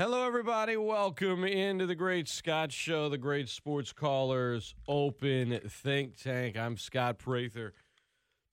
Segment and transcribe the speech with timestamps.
[0.00, 0.78] Hello, everybody.
[0.78, 6.56] Welcome into the Great Scott Show, the Great Sports Callers Open Think Tank.
[6.56, 7.74] I'm Scott Prather.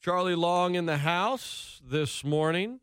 [0.02, 2.82] Charlie Long in the house this morning.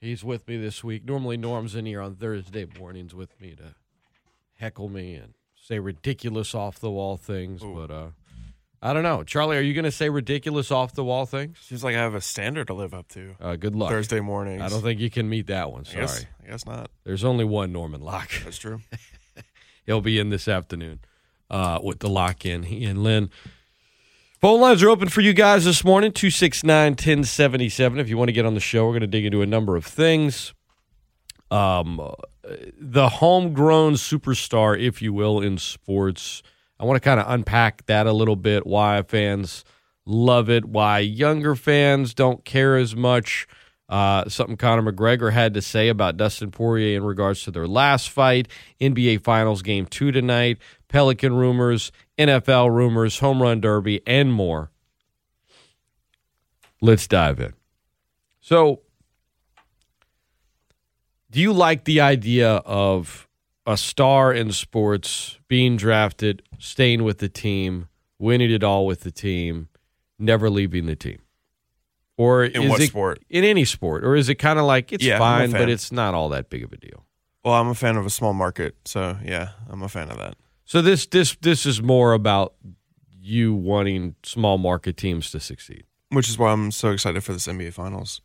[0.00, 1.04] He's with me this week.
[1.04, 3.76] Normally, Norm's in here on Thursday mornings with me to
[4.58, 7.62] heckle me and say ridiculous off the wall things.
[7.62, 7.72] Ooh.
[7.72, 8.08] But uh,
[8.80, 9.24] I don't know.
[9.24, 11.58] Charlie, are you going to say ridiculous off the wall things?
[11.60, 13.34] Seems like I have a standard to live up to.
[13.40, 13.90] Uh, good luck.
[13.90, 14.62] Thursday mornings.
[14.62, 15.80] I don't think you can meet that one.
[15.80, 16.00] I Sorry.
[16.02, 16.90] guess, I guess not.
[17.04, 18.30] There's only one Norman Locke.
[18.44, 18.80] That's true.
[19.86, 21.00] He'll be in this afternoon
[21.50, 22.64] uh, with the lock in.
[22.64, 23.30] He and Lynn.
[24.40, 27.98] Phone lines are open for you guys this morning 269 1077.
[27.98, 29.74] If you want to get on the show, we're going to dig into a number
[29.74, 30.54] of things.
[31.50, 32.12] Um, uh,
[32.78, 36.42] the homegrown superstar, if you will, in sports.
[36.80, 38.66] I want to kind of unpack that a little bit.
[38.66, 39.64] Why fans
[40.08, 43.46] love it, why younger fans don't care as much.
[43.88, 48.10] Uh, something Conor McGregor had to say about Dustin Poirier in regards to their last
[48.10, 48.48] fight,
[48.80, 50.58] NBA Finals Game 2 tonight,
[50.88, 54.70] Pelican rumors, NFL rumors, home run derby, and more.
[56.80, 57.54] Let's dive in.
[58.40, 58.80] So,
[61.30, 63.27] do you like the idea of
[63.68, 67.86] a star in sports being drafted, staying with the team,
[68.18, 69.68] winning it all with the team,
[70.18, 71.18] never leaving the team?
[72.16, 73.22] Or In what it, sport?
[73.28, 76.14] In any sport, or is it kind of like it's Yeah, fine, but it's not
[76.14, 77.04] all that big of a deal?
[77.44, 80.36] Well, I'm a fan of a small market, so yeah, I'm a fan of that.
[80.64, 82.54] So this this this is more about
[83.20, 85.84] you wanting small market teams to succeed.
[86.08, 88.22] Which is why I'm so excited for this NBA Finals.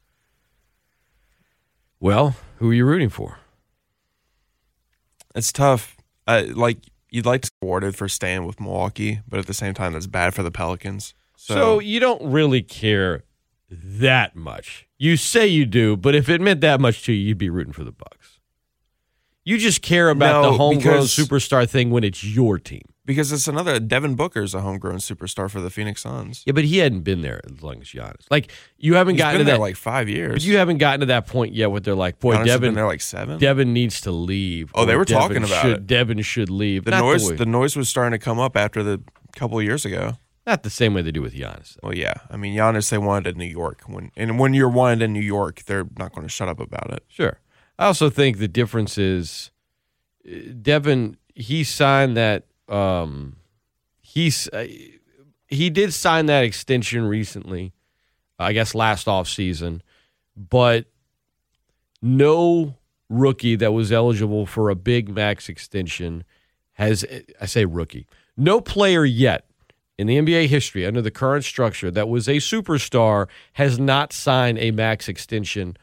[1.99, 3.39] Well, who are you rooting for?
[5.35, 5.97] It's tough.
[6.27, 6.77] Uh, like
[7.09, 10.07] you'd like to be rewarded for staying with Milwaukee, but at the same time, that's
[10.07, 11.13] bad for the Pelicans.
[11.35, 13.23] So, So, you don't really care
[13.69, 14.87] that much.
[14.97, 17.73] You say you do, but if it meant that much to you, you'd be rooting
[17.73, 18.39] for the Bucks.
[19.43, 22.83] You just care about No, the homegrown superstar thing when it's your team.
[23.05, 26.43] Because it's another Devin Booker's a homegrown superstar for the Phoenix Suns.
[26.45, 28.25] Yeah, but he hadn't been there as long as Giannis.
[28.31, 29.61] Like you haven't He's gotten been to there that.
[29.61, 30.45] like five but years.
[30.47, 32.85] you haven't gotten to that point yet where they're like, boy, Giannis Devin, been there
[32.87, 33.39] like seven.
[33.39, 34.71] Devin needs to leave.
[34.73, 35.87] Oh, they were Devin talking about should, it.
[35.87, 36.85] Devin should leave.
[36.85, 39.01] the Not noise, way- the noise was starting to come up after the
[39.35, 40.13] couple of years ago.
[40.45, 41.73] not the same way they do with Giannis.
[41.81, 41.87] though.
[41.89, 42.13] Well, yeah.
[42.29, 43.81] I mean, Giannis, they wanted in New York.
[43.87, 46.91] When and when you're wanted in New York, they're not going to shut up about
[46.93, 47.03] it.
[47.07, 47.39] Sure.
[47.79, 49.51] I also think the difference is
[50.25, 51.17] uh, Devin.
[51.35, 52.45] He signed that.
[52.67, 53.37] Um,
[54.01, 54.67] he's uh,
[55.47, 57.73] he did sign that extension recently.
[58.39, 59.83] I guess last off season,
[60.35, 60.85] but
[62.01, 62.75] no
[63.09, 66.23] rookie that was eligible for a big max extension
[66.73, 67.05] has.
[67.39, 68.07] I say rookie.
[68.35, 69.45] No player yet
[69.97, 74.57] in the NBA history under the current structure that was a superstar has not signed
[74.57, 75.77] a max extension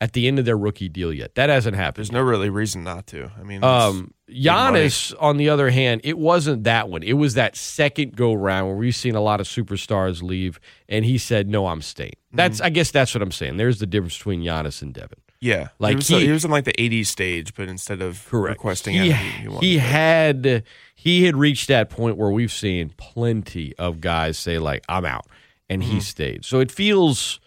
[0.00, 1.34] at the end of their rookie deal yet.
[1.34, 1.96] That hasn't happened.
[1.96, 3.30] There's no really reason not to.
[3.38, 7.02] I mean, Um, Giannis, on the other hand, it wasn't that one.
[7.02, 10.58] It was that second go round where we've seen a lot of superstars leave,
[10.88, 13.56] and he said, "No, I'm staying." That's, I guess, that's what I'm saying.
[13.56, 15.18] There's the difference between Giannis and Devin.
[15.40, 18.32] yeah, like he was, he- he was in like the 80s stage, but instead of
[18.32, 19.80] requesting he, he, he wanted he it.
[19.80, 25.04] had he had reached that point where we've seen plenty of guys say like I'm
[25.04, 25.26] out
[25.68, 25.90] and Mm-hmm.
[25.92, 26.44] he stayed.
[26.44, 27.40] So it feels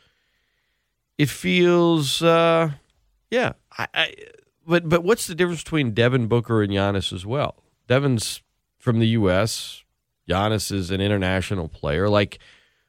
[1.17, 2.71] it feels uh
[3.29, 3.53] yeah.
[3.77, 4.15] I, I
[4.65, 7.63] but but what's the difference between Devin Booker and Giannis as well?
[7.87, 8.41] Devin's
[8.77, 9.83] from the US,
[10.29, 12.09] Giannis is an international player.
[12.09, 12.39] Like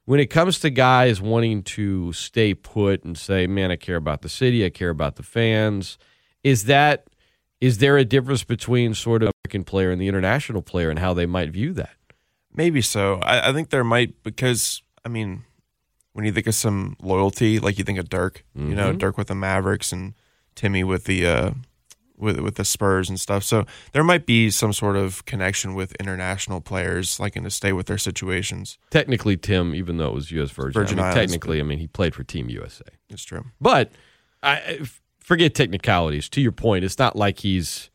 [0.05, 4.23] when it comes to guys wanting to stay put and say, "Man, I care about
[4.23, 5.99] the city, I care about the fans,"
[6.43, 7.06] is that
[7.61, 11.15] is there a difference between sort of American player and the international player and how
[11.15, 11.97] they might view that?
[12.55, 13.21] Maybe so.
[13.23, 15.45] I, I think there might because I mean,
[16.15, 18.99] when you think of some loyalty, like you think of Dirk, you know, Mhm.
[18.99, 20.15] Dirk with the Mavericks and
[20.55, 21.51] Timmy with the uh,
[22.17, 23.43] with with the Spurs and stuff.
[23.45, 27.73] So there might be some sort of connection with international players, like in to stay
[27.73, 28.79] with their situations.
[28.91, 30.51] Technically, Tim, even though it was U.S.
[30.51, 32.85] Virgin, Virgin I mean, Islands, technically, I mean, he played for Team USA.
[33.11, 33.45] It's true.
[33.61, 33.91] But
[34.43, 34.81] I
[35.19, 36.29] forget technicalities.
[36.31, 37.91] To your point, it's not like he's.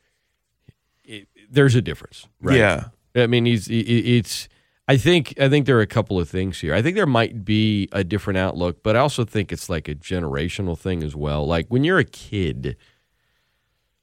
[1.06, 2.58] It, there's a difference, right?
[2.58, 2.86] Yeah.
[3.16, 4.48] I mean, he's he- he- it's.
[4.90, 6.74] I think I think there are a couple of things here.
[6.74, 9.94] I think there might be a different outlook, but I also think it's like a
[9.94, 11.46] generational thing as well.
[11.46, 12.76] Like when you're a kid,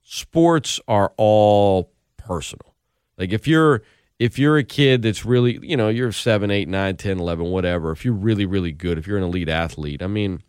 [0.04, 2.76] sports are all personal.
[3.18, 3.82] Like if you're
[4.20, 7.90] if you're a kid that's really, you know, you're 7, 8, 9, 10, 11, whatever,
[7.90, 10.40] if you're really really good, if you're an elite athlete, I mean,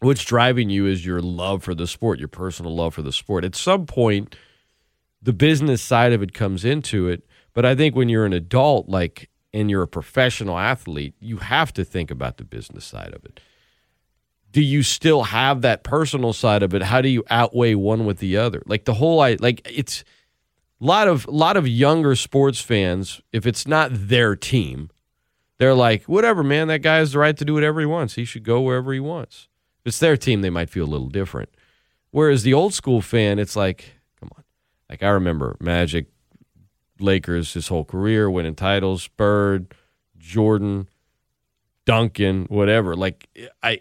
[0.00, 3.44] what's driving you is your love for the sport, your personal love for the sport.
[3.44, 4.36] At some point,
[5.20, 7.26] the business side of it comes into it.
[7.52, 11.72] But I think when you're an adult, like, and you're a professional athlete, you have
[11.72, 13.40] to think about the business side of it.
[14.52, 16.82] do you still have that personal side of it?
[16.82, 18.62] How do you outweigh one with the other?
[18.64, 20.02] Like the whole I like it's
[20.80, 24.88] a lot of lot of younger sports fans, if it's not their team,
[25.58, 28.14] they're like, whatever, man, that guy has the right to do whatever he wants.
[28.14, 29.48] He should go wherever he wants.
[29.80, 31.50] If it's their team, they might feel a little different.
[32.10, 34.44] Whereas the old school fan, it's like, come on.
[34.88, 36.06] Like I remember Magic,
[36.98, 39.74] Lakers his whole career, winning titles, Bird,
[40.18, 40.88] Jordan,
[41.84, 42.94] Duncan, whatever.
[42.94, 43.28] Like
[43.62, 43.80] I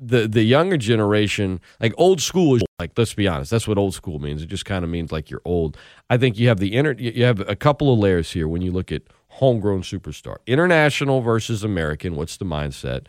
[0.00, 3.94] the the younger generation, like old school is like let's be honest, that's what old
[3.94, 4.42] school means.
[4.42, 5.76] It just kind of means like you're old.
[6.10, 8.72] I think you have the inner you have a couple of layers here when you
[8.72, 10.36] look at homegrown superstar.
[10.46, 13.06] International versus American, what's the mindset?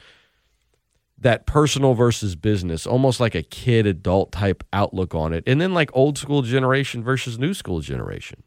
[1.17, 5.43] That personal versus business, almost like a kid adult type outlook on it.
[5.47, 8.43] And then like old school generation versus new school generation.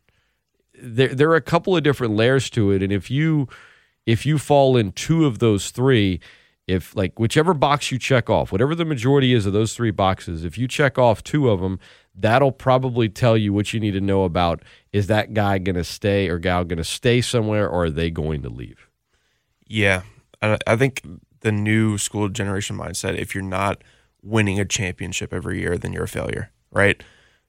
[0.80, 3.48] There there are a couple of different layers to it and if you
[4.06, 6.20] if you fall in two of those three,
[6.66, 10.44] if like whichever box you check off, whatever the majority is of those three boxes,
[10.44, 11.78] if you check off two of them,
[12.14, 14.62] that'll probably tell you what you need to know about
[14.92, 18.10] is that guy going to stay or gal going to stay somewhere or are they
[18.10, 18.88] going to leave?
[19.66, 20.02] Yeah.
[20.40, 21.02] I, I think
[21.40, 23.82] the new school generation mindset, if you're not
[24.22, 27.02] winning a championship every year, then you're a failure, right?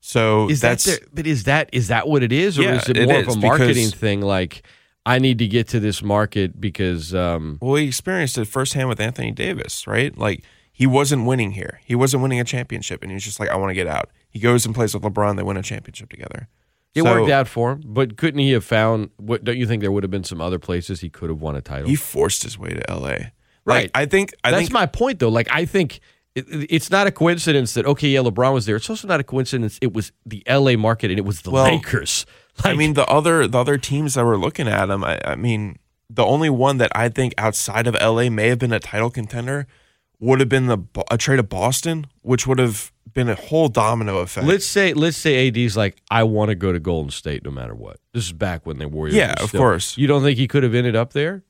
[0.07, 2.75] So is that's that the, but is that is that what it is or Yeah,
[2.75, 4.61] is it it more of a marketing thing like
[5.05, 9.01] I need to get to this market because um well, he experienced it firsthand with
[9.01, 10.17] Anthony Davis, right?
[10.17, 11.81] Like he wasn't winning here.
[11.83, 14.09] He wasn't winning a championship, and he was just like, I want to get out.
[14.29, 15.35] He goes and plays with LeBron.
[15.35, 16.47] They win a championship together.
[16.95, 19.81] it So worked out for him, but couldn't he have found what don't you think
[19.81, 21.89] there would have been some other places he could have won a title?
[21.89, 22.99] He forced his way to LA.
[23.07, 23.33] Like,
[23.65, 23.91] Right.
[23.93, 24.33] I think.
[24.45, 24.71] I That's think.
[24.71, 25.27] my point, though.
[25.27, 25.99] Like, I think
[26.37, 28.75] it, it's not a coincidence that okay, yeah, LeBron was there.
[28.75, 30.75] It's also not a coincidence it was the L.A.
[30.75, 32.25] market and it was the Well, Lakers.
[32.63, 35.03] I mean, the other the other teams that were looking at him.
[35.03, 35.77] I, I mean,
[36.09, 39.67] the only one that I think outside of LA may have been a title contender
[40.19, 40.79] would have been the
[41.11, 44.45] a trade of Boston, which would have been a whole domino effect.
[44.47, 47.75] let's say let's say AD's like, I want to go to Golden State no matter
[47.75, 47.99] what.
[48.13, 49.15] This is back when they Warriors.
[49.15, 49.97] Yeah, of course.
[49.97, 51.43] You don't think he could have ended up there?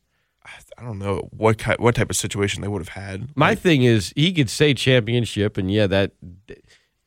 [0.77, 3.29] I don't know what ki- what type of situation they would have had.
[3.35, 6.11] My Like, thing is, he could say championship, and yeah, that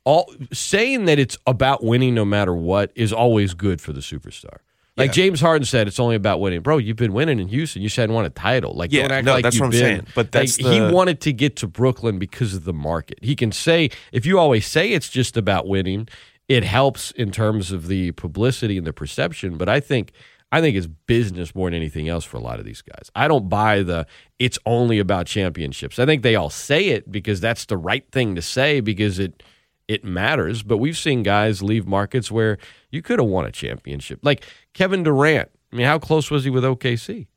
[0.05, 4.59] all saying that it's about winning no matter what is always good for the superstar.
[4.97, 5.13] Like Yeah.
[5.13, 6.79] James Harden said, it's only about winning, bro.
[6.79, 7.81] You've been winning in Houston.
[7.83, 8.75] You just hadn't won a title.
[8.75, 9.81] Like, Yeah, don't act no, like that's you've what I'm been.
[9.81, 10.07] saying.
[10.15, 13.19] But that's like, he wanted to get to Brooklyn because of the market.
[13.23, 16.09] He can say if you always say it's just about winning,
[16.49, 19.57] it helps in terms of the publicity and the perception.
[19.57, 20.13] But I think
[20.53, 23.11] I think it's business more than anything else for a lot of these guys.
[23.15, 24.07] I don't buy the
[24.39, 25.99] it's only about championships.
[25.99, 29.43] I think they all say it because that's the right thing to say because it
[29.87, 30.63] it matters.
[30.63, 32.59] But we've seen guys leave markets where
[32.91, 34.21] you could have won a championship.
[34.23, 34.45] Like
[34.75, 35.51] Kevin Durant.
[35.73, 37.29] I mean, how close was he with OKC?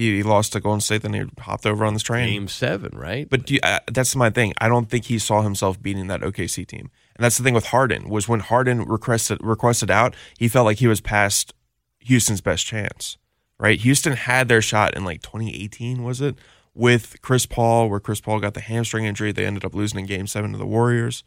[0.00, 2.32] he, he lost to Golden State, then he hopped over on this train.
[2.32, 3.28] Game seven, right?
[3.28, 4.54] But do you, uh, that's my thing.
[4.58, 7.66] I don't think he saw himself beating that OKC team, and that's the thing with
[7.66, 8.08] Harden.
[8.08, 11.52] Was when Harden requested requested out, he felt like he was past
[12.00, 13.16] Houston's best chance.
[13.58, 13.78] Right?
[13.80, 16.36] Houston had their shot in like 2018, was it?
[16.74, 20.06] With Chris Paul, where Chris Paul got the hamstring injury, they ended up losing in
[20.06, 21.22] Game Seven to the Warriors.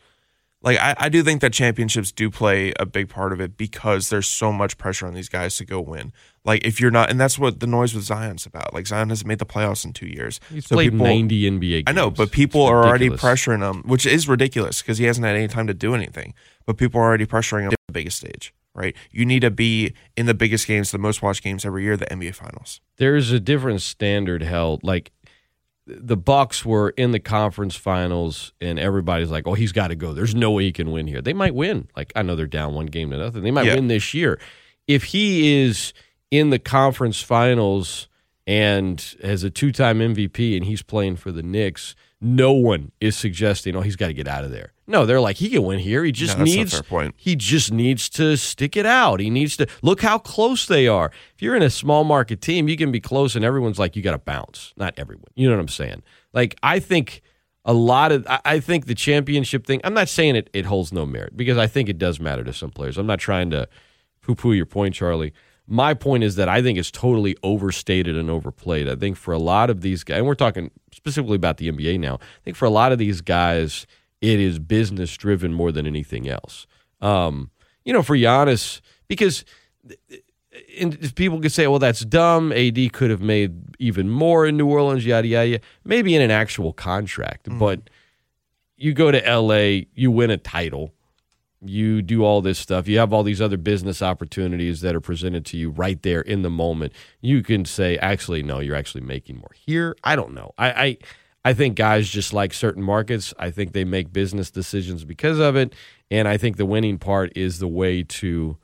[0.64, 4.10] Like I, I do think that championships do play a big part of it because
[4.10, 6.14] there's so much pressure on these guys to go win.
[6.46, 8.74] Like if you're not, and that's what the noise with Zion's about.
[8.74, 10.40] Like Zion hasn't made the playoffs in two years.
[10.50, 11.84] He's So played people- 90 NBA games.
[11.88, 15.25] I know, but people It's are already pressuring him, which is ridiculous because he hasn't
[15.28, 16.34] had any time to do anything.
[16.65, 18.96] But people are already pressuring him to the biggest stage, right?
[19.12, 22.06] You need to be in the biggest games, the most watched games every year, the
[22.08, 22.82] NBA Finals.
[22.98, 24.84] There's a different standard held.
[24.84, 25.12] Like
[25.86, 30.13] the Bucks were in the conference finals, and everybody's like, "Oh, he's got to go.
[30.13, 31.88] There's no way he can win here." They might win.
[31.96, 33.44] Like I know they're down one game to nothing.
[33.44, 33.75] They might Yeah.
[33.75, 34.39] win this year.
[34.88, 35.94] If he is
[36.32, 38.08] in the conference finals
[38.48, 43.75] and has a two-time MVP and he's playing for the Knicks, no one is suggesting,
[43.75, 46.03] "Oh, he's got to get out of there." No, they're like, "He can win here.
[46.03, 46.72] He just No, needs
[47.18, 49.20] he just needs to stick it out.
[49.20, 51.12] He needs to look how close they are.
[51.36, 54.01] If you're in a small market team, you can be close and everyone's like, you
[54.01, 54.74] got to bounce.
[54.77, 55.27] Not everyone.
[55.36, 56.01] You know what I'm saying?
[56.34, 57.22] Like, I think
[57.65, 60.92] a lot of, I- I think the championship thing, I'm not saying it, it holds
[60.92, 62.98] no merit because I think it does matter to some players.
[62.98, 63.68] I'm not trying to
[64.22, 65.34] poo poo your point, Charlie.
[65.65, 68.89] My point is that I think it's totally overstated and overplayed.
[68.89, 72.00] I think for a lot of these guys, and we're talking specifically about the NBA
[72.00, 73.88] now, I think for a lot of these guys,
[74.22, 76.67] it is business driven more than anything else.
[77.01, 77.50] Um,
[77.86, 79.46] you know, for Giannis, because
[80.79, 82.51] and if people could say, well, that's dumb.
[82.51, 85.63] AD could have made even more in New Orleans, yada, yada, yada.
[85.84, 87.48] Maybe in an actual contract.
[87.50, 87.89] But
[88.77, 90.93] you go to LA, you win a title,
[91.65, 95.46] you do all this stuff, you have all these other business opportunities that are presented
[95.48, 96.93] to you right there in the moment.
[97.22, 99.51] You can say, actually, no, you're actually making more.
[99.53, 100.53] Here, I don't know.
[100.58, 100.98] I, I
[101.46, 103.34] I think guys just like certain markets.
[103.38, 105.74] I think they make business decisions because of it,
[106.10, 108.58] and I think the winning part is the way to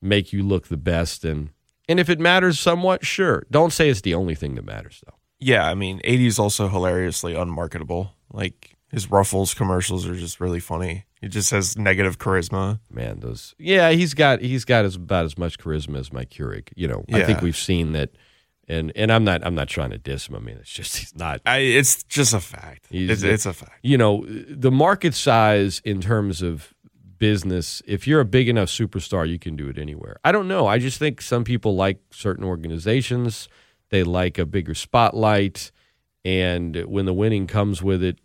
[0.00, 1.24] make you look the best.
[1.24, 1.50] And
[1.88, 3.46] and if it matters somewhat, sure.
[3.50, 5.14] Don't say it's the only thing that matters though.
[5.38, 8.14] Yeah, I mean, AD is also hilariously unmarketable.
[8.32, 11.04] Like his Ruffles commercials are just really funny.
[11.22, 12.80] He just has negative charisma.
[12.90, 16.68] Man, those yeah, he's got he's got as, about as much charisma as Mike Keurig.
[16.74, 18.10] You know, I think we've seen that.
[18.68, 20.36] And and I'm not I'm not trying to diss him.
[20.36, 22.86] I mean, it's just he's not I, it's just a fact.
[22.90, 23.78] It's, it's a fact.
[23.82, 26.72] you know, the market size in terms of
[27.18, 30.16] business, if you're a big enough superstar, you can do it anywhere.
[30.24, 30.66] I don't know.
[30.66, 33.48] I just think some people like certain organizations,
[33.90, 35.70] they like a bigger spotlight.
[36.24, 38.18] And when the winning comes with it,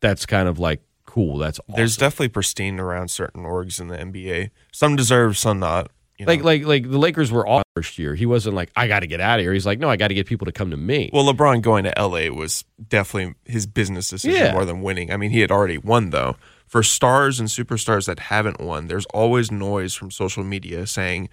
[0.00, 0.80] that's kind of like
[1.16, 1.38] cool.
[1.38, 1.74] That's awesome.
[1.76, 4.50] There's definitely pristine around certain orgs in the NBA.
[4.72, 5.90] Some deserve, some not.
[6.18, 6.32] You know?
[6.32, 8.14] like like like the Lakers were all first year.
[8.14, 9.52] He wasn't like I got to get out of here.
[9.52, 11.10] He's like no, I got to get people to come to me.
[11.12, 14.52] well, LeBron going to LA was definitely his business decision Yeah.
[14.52, 15.10] more than winning.
[15.12, 16.36] I mean, he had already won though.
[16.66, 21.28] For stars and superstars that haven't won, there's always noise from social media saying,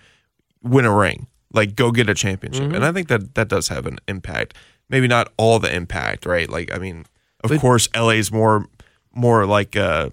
[0.62, 2.64] "Win a ring." Like go get a championship.
[2.64, 2.76] Mm-hmm.
[2.76, 4.54] And I think that that does have an impact.
[4.90, 6.50] Maybe not all the impact, right?
[6.50, 7.06] Like I mean,
[7.44, 8.68] of But- course LA's more
[9.14, 10.10] more like uh,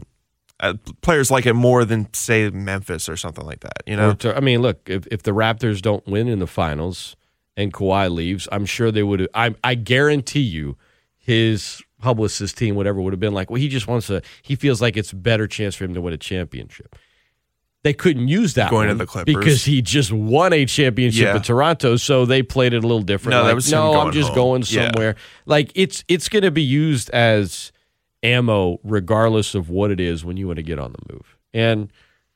[0.61, 4.15] uh players like it more than say Memphis or something like that, you know?
[4.25, 7.17] I mean, look, if, if the Raptors don't win in the finals
[7.57, 9.29] and Kawhi leaves, I'm sure they would.
[9.35, 10.77] I I guarantee you,
[11.17, 14.23] his publicist team, whatever, would have been like, well, he just wants to.
[14.43, 16.97] He feels like it's a better chance for him to win a championship.
[17.83, 19.35] They couldn't use that Going to the Clippers.
[19.35, 21.37] because he just won a championship Yeah.
[21.37, 23.31] in Toronto, so they played it a little different.
[23.31, 24.35] No, that was no, I'm just home.
[24.35, 24.91] going Yeah.
[24.91, 25.17] somewhere.
[25.47, 27.73] Like it's it's going to be used as
[28.23, 31.37] ammo, regardless of what it is, when you want to get on the move.
[31.53, 31.93] And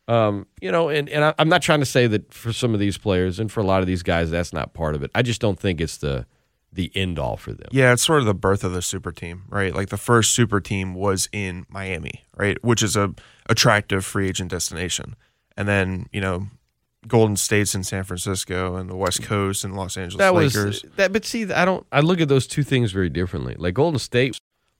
[0.07, 2.81] um, you know, and, and I, I'm not trying to say that for some of
[2.81, 5.11] these players and for a lot of these guys, that's not part of it.
[5.15, 6.27] I just don't think it's the
[6.73, 7.69] the end all for them.
[7.71, 9.75] Yeah, it's sort of the birth of the super team, right?
[9.75, 12.63] Like the first super team was in Miami, right?
[12.65, 13.15] Which is a
[13.49, 15.15] attractive free agent destination.
[15.57, 16.49] And then, you know,
[17.07, 20.83] Golden State's in San Francisco and the West Coast and Los Angeles that Lakers.
[20.83, 21.13] was that.
[21.13, 21.87] But see, I don't.
[21.93, 23.55] I look at those two things very differently.
[23.57, 24.37] Like Golden State,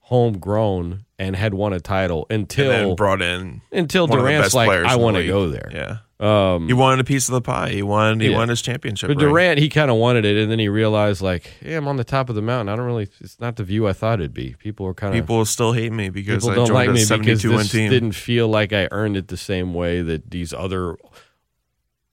[0.09, 4.29] homegrown and had won a title and until then brought in until one of the
[4.31, 5.69] Durant's like, I want to go there.
[5.73, 5.97] Yeah.
[6.19, 7.69] Um, He wanted a piece of the pie.
[7.71, 8.37] He won he Yeah.
[8.37, 9.07] won his championship.
[9.09, 9.27] But ring.
[9.29, 12.03] Durant, he kind of wanted it, and then he realized, like, yeah, I'm on the
[12.03, 12.69] top of the mountain.
[12.71, 13.07] I don't really.
[13.19, 14.55] It's not the view I thought it'd be.
[14.59, 17.41] People are kind of People still hate me because people I don't like me because
[17.41, 17.89] this team.
[17.89, 20.95] didn't feel like I earned it the same way that these other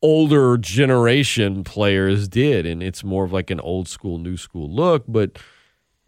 [0.00, 5.04] older generation players did, and it's more of like an old school, new school look.
[5.06, 5.38] But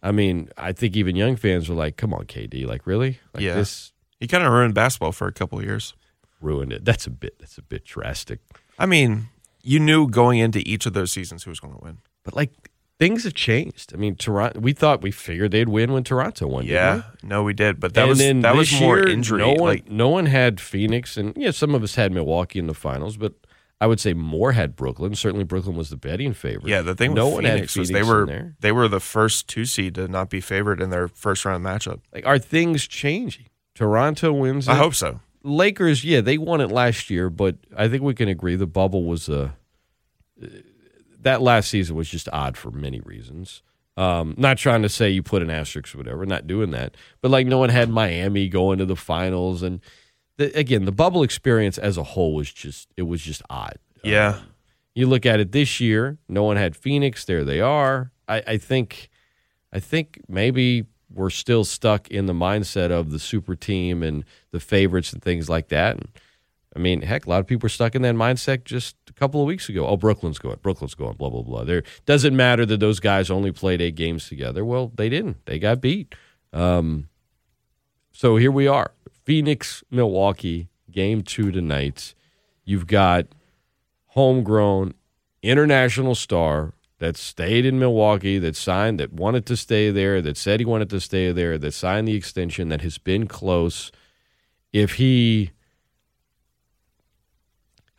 [0.04, 3.18] I mean, I think even young fans were like, "Come on, KD, like really?
[3.32, 3.54] Like Yeah.
[3.54, 5.94] this He kind of ruined basketball for a couple of years.
[6.40, 7.38] ruined it." That's a bit.
[7.40, 8.40] That's a bit drastic.
[8.78, 9.28] I mean,
[9.62, 11.98] you knew going into each of those seasons who was going to win.
[12.22, 13.92] But like things have changed.
[13.94, 14.60] I mean, Toronto.
[14.60, 16.62] We thought we figured they'd win when Toronto won.
[16.64, 16.74] didn't we?
[16.74, 19.38] Yeah, no, we did, but that and was that was more year, injury.
[19.40, 22.66] No one, like no one had Phoenix, and yeah, some of us had Milwaukee in
[22.66, 23.32] the finals, but
[23.84, 25.14] I would say more had Brooklyn.
[25.14, 26.68] Certainly, Brooklyn was the betting favorite.
[26.70, 28.98] yeah, the thing no with one Phoenix, had was Phoenix they were they were the
[28.98, 32.00] first two seed to not be favored in their first round matchup.
[32.10, 33.44] Like, are things changing?
[33.74, 34.68] Toronto wins.
[34.68, 35.20] I hope so.
[35.42, 39.04] Lakers, yeah, they won it last year, but I think we can agree the bubble
[39.04, 39.54] was a.
[41.20, 43.62] that last season was just odd for many reasons.
[43.98, 46.96] Um, not trying to say you put an asterisk or whatever, not doing that.
[47.20, 49.82] But like no one had Miami going to the finals, and
[50.36, 53.78] the, again, the bubble experience as a whole was just it was just odd.
[54.02, 54.40] Yeah,
[54.94, 57.24] You look at it this year, no one had Phoenix.
[57.24, 58.12] There they are.
[58.28, 59.08] I, I think,
[59.72, 64.60] I think maybe we're still stuck in the mindset of the super team and the
[64.60, 65.96] favorites and things like that.
[65.96, 66.08] And
[66.76, 69.40] I mean, heck, a lot of people were stuck in that mindset just a couple
[69.40, 69.86] of weeks ago.
[69.86, 71.64] Oh, Brooklyn's going, Brooklyn's going, blah blah blah.
[71.64, 74.64] There doesn't matter that those guys only played eight games together.
[74.64, 75.46] Well, they didn't.
[75.46, 76.14] They got beat.
[76.52, 77.08] Um,
[78.12, 78.90] so here we are,
[79.24, 82.14] Phoenix, Milwaukee, game two tonight.
[82.64, 83.26] You've got
[84.08, 84.94] homegrown
[85.42, 90.60] international star that stayed in Milwaukee, that signed, that wanted to stay there, that said
[90.60, 93.90] he wanted to stay there, that signed the extension, that has been close.
[94.72, 95.50] If he,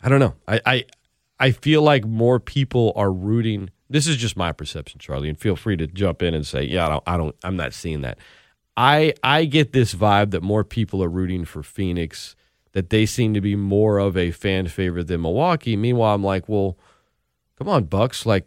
[0.01, 0.85] I don't know, I, I,
[1.39, 3.69] I feel like more people are rooting.
[3.89, 6.85] This is just my perception, Charlie, and feel free to jump in and say, yeah,
[6.85, 8.17] I don't, I don't I'm not seeing that.
[8.77, 12.35] I, I get this vibe that more people are rooting for Phoenix
[12.73, 15.77] that they seem to be more of a fan favorite than Milwaukee.
[15.77, 16.77] Meanwhile, I'm like, well,
[17.57, 18.25] come on, Bucks.
[18.25, 18.45] Like,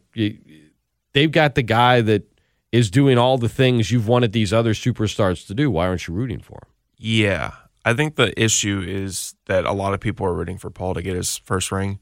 [1.14, 2.25] they've got the guy that
[2.70, 5.70] is doing all the things you've wanted these other superstars to do.
[5.70, 6.73] Why aren't you rooting for him?
[6.99, 7.52] yeah.
[7.85, 11.00] I think the issue is that a lot of people are rooting for Paul to
[11.00, 12.00] get his first ring.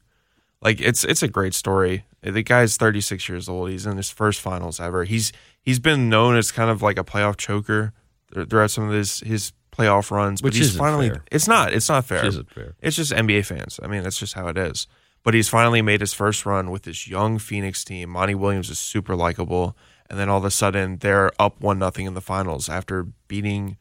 [0.61, 2.03] Like it's it's a great story.
[2.21, 3.69] The guy's 36 years old.
[3.69, 5.05] He's in his first finals ever.
[5.05, 5.31] He's
[5.61, 7.93] he's been known as kind of like a playoff choker
[8.33, 10.41] throughout some of his his playoff runs.
[10.41, 11.23] Which but he's finally fair.
[11.31, 12.23] it's not it's not fair.
[12.23, 12.75] Which fair.
[12.81, 13.79] It's just NBA fans.
[13.81, 14.87] I mean, that's just how it is.
[15.23, 18.09] But he's finally made his first run with this young Phoenix team.
[18.11, 19.75] Monty Williams is super likable,
[20.09, 23.77] and then all of a sudden they're up one nothing in the finals after beating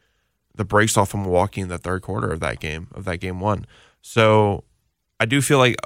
[0.55, 3.41] the brakes off of Milwaukee in the third quarter of that game of that game
[3.41, 3.67] one.
[4.03, 4.65] So
[5.21, 5.77] I do feel like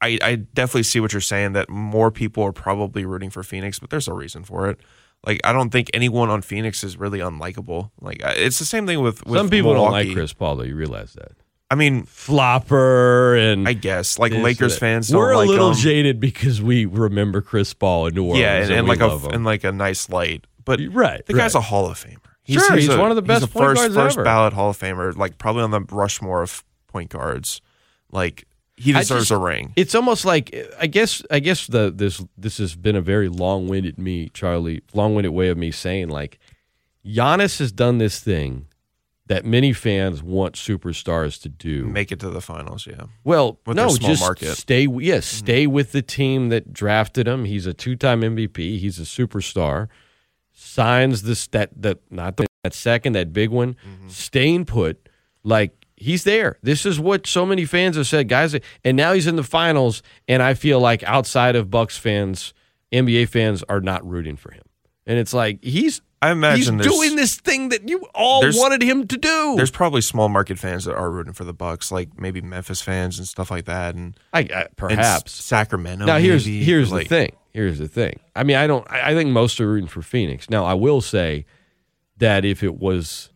[0.00, 3.78] I, I definitely see what you're saying that more people are probably rooting for Phoenix,
[3.78, 4.80] but there's a reason for it.
[5.26, 7.90] Like I don't think anyone on Phoenix is really unlikable.
[8.00, 10.64] Like it's the same thing with, with Some people don't like Chris Paul, though.
[10.64, 11.32] You realize that.
[11.70, 15.76] I mean, Flopper and I guess like Lakers fans don't We're like a little him.
[15.76, 18.40] jade because we remember Chris Paul in New Orleans.
[18.40, 19.30] yeah, and, and we like a him.
[19.32, 20.46] in like a nice light.
[20.64, 22.18] But right, the guy's a Hall of Famer.
[22.46, 24.24] Sure, he's one of the best He's a point first first ever.
[24.24, 27.60] ballot Hall of Famer, like probably on the Rushmore of point guards.
[28.10, 28.46] Like
[28.82, 29.72] he deserves just- a ring.
[29.76, 33.68] It's almost like I guess I guess the this this has been a very long
[33.68, 36.38] winded me, Charlie, long winded way of me saying like
[37.06, 38.66] Giannis has done this thing
[39.26, 41.86] that many fans want superstars to do.
[41.86, 42.86] Make it to the finals.
[42.86, 44.44] Yeah, Well, With no, small just market.
[44.46, 44.54] Mm-hmm.
[44.54, 44.86] stay.
[45.00, 47.44] Yes, stay with the team that drafted him.
[47.44, 48.78] He's a two-time MVP.
[48.78, 49.88] He's a superstar.
[50.52, 53.74] Signs this that that not the that second that big one.
[53.74, 54.08] Mm-hmm.
[54.08, 55.08] Staying put,
[55.42, 56.58] like he's there.
[56.62, 58.54] This is what so many fans have said, guys.
[58.84, 62.52] And now he's in the finals, and I feel like outside of Bucks fans,
[62.92, 64.62] NBA fans are not rooting for him.
[65.06, 68.82] And it's like he's I he's imagine there's, doing this thing that you all wanted
[68.82, 69.54] him to do.
[69.56, 73.18] There's probably small market fans that are rooting for the Bucks, like maybe Memphis fans
[73.18, 76.04] and stuff like that, and, I, I, and perhaps Sacramento.
[76.04, 77.36] Now here's maybe, here's like, the thing.
[77.50, 78.20] Here's the thing.
[78.36, 78.88] I mean, I don't.
[78.90, 80.48] I I think most are rooting for Phoenix.
[80.48, 81.44] Now, I will say
[82.18, 83.31] that if it was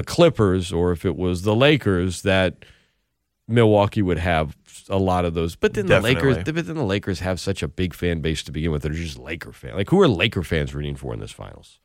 [0.00, 2.64] the Clippers or if it was the Lakers, that
[3.46, 4.56] Milwaukee would have
[4.88, 5.56] a lot of those.
[5.56, 8.52] But then the Lakers, but then the Lakers have such a big fan base to
[8.52, 8.82] begin with.
[8.82, 9.74] They're just Laker fans.
[9.76, 11.78] Like, who are Laker fans rooting for in this finals?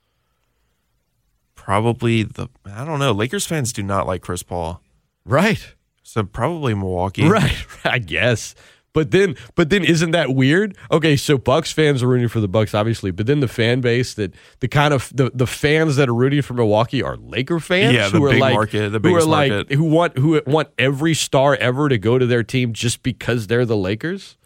[1.56, 3.12] Probably the I don't know.
[3.12, 4.82] Lakers fans do not like Chris Paul,
[5.26, 5.74] Right.
[6.04, 7.28] so probably Milwaukee.
[7.28, 8.56] Right, I guess.
[8.96, 10.76] But then, but then, isn't that weird?
[10.90, 14.16] Okay, so Bucks fans are rooting for the Bucks, obviously, but then the fan base
[14.16, 17.94] that the kind of the, the fans that are rooting for Milwaukee are Laker fans,
[17.94, 20.42] Yeah, the who are big like market, the who are biggest like who want who
[20.48, 24.38] want every star ever to go to their team just because they're the Lakers.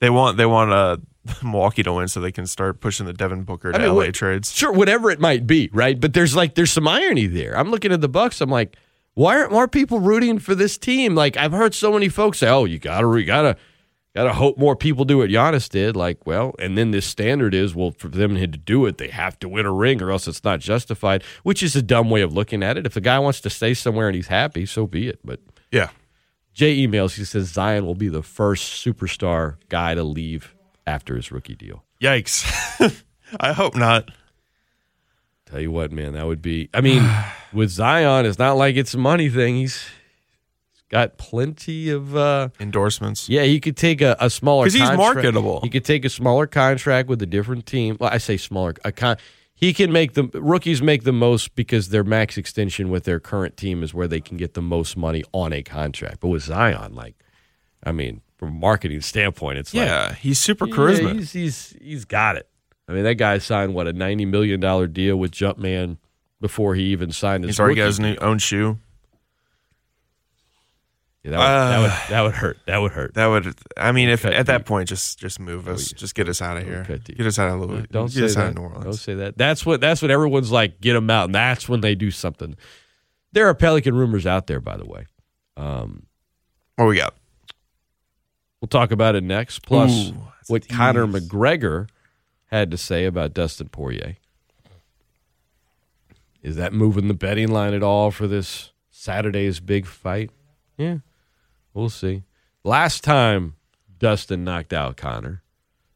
[0.00, 0.96] They want they want uh,
[1.44, 3.94] Milwaukee to win so they can start pushing the Devin Booker to I mean, LA
[3.94, 4.52] what- trades.
[4.52, 5.98] Sure, whatever it might be, right?
[6.00, 7.56] But there's like there's some irony there.
[7.56, 8.40] I'm looking at the Bucks.
[8.40, 8.76] I'm like,
[9.14, 11.14] why aren't more people rooting for this team?
[11.14, 13.56] Like I've heard so many folks say, "Oh, you gotta, you gotta,
[14.14, 17.74] gotta hope more people do what Giannis did." Like, well, and then this standard is,
[17.74, 20.44] well, for them to do it, they have to win a ring, or else it's
[20.44, 21.22] not justified.
[21.42, 22.86] Which is a dumb way of looking at it.
[22.86, 25.20] If the guy wants to stay somewhere and he's happy, so be it.
[25.24, 25.90] But Yeah,
[26.54, 27.14] Jay emails.
[27.16, 30.54] He says Zion will be the first superstar guy to leave
[30.86, 31.84] after his rookie deal.
[32.00, 33.04] yikes.
[33.40, 34.10] I hope not.
[35.46, 36.68] Tell you what, man, that would be.
[36.74, 37.02] I mean,
[37.52, 39.56] with Zion, it's not like it's a money thing.
[39.56, 39.86] He's, he's
[40.92, 42.14] got plenty of.
[42.14, 43.28] uh Endorsements.
[43.28, 45.14] Yeah, he could take a, a smaller 'Cause he's contract.
[45.16, 45.60] marketable.
[45.62, 47.96] He could take a smaller contract with a different team.
[47.98, 48.74] Well, I say smaller.
[48.84, 49.16] A con-
[49.54, 53.56] he can make the rookies make the most because their max extension with their current
[53.56, 56.18] team is where they can get the most money on a contract.
[56.20, 57.14] But with Zion, like,
[57.84, 61.12] I mean, from a marketing standpoint, it's like Yeah, he's super yeah, charisma.
[61.18, 62.48] he's, he's he's got it.
[62.88, 65.98] I mean, that guy signed what a ninety million dollar deal with Jumpman
[66.40, 67.50] before he even signed his.
[67.54, 68.78] He's already got his new own shoe.
[71.24, 72.58] Yeah, that, would, that would Uh, that would hurt.
[72.66, 73.14] That would hurt.
[73.14, 73.54] That would.
[73.76, 74.66] I mean, if Cut at that deep.
[74.66, 75.92] point, just just move us.
[75.92, 76.84] Just get us out of here.
[76.84, 77.86] Get us out of Louis.
[77.90, 78.48] Don't get say us out that.
[78.48, 78.84] of New Orleans.
[78.84, 79.38] Don't say that.
[79.38, 80.80] That's what that's what everyone's like.
[80.80, 82.56] Get them out, and that's when they do something.
[83.32, 85.06] There are Pelican rumors out there, by the way.
[85.56, 86.06] Um,
[86.76, 87.14] What we got?
[88.60, 89.60] we'll talk about it next.
[89.60, 91.06] Plus, Ooh, that's a what Conor.
[91.06, 91.88] McGregor
[92.46, 94.16] had to say about Dustin Poirier.
[96.42, 100.30] Is that moving the betting line at all for this Saturday's big fight?
[100.76, 100.98] Yeah,
[101.74, 102.22] we'll see.
[102.64, 103.54] Last time
[103.98, 105.42] Dustin knocked out Conor,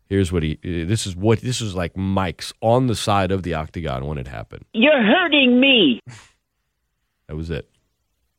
[0.08, 0.58] here's what he.
[0.62, 1.96] This is what this is like.
[1.96, 4.64] Mike's on the side of the octagon when it happened.
[4.72, 6.00] You're hurting me.
[7.28, 7.68] That was it.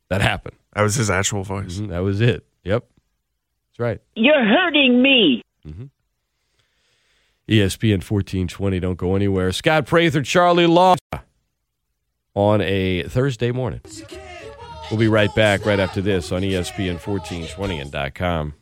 [0.10, 0.56] That happened.
[0.74, 1.80] That was his actual voice.
[1.80, 2.46] Mhm, That was it.
[2.64, 2.86] Yep,
[3.70, 4.00] that's right.
[4.16, 5.42] You're hurting me.
[7.50, 8.80] E ESPN 1420.
[8.80, 9.52] Don't go anywhere.
[9.54, 10.98] Scott Prather, Charlie Long
[12.34, 13.82] on a Thursday morning.
[14.90, 18.54] We'll be right back right after this on ESPN 1420 and .com.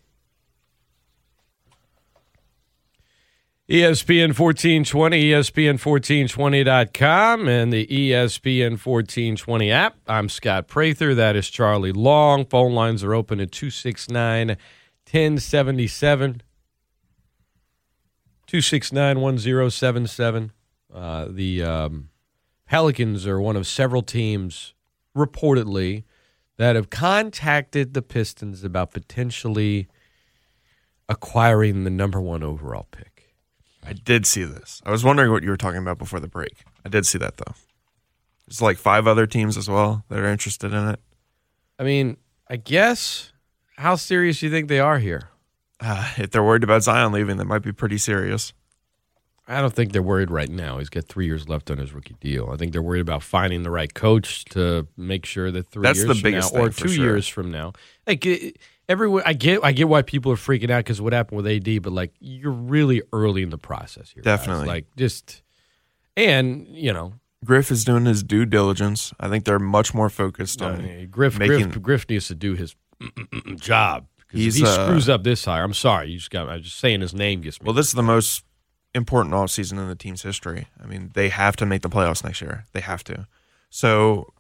[3.69, 9.97] ESPN 1420, ESPN1420.com, and the ESPN 1420 app.
[10.07, 11.13] I'm Scott Prather.
[11.13, 12.45] That is Charlie Long.
[12.45, 16.41] Phone lines are open at 269 1077
[18.47, 20.51] 269 1077.
[20.91, 22.09] Uh, The um,
[22.67, 24.73] Pelicans are one of several teams
[25.15, 26.03] reportedly
[26.57, 29.87] that have contacted the Pistons about potentially
[31.09, 33.35] acquiring the number one overall pick.
[33.85, 34.81] I did see this.
[34.85, 36.63] I was wondering what you were talking about before the break.
[36.83, 37.53] I did see that though.
[38.47, 40.99] There's like five other teams as well that are interested in it.
[41.77, 42.17] I mean,
[42.49, 43.31] I guess
[43.77, 45.29] how serious do you think they are here?
[45.79, 48.53] Uh, if they're worried about Zion leaving, that might be pretty serious.
[49.47, 50.79] I don't think they're worried right now.
[50.79, 52.49] He's got three years left on his rookie deal.
[52.51, 55.99] I think they're worried about finding the right coach to make sure that three That's
[55.99, 57.05] years the from biggest now, or two sure.
[57.05, 57.73] years from now,
[58.07, 58.25] like
[58.89, 61.83] everyone, I get, I get why people are freaking out because what happened with AD,
[61.83, 64.23] but like you're really early in the process here.
[64.23, 64.39] guys.
[64.39, 64.67] Definitely.
[64.67, 65.43] like just,
[66.17, 69.13] and you know, Griff is doing his due diligence.
[69.19, 71.07] I think they're much more focused on.
[71.11, 72.75] Griff, making- Griff, Griff needs to do his
[73.57, 74.07] job.
[74.27, 76.09] 'Cause if He's, he uh, screws up this hire, I'm sorry.
[76.09, 76.49] You just got.
[76.49, 77.65] I'm just saying his name gets me.
[77.65, 78.43] Well, this is the most
[78.95, 80.67] important offseason in the team's history.
[80.81, 82.65] I mean, they have to make the playoffs next year.
[82.73, 83.27] They have to.
[83.69, 84.33] So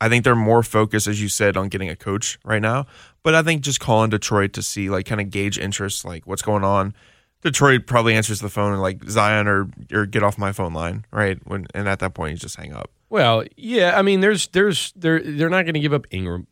[0.00, 2.86] I think they're more focused, as you said, on getting a coach right now.
[3.24, 6.42] But I think just calling Detroit to see, like, kind of gauge interest, like what's
[6.42, 6.94] going on.
[7.40, 11.04] Detroit probably answers the phone and like Zion or or get off my phone line,
[11.10, 11.38] right?
[11.44, 12.90] When and at that point you just hang up.
[13.10, 16.46] Well, yeah, I mean, there's, there's, they're, they're not going to give up Ingram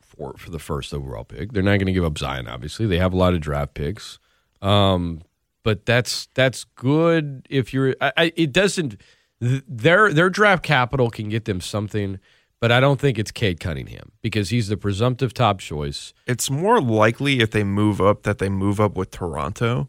[0.00, 1.52] for for the first overall pick.
[1.52, 2.46] They're not going to give up Zion.
[2.48, 4.18] Obviously, they have a lot of draft picks,
[4.60, 5.22] um,
[5.62, 7.94] but that's that's good if you're.
[8.00, 9.00] I, I, it doesn't.
[9.40, 12.18] th- Their their draft capital can get them something,
[12.60, 16.12] but I don't think it's Cade Cunningham because he's the presumptive top choice.
[16.26, 19.88] It's more likely if they move up that they move up with Toronto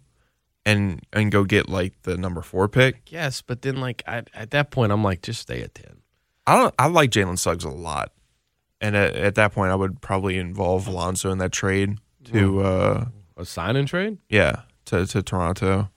[0.65, 3.12] and and go get like the number four pick.
[3.12, 5.97] Yes, but then like I, at that point, I'm like, just stay at ten.
[6.47, 6.75] I don't.
[6.77, 8.12] I like Jalen Suggs a lot,
[8.81, 13.05] and at, at that point, I would probably involve Lonzo in that trade to, uh,
[13.38, 14.17] A sign and trade.
[14.29, 14.62] yeah,
[14.93, 15.89] to to Toronto.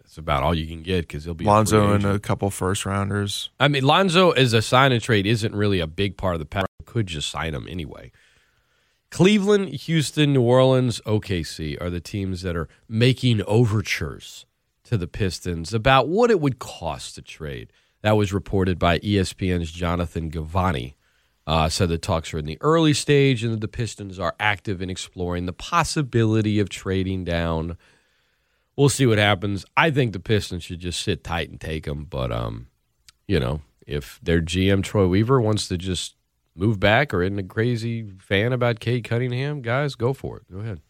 [0.00, 3.50] That's about all you can get because he'll be Lonzo and a couple first rounders.
[3.60, 6.46] I mean, Lonzo as a sign and trade isn't really a big part of the
[6.46, 6.66] pack.
[6.84, 8.10] Could just sign him anyway.
[9.10, 14.46] Cleveland, Houston, New Orleans, OKC are the teams that are making overtures
[14.84, 17.70] to the Pistons about what it would cost to trade.
[18.02, 20.94] That was reported by ESPN's Jonathan Givony.
[21.48, 24.82] Uh, said the talks are in the early stage and that the Pistons are active
[24.82, 27.78] in exploring the possibility of trading down.
[28.76, 29.64] We'll see what happens.
[29.74, 32.66] I think the Pistons should just sit tight and take them, but um,
[33.26, 36.16] you know, if their GM Troy Weaver wants to just
[36.54, 40.52] move back or isn't a crazy fan about Cade Cunningham, guys, go for it.
[40.52, 40.82] Go ahead.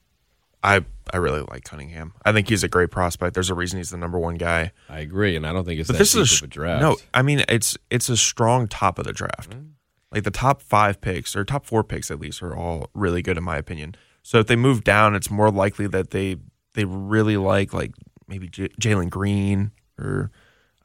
[0.61, 2.15] I I really like Cunningham.
[2.25, 3.35] I think he's a great prospect.
[3.35, 4.73] There's a reason he's the number one guy.
[4.89, 6.83] I agree, and I don't think it's But that this is of a draft.
[6.83, 6.97] no.
[7.15, 9.55] I mean, it's it's a strong top of the draft.
[10.13, 13.37] Like the top five picks or top four picks at least are all really good
[13.37, 13.95] in my opinion.
[14.23, 16.37] So if they move down, it's more likely that they
[16.75, 17.93] they really like like
[18.27, 20.31] maybe J- Jalen Green or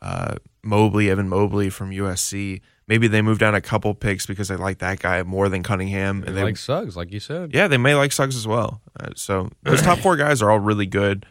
[0.02, 2.62] uh, Mobley, Evan Mobley from USC.
[2.88, 6.20] Maybe they move down a couple picks because they like that guy more than Cunningham,
[6.22, 7.54] They and they like Suggs, like you said.
[7.54, 8.82] yeah, they may like Suggs as well.
[9.00, 11.26] Uh, so those top four guys are all really good.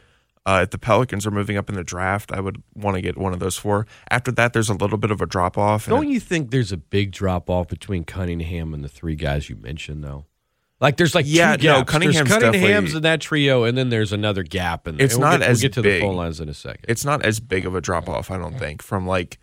[0.44, 3.16] Uh, if the Pelicans are moving up in the draft, I would want to get
[3.16, 3.87] one of those four.
[4.11, 5.87] After that, there's a little bit of a drop off.
[5.87, 9.55] Don't you think there's a big drop off between Cunningham and the three guys you
[9.57, 10.26] mentioned, though?
[10.81, 11.92] Like there's like Yeah, two no, gaps.
[11.92, 14.88] Cunningham's there's Cunningham's in that trio, and then there's another gap.
[14.88, 16.00] And It's and we'll not get, as we'll get to big.
[16.02, 16.85] the phone lines in a second.
[16.88, 19.38] It's not as big of a drop off, I don't think, from like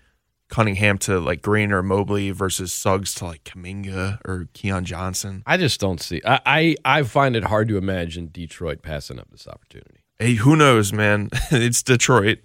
[0.49, 5.43] Cunningham to like Green or Mobley versus Suggs to like Kuminga or Keon Johnson.
[5.45, 6.21] I just don't see.
[6.25, 9.98] I, I I find it hard to imagine Detroit passing up this opportunity.
[10.19, 11.29] Hey, who knows, man?
[11.51, 12.39] it's Detroit.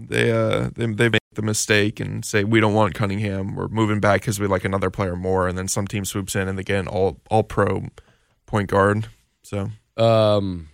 [0.00, 3.54] They uh they they make the mistake and say we don't want Cunningham.
[3.54, 6.48] We're moving back because we like another player more, and then some team swoops in
[6.48, 7.86] and they get an all all pro
[8.46, 9.06] point guard.
[9.42, 10.68] So Um,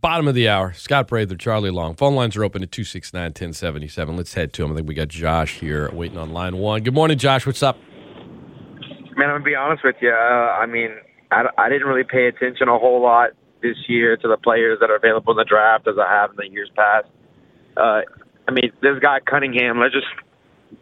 [0.00, 0.72] bottom of the hour.
[0.72, 1.94] Scott Prather, Charlie Long.
[1.94, 4.16] Phone lines are open at 269 1077.
[4.16, 4.72] Let's head to him.
[4.72, 6.82] I think we got Josh here waiting on line one.
[6.82, 7.46] Good morning, Josh.
[7.46, 7.76] What's up?
[9.14, 10.10] Man, I'm gonna be honest with you.
[10.10, 10.90] Uh, I mean,
[11.30, 13.30] I, I didn't really pay attention a whole lot
[13.62, 16.36] this year to the players that are available in the draft as I have in
[16.36, 17.06] the years past.
[17.76, 18.02] Uh,
[18.46, 19.78] I mean, this guy Cunningham.
[19.80, 20.06] Let's just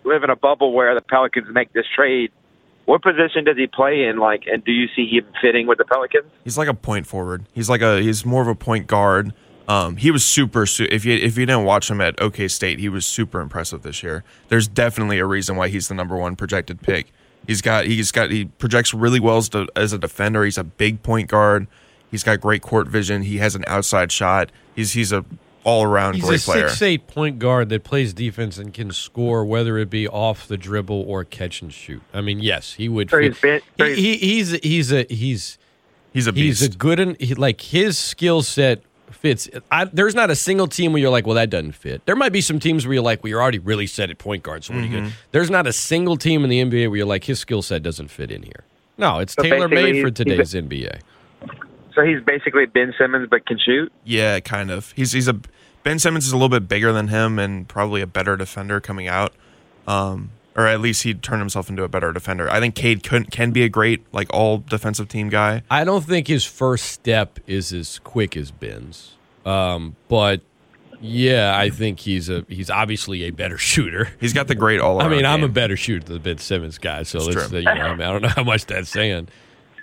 [0.05, 2.31] live in a bubble where the Pelicans make this trade.
[2.85, 4.19] What position does he play in?
[4.19, 6.31] Like, and do you see him fitting with the Pelicans?
[6.45, 7.45] he's like a point forward.
[7.53, 9.35] He's like a he's more of a point guard.
[9.69, 10.65] Um, he was super.
[10.67, 13.83] Su- if you if you didn't watch him at OK State, he was super impressive
[13.83, 14.23] this year.
[14.49, 17.13] There's definitely a reason why he's the number one projected pick.
[17.47, 20.45] He's got he's got he projects really well as, the, as a defender.
[20.45, 21.67] He's a big point guard.
[22.17, 23.23] He's got great court vision.
[23.23, 24.51] He has an outside shot.
[24.75, 25.25] He's he's a
[25.65, 26.69] all around He's great a player.
[26.71, 30.57] six eight point guard that plays defense and can score, whether it be off the
[30.57, 32.01] dribble or catch and shoot.
[32.15, 33.11] I mean, yes, he would.
[33.11, 35.59] So fit- he's been- so he, he, he's he's a he's
[36.13, 39.51] He's a He's a good and he, like his skill set fits.
[39.71, 42.07] I, there's not a single team where you're like, well, that doesn't fit.
[42.07, 44.43] There might be some teams where you're like, well, you're already really set at point
[44.43, 45.05] guard, so what are you Mm-hmm.
[45.07, 45.15] good?
[45.33, 48.09] There's not a single team in the NBA where you're like, his skill set doesn't
[48.09, 48.65] fit in here.
[48.97, 51.01] No, it's So tailor made basically for he's- today's NBA.
[51.97, 53.91] So he's basically Ben Simmons, but can shoot.
[54.05, 54.93] Yeah, kind of.
[54.93, 55.41] He's he's a
[55.83, 59.09] Ben Simmons is a little bit bigger than him and probably a better defender coming
[59.09, 59.33] out.
[59.89, 62.51] Um, or at least he turned himself into a better defender.
[62.51, 65.63] I think Cade can can be a great like all defensive team guy.
[65.71, 70.41] I don't think his first step is as quick as Ben's, um, but
[71.01, 74.11] yeah, I think he's a he's obviously a better shooter.
[74.19, 75.01] He's got the great all.
[75.01, 77.59] I mean, I'm a better shooter than Ben Simmons guy, so It's let's, true.
[77.59, 79.29] you know, I, mean, I don't know how much that's saying.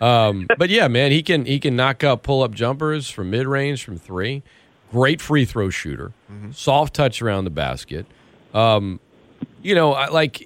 [0.04, 3.48] Um, but yeah, man, he can he can knock out pull up jumpers from mid
[3.48, 4.44] range from three.
[4.92, 6.52] Great free throw shooter, Mm-hmm.
[6.52, 8.06] soft touch around the basket.
[8.54, 9.00] Um,
[9.62, 10.46] you know, I, like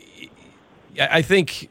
[1.00, 1.70] I I think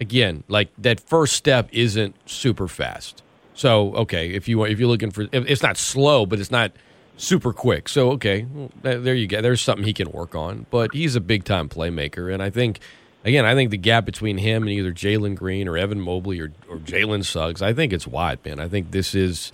[0.00, 3.22] again, like that first step isn't super fast.
[3.54, 6.72] So okay, if you if you're looking for, it's not slow, but it's not
[7.16, 7.88] super quick.
[7.88, 9.40] So okay, well, there you go.
[9.40, 10.66] There's something he can work on.
[10.70, 12.80] But he's a big time playmaker, and I think
[13.24, 16.52] again, I think the gap between him and either Jalen Green or Evan Mobley or
[16.68, 18.60] or Jalen Suggs, I think it's wide, man.
[18.60, 19.52] I think this is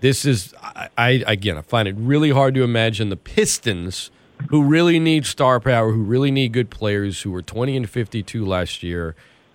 [0.00, 4.10] this is I, I again I find it really hard to imagine the Pistons
[4.50, 8.44] who really need star power, who really need good players, who were 20 and 52
[8.44, 9.14] last year.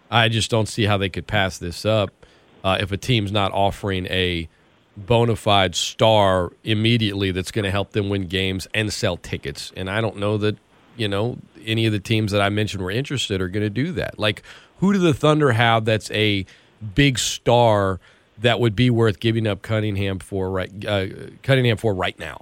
[0.09, 2.11] I just don't see how they could pass this up
[2.63, 4.49] uh, if a team's not offering a
[4.97, 9.71] bona fide star immediately that's going to help them win games and sell tickets.
[9.75, 10.57] And I don't know that,
[11.01, 13.91] you know, any of the teams that I mentioned were interested are going to do
[13.93, 14.17] that.
[14.19, 14.43] Like,
[14.79, 16.45] who do the Thunder have that's a
[16.95, 17.99] big star
[18.39, 21.07] that would be worth giving up Cunningham for right uh,
[21.43, 22.41] Cunningham for right now?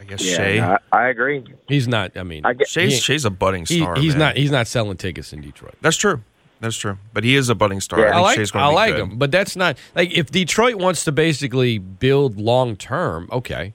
[0.00, 0.78] I guess Yeah, Shai.
[0.92, 1.44] I, I agree.
[1.68, 2.16] He's not.
[2.16, 3.96] I mean, I get- Shai's, he- Shai's a budding he- star.
[3.96, 4.18] he's man.
[4.18, 4.36] not.
[4.36, 5.74] He's not selling tickets in Detroit.
[5.82, 6.22] That's true.
[6.60, 6.98] That's true.
[7.14, 8.00] But he is a budding star.
[8.00, 8.16] Yeah.
[8.16, 8.36] I I like.
[8.36, 9.02] Shai's I like good.
[9.02, 13.28] him, but that's not like if Detroit wants to basically build long term.
[13.32, 13.72] Okay,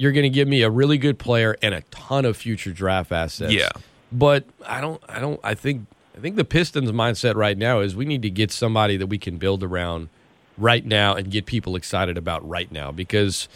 [0.00, 3.12] you're going to give me a really good player and a ton of future draft
[3.12, 3.52] assets.
[3.52, 3.68] Yeah.
[4.10, 5.02] but I don't.
[5.08, 5.38] I don't.
[5.44, 5.86] I think.
[6.16, 9.18] I think the Pistons' mindset right now is we need to get somebody that we
[9.18, 10.08] can build around
[10.56, 13.48] right now and get people excited about right now because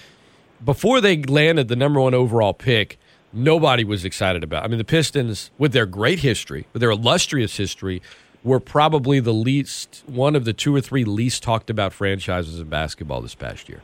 [0.65, 2.99] before they landed the number one overall pick,
[3.33, 4.65] nobody was excited about.
[4.65, 8.03] I mean, the Pistons, with their great history, with their illustrious history,
[8.43, 12.69] were probably the least one of the two or three least talked about franchises in
[12.69, 13.83] basketball this past year.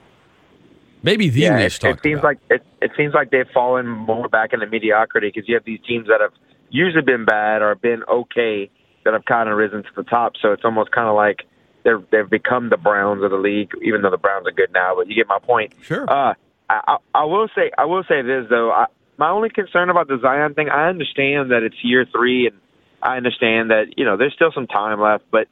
[1.02, 2.24] Maybe the yeah, it, least it talked seems about.
[2.24, 5.80] like it, it seems like they've fallen more back into mediocrity because you have these
[5.86, 6.32] teams that have
[6.70, 8.70] usually been bad or been okay
[9.04, 10.34] that have kind of risen to the top.
[10.40, 11.46] So it's almost kind of like
[11.84, 14.94] they're they've become the Browns of the league, even though the Browns are good now.
[14.96, 15.72] But you get my point.
[15.82, 16.10] Sure.
[16.10, 16.34] Uh,
[16.68, 18.70] I, I, I will say I will say this though.
[18.70, 18.86] I,
[19.16, 22.56] my only concern about the Zion thing, I understand that it's year three, and
[23.02, 25.48] I understand that you know there's still some time left, but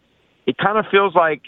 [0.46, 1.42] it kind of feels like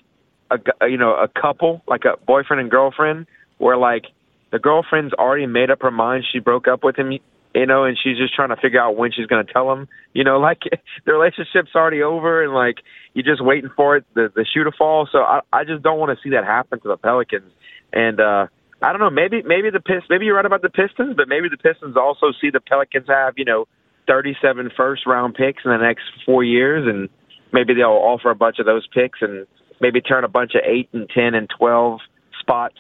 [0.51, 3.27] a you know a couple, like a boyfriend and girlfriend,
[3.61, 4.07] where like
[4.51, 7.13] the girlfriend's already made up her mind she broke up with him,
[7.55, 9.87] you know, and she's just trying to figure out when she's going to tell him,
[10.13, 10.63] you know, like
[11.05, 12.77] the relationship's already over and like
[13.15, 15.09] you're just waiting for it the the shoe to fall.
[15.13, 17.53] So I I just don't want to see that happen to the Pelicans,
[17.93, 18.47] and uh
[18.83, 21.49] I don't know, maybe maybe the Pist maybe you're right about the Pistons, but maybe
[21.51, 23.69] the Pistons also see the Pelicans have you know
[24.09, 27.11] 37 first round picks in the next four years, and
[27.53, 29.47] maybe they'll offer a bunch of those picks and
[29.81, 32.01] maybe turn a bunch of eight and ten and twelve
[32.41, 32.79] spots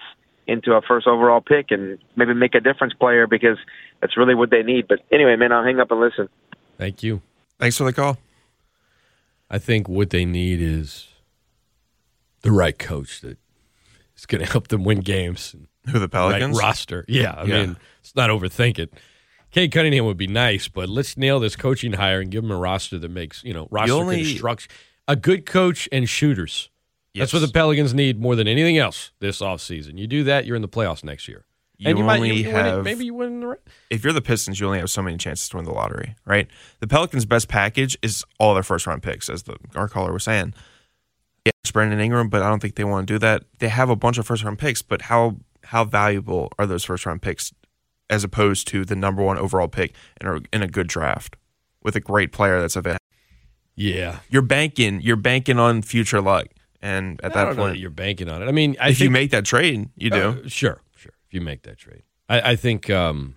[0.50, 3.56] into a first overall pick and maybe make a difference player because
[4.00, 4.88] that's really what they need.
[4.88, 6.28] But anyway, man, I'll hang up and listen.
[6.76, 7.22] Thank you.
[7.58, 8.18] Thanks for the call.
[9.50, 11.08] I think what they need is
[12.42, 13.38] the right coach that
[14.16, 15.54] is going to help them win games.
[15.90, 16.56] Who the Pelicans?
[16.56, 17.04] Right roster.
[17.08, 17.60] Yeah, I Yeah.
[17.62, 18.92] mean, let's not overthink it.
[19.50, 22.56] Cade Cunningham would be nice, but let's nail this coaching hire and give them a
[22.56, 24.70] roster that makes, you know, roster only- construction.
[25.08, 26.70] A good coach and shooters.
[27.14, 29.99] That's what the Pelicans need more than anything else this offseason.
[29.99, 31.44] You do that, you're in the playoffs next year.
[31.77, 34.05] You and you might only you, you win it- have- maybe you win the if
[34.05, 36.46] you're the Pistons, you only have so many chances to win the lottery, right?
[36.81, 40.25] The Pelicans' best package is all their first round picks, as the our caller was
[40.25, 40.53] saying.
[41.46, 43.44] Yeah, it's Brandon Ingram, but I don't think they want to do that.
[43.61, 47.07] They have a bunch of first round picks, but how how valuable are those first
[47.07, 47.53] round picks
[48.11, 51.37] as opposed to the number one overall pick in a, in a good draft
[51.83, 52.99] with a great player that's available?
[53.75, 54.18] Yeah.
[54.29, 56.49] You're banking, you're banking on future luck,
[56.82, 58.46] and at I that point, that you're banking on it.
[58.46, 60.42] I mean, I if think, you make that trade, you do.
[60.44, 61.12] Uh, sure, sure.
[61.26, 63.36] If you make that trade, I, I think um,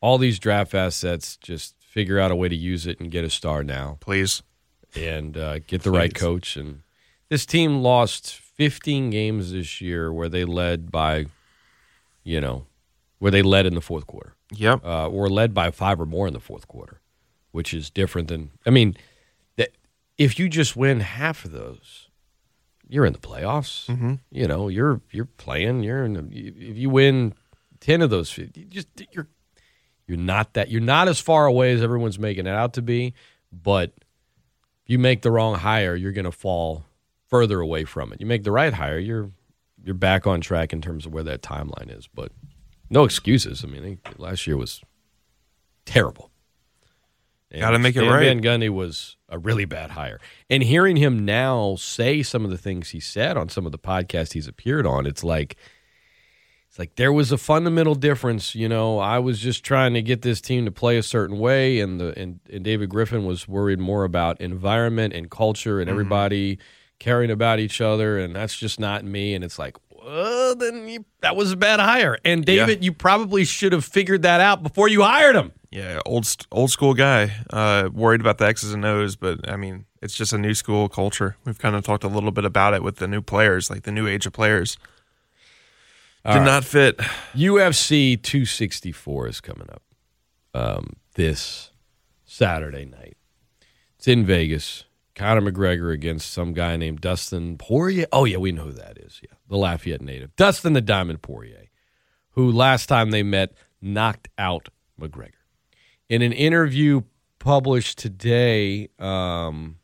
[0.00, 3.30] all these draft assets just figure out a way to use it and get a
[3.30, 4.42] star now, Please,
[4.94, 6.56] and uh, get the right coach.
[6.56, 6.82] And
[7.28, 11.26] this team lost 15 games this year where they led by,
[12.22, 12.66] you know,
[13.18, 14.84] where they led in the fourth quarter, yep.
[14.84, 17.00] uh, or led by five or more in the fourth quarter,
[17.52, 18.50] which is different than.
[18.64, 18.96] I mean,
[19.56, 19.70] that
[20.16, 22.08] if you just win half of those,
[22.90, 23.86] you're in the playoffs.
[23.86, 24.14] Mm-hmm.
[24.30, 25.82] You know, you're you're playing.
[25.82, 26.12] You're in.
[26.14, 27.34] The, if you win
[27.78, 29.28] ten of those, you just you're
[30.06, 33.14] you're not that you're not as far away as everyone's making it out to be.
[33.52, 33.92] But
[34.84, 36.84] if you make the wrong hire, you're going to fall
[37.28, 38.20] further away from it.
[38.20, 39.30] You make the right hire, you're
[39.82, 42.08] you're back on track in terms of where that timeline is.
[42.12, 42.32] But
[42.90, 43.64] no excuses.
[43.64, 44.82] I mean, last year was
[45.86, 46.30] terrible.
[47.56, 48.24] Gotta make it Stan right.
[48.24, 50.20] Van Gundy was a really bad hire.
[50.48, 53.78] And hearing him now say some of the things he said on some of the
[53.78, 55.56] podcasts he's appeared on, it's like
[56.68, 58.54] it's like there was a fundamental difference.
[58.54, 61.80] You know, I was just trying to get this team to play a certain way,
[61.80, 65.94] and the and, and David Griffin was worried more about environment and culture and mm-hmm.
[65.94, 66.58] everybody
[67.00, 69.34] caring about each other, and that's just not me.
[69.34, 72.18] And it's like, well, then you, that was a bad hire.
[72.24, 75.52] And David, you probably should have figured that out before you hired him.
[75.70, 77.32] Yeah, old old school guy.
[77.48, 80.88] Uh, worried about the X's and O's, but I mean, it's just a new school
[80.88, 81.36] culture.
[81.44, 83.92] We've kind of talked a little bit about it with the new players, like the
[83.92, 84.76] new age of players.
[86.24, 86.44] Did right.
[86.44, 86.98] not fit.
[87.34, 89.82] UFC 264 is coming up
[90.52, 91.70] um, this
[92.26, 93.16] Saturday night.
[93.96, 94.84] It's in Vegas.
[95.14, 98.06] Conor McGregor against some guy named Dustin Poirier.
[98.12, 99.20] Oh, yeah, we know who that is.
[99.22, 100.34] Yeah, the Lafayette native.
[100.36, 101.66] Dustin the Diamond Poirier,
[102.30, 104.68] who last time they met knocked out
[105.00, 105.32] McGregor.
[106.08, 107.02] In an interview
[107.38, 109.76] published today, um,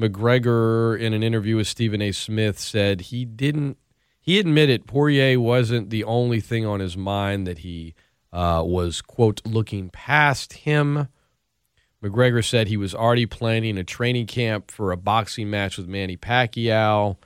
[0.00, 2.12] McGregor, in an interview with Stephen A.
[2.12, 3.76] Smith, said he didn't
[4.22, 7.94] he admitted Poirier wasn't the only thing on his mind that he
[8.32, 11.08] uh, was quote looking past him.
[12.02, 16.16] McGregor said he was already planning a training camp for a boxing match with Manny
[16.16, 17.16] Pacquiao,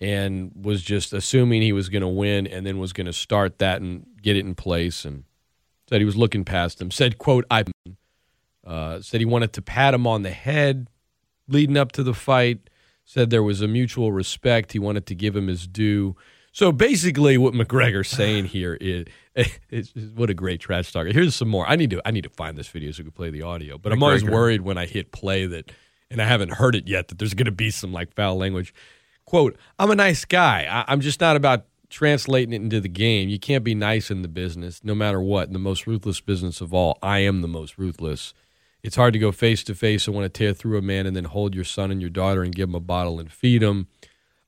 [0.00, 3.58] and was just assuming he was going to win, and then was going to start
[3.58, 5.04] that and get it in place.
[5.04, 5.24] And
[5.88, 6.90] said he was looking past him.
[6.90, 7.64] Said quote I
[8.66, 10.88] uh, said he wanted to pat him on the head
[11.48, 12.68] leading up to the fight
[13.06, 14.72] said there was a mutual respect.
[14.72, 16.16] He wanted to give him his due.
[16.56, 19.04] So basically, what McGregor's saying here is,
[19.68, 21.12] is, is what a great trash talker.
[21.12, 21.68] Here's some more.
[21.68, 23.76] I need to I need to find this video so we can play the audio.
[23.76, 25.70] But I'm always worried when I hit play that,
[26.10, 28.72] and I haven't heard it yet, that there's going to be some like foul language.
[29.26, 30.66] Quote: I'm a nice guy.
[30.66, 33.28] I, I'm just not about translating it into the game.
[33.28, 35.48] You can't be nice in the business, no matter what.
[35.48, 38.32] In the most ruthless business of all, I am the most ruthless.
[38.82, 41.14] It's hard to go face to face and want to tear through a man and
[41.14, 43.88] then hold your son and your daughter and give them a bottle and feed them.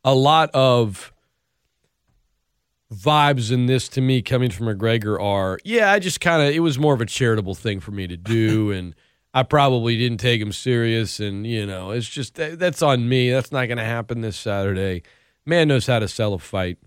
[0.02, 1.12] A lot of
[2.92, 6.60] vibes in this to me coming from McGregor are, yeah, I just kind of, it
[6.60, 8.70] was more of a charitable thing for me to do.
[8.78, 8.94] And
[9.34, 11.20] I probably didn't take him serious.
[11.20, 13.30] And, you know, it's just, that's on me.
[13.30, 15.02] That's not going to happen this Saturday.
[15.44, 16.78] Man knows how to sell a fight.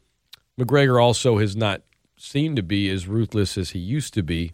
[0.60, 1.82] McGregor also has not
[2.18, 4.52] seemed to be as ruthless as he used to be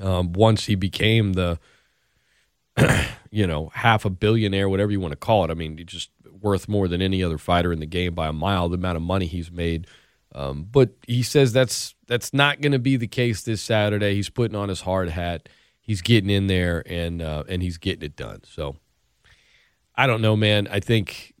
[0.00, 1.58] um, once he became the,
[3.30, 5.50] you know, half a billionaire, whatever you want to call it.
[5.50, 8.68] I mean, just worth more than any other fighter in the game by a mile.
[8.68, 9.86] The amount of money he's made,
[10.34, 14.14] um, but he says that's that's not going to be the case this Saturday.
[14.14, 15.48] He's putting on his hard hat.
[15.80, 18.42] He's getting in there and uh, and he's getting it done.
[18.44, 18.76] So
[19.96, 20.68] I don't know, man.
[20.70, 21.34] I think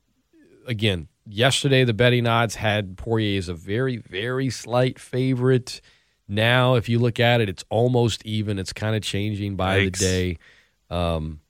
[0.66, 5.80] again yesterday the betting odds had Poirier as a very very slight favorite.
[6.26, 8.58] Now, if you look at it, it's almost even.
[8.58, 10.38] It's kind of changing by the day.
[10.88, 11.40] Um,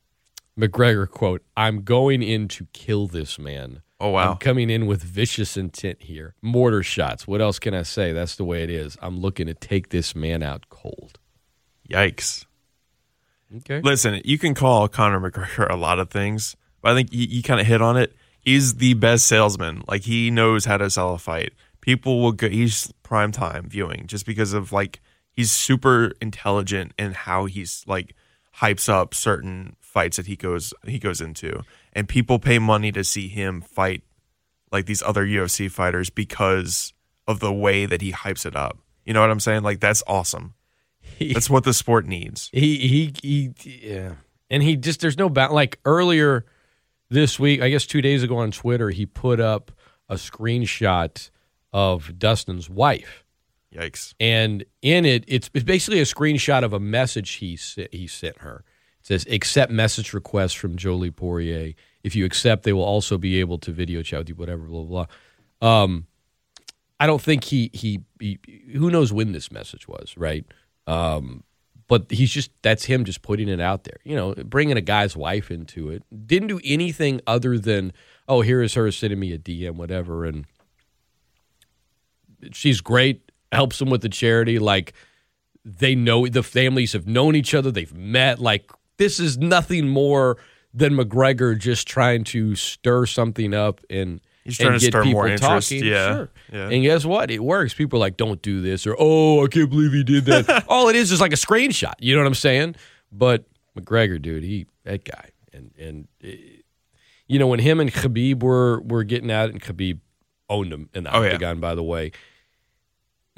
[0.59, 3.83] McGregor quote: "I'm going in to kill this man.
[4.01, 4.33] Oh wow.
[4.33, 6.35] I'm coming in with vicious intent here.
[6.41, 7.27] Mortar shots.
[7.27, 8.13] What else can I say?
[8.13, 8.97] That's the way it is.
[9.03, 11.19] I'm looking to take this man out cold."
[11.89, 12.47] Yikes.
[13.59, 13.81] Okay.
[13.81, 17.43] Listen, you can call Conor McGregor a lot of things, but I think you, you
[17.43, 18.15] kind of hit on it.
[18.41, 19.83] He's the best salesman.
[19.87, 21.53] Like he knows how to sell a fight.
[21.81, 22.49] People will go.
[22.49, 25.01] He's prime time viewing just because of like
[25.33, 28.15] he's super intelligent in how he's like
[28.57, 33.05] hypes up certain fights that he goes he goes into, and people pay money to
[33.05, 34.03] see him fight
[34.73, 36.93] like these other UFC fighters because
[37.27, 38.79] of the way that he hypes it up.
[39.05, 39.63] You know what I'm saying?
[39.63, 40.55] Like that's awesome.
[41.19, 42.51] That's what the sport needs.
[42.53, 44.13] He he he yeah.
[44.49, 46.47] And he just there's no bound like earlier
[47.09, 49.73] this week, I guess 2 days ago on Twitter, he put up
[50.09, 51.31] a screenshot
[51.73, 53.25] of Dustin's wife.
[53.75, 54.15] Yikes.
[54.21, 57.59] And in it it's, it's basically a screenshot of a message he
[57.93, 58.65] he sent her.
[59.03, 61.75] Says accept message requests from Jolie Poirier.
[62.03, 64.83] If you accept, they will also be able to video chat with you whatever blah
[64.83, 65.07] blah.
[65.61, 65.83] blah.
[65.83, 66.07] Um
[67.01, 68.39] I don't think he, he he
[68.75, 70.45] who knows when this message was, right?
[70.87, 71.45] Um,
[71.89, 73.97] but he's just that's him just putting it out there.
[74.05, 76.05] You know, bringing a guy's wife into it.
[76.27, 77.95] Didn't do anything other than
[78.29, 80.45] oh, here is her sending me a DM, whatever, and
[82.53, 83.33] she's great.
[83.51, 84.59] Helps him with the charity.
[84.59, 84.93] Like
[85.65, 87.71] they know the families have known each other.
[87.71, 88.39] They've met.
[88.39, 88.71] Like
[89.01, 90.37] this is nothing more
[90.75, 95.03] than McGregor just trying to stir something up and He's trying and to get stir
[95.05, 95.85] people talking.
[95.85, 96.15] Yeah.
[96.15, 96.31] Sure.
[96.53, 96.69] Yeah.
[96.69, 97.31] And guess what?
[97.31, 97.75] It works.
[97.75, 100.65] People are like, don't do this, or oh, I can't believe he did that.
[100.69, 101.95] All it is is like a screenshot.
[101.99, 102.77] You know what I'm saying?
[103.11, 103.45] But
[103.79, 106.37] McGregor, dude, he that guy, and and eh,
[107.27, 109.99] you know when him and Khabib were were getting at it, and Khabib
[110.49, 111.29] owned him in the Oh, yeah.
[111.29, 111.61] octagon.
[111.61, 112.13] By the way,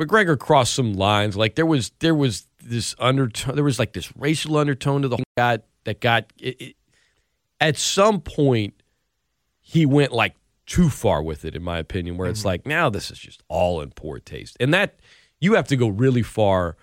[0.01, 1.37] McGregor crossed some lines.
[1.37, 3.55] Like there was there was this undertone.
[3.55, 6.33] There was like this racial undertone to the whole got that got.
[6.39, 6.77] It, it,
[7.61, 8.75] at some point,
[9.61, 10.35] he went like
[10.67, 12.17] too far with it, in my opinion.
[12.17, 12.49] Where it's mm-hmm.
[12.49, 14.99] like now this is just all in poor taste, and that
[15.41, 16.77] you have to go really far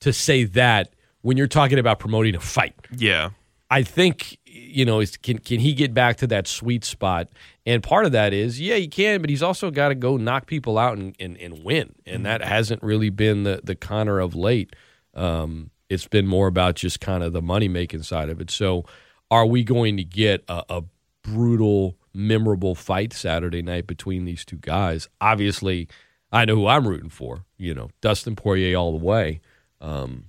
[0.00, 2.74] to say that when you're talking about promoting a fight.
[2.94, 3.30] Yeah.
[3.70, 7.28] I think you know is can can he get back to that sweet spot?
[7.66, 10.46] And part of that is yeah he can, but he's also got to go knock
[10.46, 12.22] people out and, and, and win, and mm-hmm.
[12.24, 14.76] that hasn't really been the the Conor of late.
[15.14, 18.50] Um, it's been more about just kind of the money making side of it.
[18.50, 18.84] So,
[19.30, 20.82] are we going to get a, a
[21.22, 25.08] brutal, memorable fight Saturday night between these two guys?
[25.20, 25.88] Obviously,
[26.32, 27.44] I know who I'm rooting for.
[27.56, 29.40] You know, Dustin Poirier all the way.
[29.80, 30.26] Um,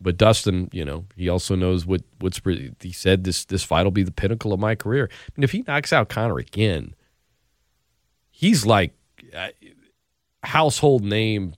[0.00, 2.40] but Dustin, you know, he also knows what what's.
[2.80, 5.08] He said this this fight will be the pinnacle of my career.
[5.10, 6.94] I mean, if he knocks out Conor again,
[8.30, 8.92] he's like
[9.34, 9.48] uh,
[10.42, 11.54] household name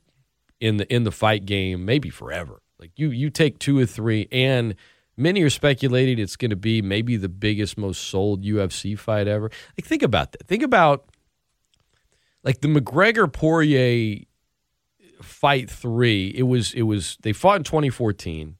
[0.61, 2.63] in the in the fight game, maybe forever.
[2.79, 4.75] Like you you take two or three, and
[5.17, 9.51] many are speculating it's going to be maybe the biggest, most sold UFC fight ever.
[9.77, 10.47] Like think about that.
[10.47, 11.07] Think about
[12.45, 14.25] like the McGregor Poirier
[15.23, 16.33] fight three.
[16.35, 18.57] It was it was they fought in 2014.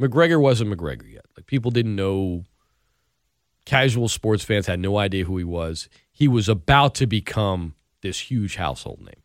[0.00, 1.24] McGregor wasn't McGregor yet.
[1.36, 2.44] Like people didn't know.
[3.64, 5.88] Casual sports fans had no idea who he was.
[6.10, 9.21] He was about to become this huge household name.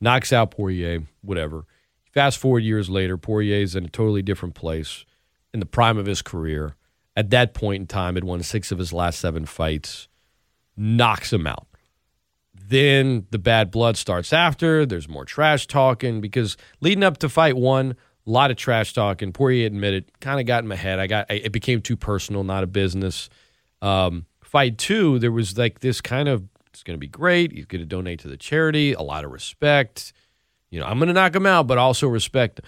[0.00, 1.64] Knocks out Poirier, whatever.
[2.12, 5.04] Fast forward years later, Poirier's in a totally different place
[5.52, 6.76] in the prime of his career.
[7.14, 10.08] At that point in time, had won six of his last seven fights,
[10.76, 11.66] knocks him out.
[12.54, 14.84] Then the bad blood starts after.
[14.84, 19.32] There's more trash talking because leading up to fight one, a lot of trash talking.
[19.32, 20.98] Poirier admitted, kind of got in my head.
[20.98, 23.30] I got it became too personal, not a business.
[23.80, 26.44] Um, fight two, there was like this kind of
[26.76, 27.52] it's going to be great.
[27.52, 28.92] He's going to donate to the charity.
[28.92, 30.12] A lot of respect.
[30.70, 32.60] You know, I'm going to knock him out, but also respect.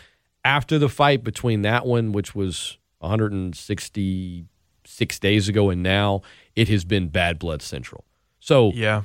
[0.45, 6.23] After the fight between that one, which was 166 days ago, and now
[6.57, 8.05] it has been bad blood central.
[8.41, 9.03] So Yeah.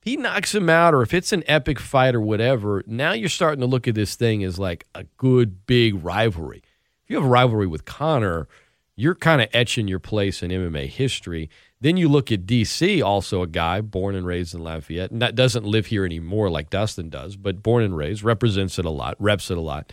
[0.00, 3.60] he knocks him out, or if it's an epic fight or whatever, now you're starting
[3.60, 6.62] to look at this thing as like a good big rivalry.
[7.04, 8.48] If you have a rivalry with Conor,
[8.94, 11.50] you're kind of etching your place in MMA history.
[11.80, 15.34] Then you look at DC, also a guy born and raised in Lafayette, and that
[15.34, 19.14] doesn't live here anymore like Dustin does, but born and raised, represents it a lot,
[19.18, 19.92] reps it a lot.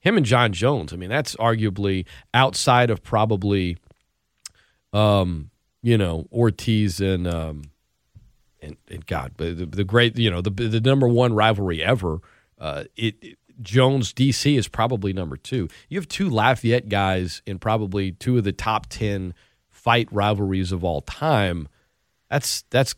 [0.00, 3.76] Him and Jon Jones, I mean, that's arguably outside of probably,
[4.92, 5.50] um,
[5.82, 7.62] you know, Ortiz and um,
[8.60, 12.18] and, and God, but the, the great, you know, the the number one rivalry ever.
[12.58, 15.68] Uh, it, it- Jones DC is probably number two.
[15.88, 19.34] You have two Lafayette guys in probably two of the top ten
[19.88, 21.66] fight rivalries of all time.
[22.28, 22.94] That's that's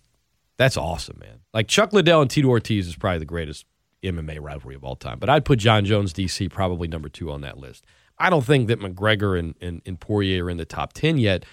[0.57, 1.39] that's awesome, man.
[1.55, 3.65] Like Chuck Liddell and Tito Ortiz is probably the greatest
[4.03, 5.21] MMA rivalry of all time.
[5.21, 7.85] But I'd put Jon Jones DC probably number two on that list.
[8.19, 11.45] I don't think that McGregor and, and, and Poirier are in the top ten yet.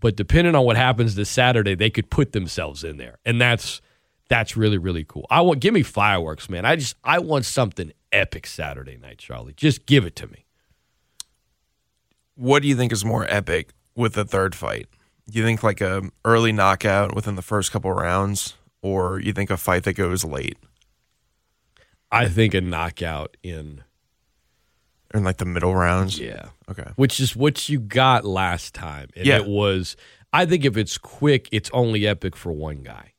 [0.00, 3.80] But depending on what happens this Saturday, they could put themselves in there, and that's
[4.28, 5.24] that's really really cool.
[5.30, 6.64] I want give me fireworks, man.
[6.64, 9.52] I just I want something epic Saturday night, Charlie.
[9.52, 10.46] Just give it to me.
[12.34, 14.88] What do you think is more epic with the third fight?
[15.30, 19.50] Do you think like a early knockout within the first couple rounds, or you think
[19.50, 20.58] a fight that goes late
[22.12, 23.82] I think a knockout in
[25.14, 26.18] in like the middle rounds?
[26.18, 26.90] yeah, Okay.
[26.96, 29.36] which is what you got last time, and Yeah.
[29.36, 29.96] it was.
[30.32, 33.12] I think if it's quick, it's only epic for one guy.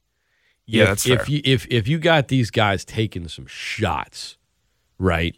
[0.65, 1.29] Yeah, if, that's if fair.
[1.29, 4.37] you if if you got these guys taking some shots,
[4.97, 5.35] right?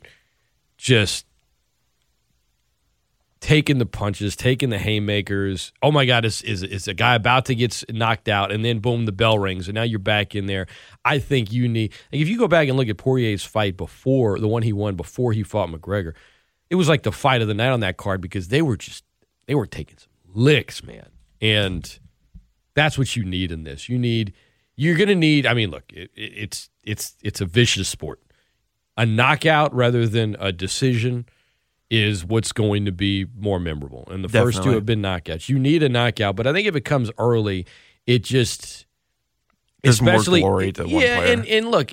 [0.78, 1.26] Just
[3.44, 5.74] taking the punches, taking the haymakers.
[5.82, 8.80] Oh my God, is is is a guy about to get knocked out, and then
[8.80, 10.66] boom, the bell rings, and now you're back in there.
[11.04, 11.92] I think you need.
[12.14, 14.96] Like if you go back and look at Poirier's fight before the one he won
[14.96, 16.14] before he fought McGregor,
[16.70, 19.04] it was like the fight of the night on that card because they were just
[19.46, 21.10] they were taking some licks, man,
[21.42, 22.00] and
[22.76, 23.90] that's what you need in this.
[23.90, 24.34] You need
[24.78, 25.46] you're to need.
[25.46, 28.22] I mean, look, it, it, it's it's it's a vicious sport.
[28.96, 31.26] A knockout rather than a decision
[31.96, 34.08] is what's going to be more memorable.
[34.10, 35.48] And the first two have been knockouts.
[35.48, 37.68] You need a knockout, but I think if it comes early,
[38.08, 38.88] it just
[39.84, 41.34] There's more especially glory to one yeah, player.
[41.34, 41.92] and and look,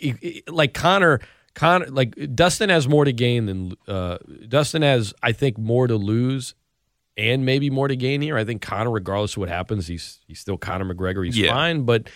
[0.48, 1.20] like Conor.
[1.55, 4.16] Conor, like Dustin has more to gain than uh,
[4.48, 6.55] Dustin has, I think, more to lose
[7.16, 8.38] and maybe more to gain here.
[8.38, 11.26] I think Conor, regardless of what happens, he's he's still Conor McGregor.
[11.26, 11.53] He's Yeah.
[11.53, 12.09] fine, but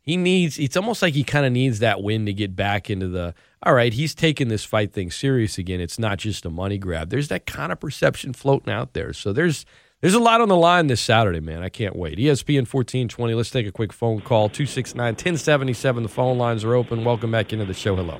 [0.00, 0.58] He needs.
[0.58, 3.34] It's almost like he kind of needs that win to get back into the.
[3.64, 5.80] All right, he's taking this fight thing serious again.
[5.80, 7.10] It's not just a money grab.
[7.10, 9.12] There's that kind of perception floating out there.
[9.12, 9.64] So there's
[10.00, 11.62] there's a lot on the line this Saturday, man.
[11.62, 12.18] I can't wait.
[12.18, 13.34] ESPN 1420.
[13.34, 14.48] Let's take a quick phone call.
[14.48, 16.02] 269 1077.
[16.02, 17.04] The phone lines are open.
[17.04, 17.94] Welcome back into the show.
[17.94, 18.18] Hello.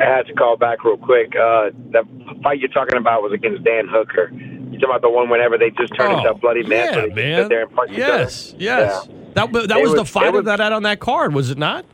[0.00, 1.34] I had to call back real quick.
[1.36, 2.02] Uh, the
[2.42, 4.30] fight you're talking about was against Dan Hooker.
[4.32, 6.62] You talking about the one whenever they just turned into a bloody?
[6.64, 7.50] Oh, yeah, man.
[7.90, 9.06] Yes, yes.
[9.06, 9.14] Yeah.
[9.34, 11.58] That, that It was, the was- fight was- that had on that card, was it
[11.58, 11.84] not?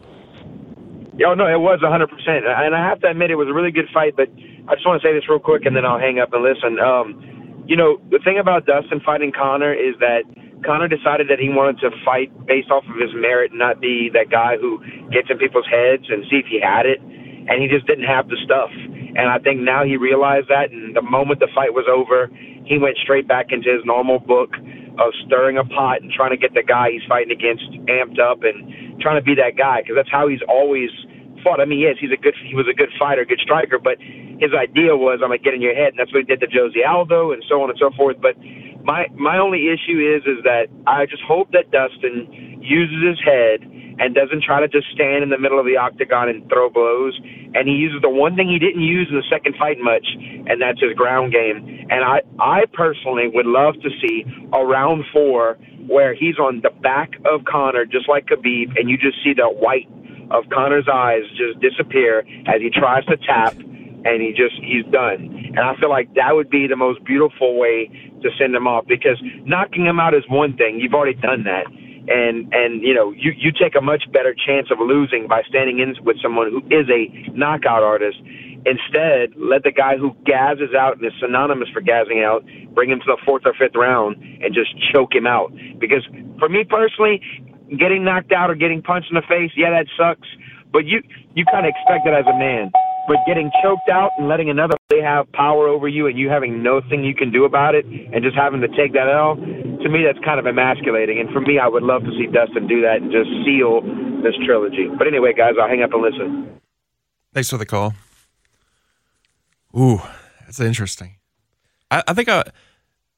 [1.16, 2.10] Yeah, oh, no, it was 100%.
[2.26, 4.26] And I have to admit, it was a really good fight, but
[4.66, 6.82] I just want to say this real quick and then I'll hang up and listen.
[6.82, 10.26] Um, you know, the thing about Dustin fighting Conor is that
[10.66, 14.10] Conor decided that he wanted to fight based off of his merit and not be
[14.12, 16.98] that guy who gets in people's heads and see if he had it.
[16.98, 18.72] And he just didn't have the stuff.
[18.72, 20.72] And I think now he realized that.
[20.72, 22.26] And the moment the fight was over,
[22.64, 24.56] he went straight back into his normal book
[24.98, 28.42] of stirring a pot and trying to get the guy he's fighting against amped up
[28.42, 30.90] and trying to be that guy because that's how he's always
[31.42, 31.60] fought.
[31.60, 33.98] I mean, yes, he's a good he was a good fighter, good striker, but
[34.38, 36.48] his idea was I'm gonna get in your head, and that's what he did to
[36.48, 38.16] José Aldo and so on and so forth.
[38.20, 38.38] But
[38.82, 43.60] my my only issue is is that I just hope that Dustin uses his head
[43.98, 47.18] and doesn't try to just stand in the middle of the octagon and throw blows.
[47.54, 50.06] And he uses the one thing he didn't use in the second fight much,
[50.46, 51.86] and that's his ground game.
[51.90, 56.70] And I I personally would love to see a round four where he's on the
[56.82, 59.88] back of Conor just like Khabib, and you just see the white
[60.30, 63.54] of Conor's eyes just disappear as he tries to tap
[64.04, 65.52] and he just he's done.
[65.56, 67.88] And I feel like that would be the most beautiful way
[68.22, 70.78] to send him off because knocking him out is one thing.
[70.80, 71.66] You've already done that.
[72.06, 75.78] And and you know, you you take a much better chance of losing by standing
[75.78, 78.18] in with someone who is a knockout artist.
[78.66, 82.44] Instead, let the guy who gazzes out and is synonymous for gazzing out
[82.74, 85.52] bring him to the fourth or fifth round and just choke him out.
[85.78, 86.06] Because
[86.38, 87.20] for me personally,
[87.78, 90.28] getting knocked out or getting punched in the face, yeah, that sucks.
[90.72, 91.02] But you
[91.34, 92.70] you kind of expect it as a man.
[93.06, 96.62] But getting choked out and letting another they have power over you and you having
[96.62, 99.88] no thing you can do about it and just having to take that L, to
[99.88, 101.18] me that's kind of emasculating.
[101.20, 103.82] And for me, I would love to see Dustin do that and just seal
[104.22, 104.88] this trilogy.
[104.96, 106.60] But anyway, guys, I'll hang up and listen.
[107.34, 107.94] Thanks for the call.
[109.76, 110.00] Ooh,
[110.44, 111.16] that's interesting.
[111.90, 112.44] I, I think I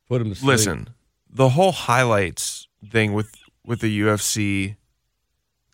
[0.08, 0.46] Put him to sleep.
[0.48, 0.88] listen.
[1.30, 3.34] The whole highlights thing with
[3.64, 4.76] with the UFC,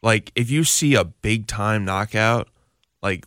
[0.03, 2.49] like if you see a big time knockout,
[3.03, 3.27] like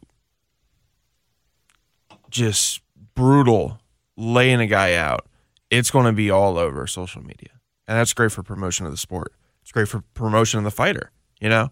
[2.35, 2.81] just
[3.15, 3.79] brutal,
[4.17, 5.25] laying a guy out,
[5.71, 7.49] it's going to be all over social media,
[7.87, 9.33] and that's great for promotion of the sport.
[9.61, 11.11] It's great for promotion of the fighter.
[11.39, 11.69] You know,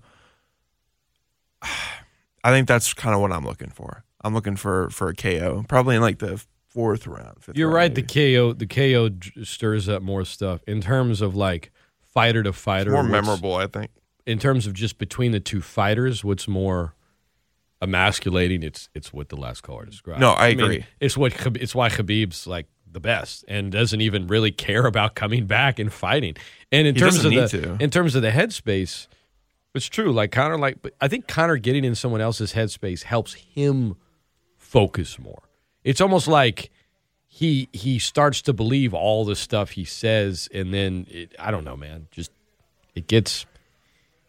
[1.62, 4.04] I think that's kind of what I'm looking for.
[4.22, 7.44] I'm looking for for a KO, probably in like the fourth round.
[7.44, 7.92] Fifth You're round, right.
[7.96, 8.02] maybe.
[8.02, 12.92] The KO, the KO stirs up more stuff in terms of like fighter to fighter.
[12.92, 13.92] more memorable, I think.
[14.26, 16.24] in terms of just between the two fighters.
[16.24, 16.96] What's more
[17.84, 18.64] emasculating?
[18.64, 20.20] It's it's what the last caller described.
[20.22, 20.86] No, I mean, agree.
[21.00, 25.46] it's what it's why Khabib's like the best and doesn't even really care about coming
[25.46, 26.36] back and fighting.
[26.72, 27.78] And in He terms of the to.
[27.80, 29.08] in terms of the headspace,
[29.76, 30.12] it's true.
[30.14, 33.96] Like Conor, like but I think Conor getting in someone else's headspace helps him
[34.58, 35.42] focus more.
[35.84, 36.72] It's almost like
[37.28, 41.64] he he starts to believe all the stuff he says, and then it, I don't
[41.66, 42.08] know, man.
[42.12, 42.32] Just
[42.96, 43.46] it gets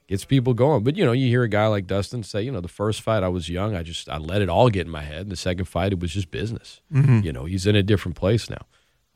[0.09, 0.85] gets people going.
[0.85, 3.23] But you know, you hear a guy like Dustin say, you know, the first fight
[3.23, 5.23] I was young, I just I let it all get in my head.
[5.23, 6.81] And the second fight, it was just business.
[6.91, 8.67] You know, he's in a different place now.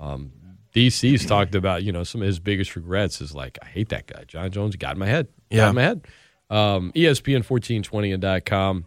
[0.01, 0.33] Um,
[0.75, 4.07] DC's talked about, you know, some of his biggest regrets is like, I hate that
[4.07, 4.25] guy.
[4.27, 5.27] Jon Jones got in my head.
[5.51, 5.69] Got Yeah.
[5.71, 6.07] in my head.
[6.51, 8.87] Um, ESPN 1420 and dot com.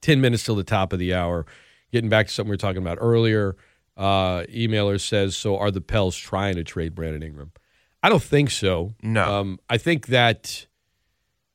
[0.00, 1.46] 10 minutes till the top of the hour.
[1.92, 3.56] Getting back to something we were talking about earlier.
[3.96, 7.52] Uh, emailer says, So are the Pels trying to trade Brandon Ingram?
[8.02, 8.94] I don't think so.
[9.02, 9.30] No.
[9.40, 10.66] Um, I think that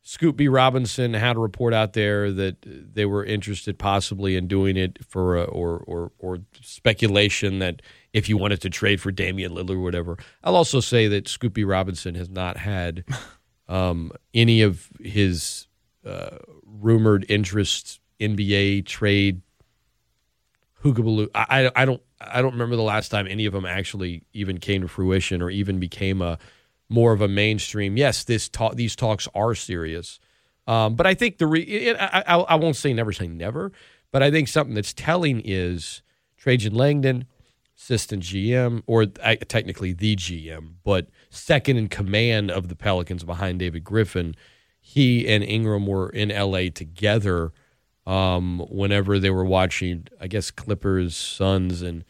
[0.07, 0.47] Scoop B.
[0.47, 5.35] Robinson had a report out there that they were interested possibly in doing it for,
[5.35, 7.81] a, or, or, or speculation that
[8.13, 10.19] if you wanted to trade for Damian Lillard or whatever.
[10.43, 11.63] I'll also say that Scoop B.
[11.63, 13.03] Robinson has not had
[13.67, 15.65] um, any of his
[16.05, 19.41] uh, rumored interest NBA trade
[20.83, 21.29] Hoogabaloo.
[21.33, 24.59] I, I I don't I don't remember the last time any of them actually even
[24.59, 26.37] came to fruition or even became a
[26.89, 27.97] more of a mainstream.
[27.97, 30.19] Yes, this talk these talks are serious,
[30.67, 33.71] um, but I think the re, it, I, I I won't say never say never,
[34.11, 36.01] but I think something that's telling is
[36.37, 37.25] Trajan Langdon,
[37.77, 43.59] assistant GM or uh, technically the GM, but second in command of the Pelicans behind
[43.59, 44.35] David Griffin.
[44.79, 47.51] He and Ingram were in LA together
[48.05, 52.05] um, whenever they were watching, I guess, Clippers, Suns, and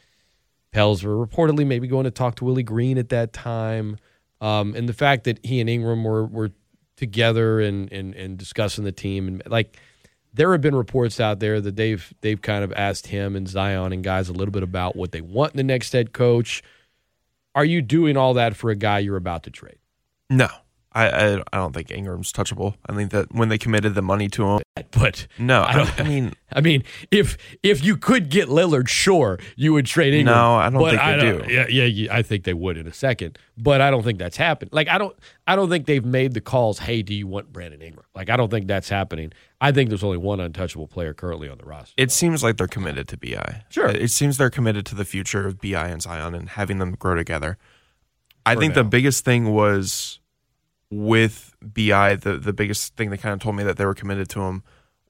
[0.71, 3.97] Pels were reportedly maybe going to talk to Willie Green at that time.
[4.41, 6.51] Um, and the fact that he and Ingram were, were
[6.97, 9.77] together and, and and discussing the team and like
[10.33, 13.93] there have been reports out there that they've they've kind of asked him and Zion
[13.93, 16.61] and guys a little bit about what they want in the next head coach.
[17.53, 19.77] Are you doing all that for a guy you're about to trade?
[20.29, 20.49] No,
[20.95, 22.75] I, I I don't think Ingram's touchable.
[22.87, 25.99] I think that when they committed the money to him, But no, I I, don't-
[25.99, 30.33] I mean, I mean, if if you could get Lillard, sure, you would trade Ingram.
[30.35, 31.53] No, I don't think they don't- do.
[31.53, 34.71] Yeah, yeah, I think they would in a second, but I don't think that's happened.
[34.71, 35.13] Like I don't,
[35.45, 36.79] I don't think they've made the calls.
[36.79, 38.05] Hey, do you want Brandon Ingram?
[38.15, 39.33] Like I don't think that's happening.
[39.59, 41.93] I think there's only one untouchable player currently on the roster.
[41.97, 43.63] it seems like they're committed to BI.
[43.69, 43.87] Sure.
[43.89, 47.15] it, seems they're committed to the future of BI and Zion and having them grow
[47.15, 47.57] together.
[48.45, 48.83] I think now.
[48.83, 50.19] the biggest thing was
[50.95, 52.15] with BI.
[52.15, 54.63] The the biggest thing that kind of told me that they were committed to him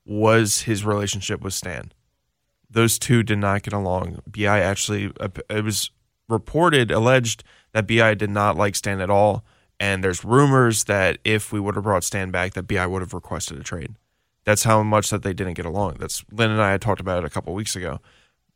[0.06, 1.92] was his relationship with Stan.
[2.70, 4.22] Those two did not get along.
[4.28, 5.92] BI actually, uh, it was
[6.28, 9.46] reported, alleged that BI did not like Stan at all.
[9.80, 13.14] And there's rumors that if we would have brought Stan back, that BI would have
[13.14, 13.96] requested a trade.
[14.46, 15.98] That's how much that they didn't get along.
[16.00, 18.00] That's Lynn and I had talked about it a couple weeks ago.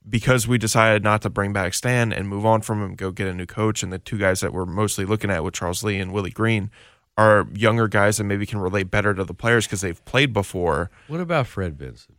[0.08, 3.28] Because we decided not to bring back Stan and move on from him, go get
[3.28, 6.00] a new coach, and the two guys that we're mostly looking at with Charles Lee
[6.00, 6.72] and Willie Green
[7.20, 10.90] are younger guys that maybe can relate better to the players because they've played before.
[11.08, 12.16] What about Fred Vinson?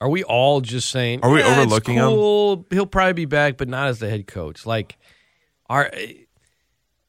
[0.00, 1.20] Are we all just saying?
[1.22, 4.64] Are we "Yeah, overlooking him?" He'll probably be back, but not as the head coach.
[4.66, 4.96] Like,
[5.68, 5.90] are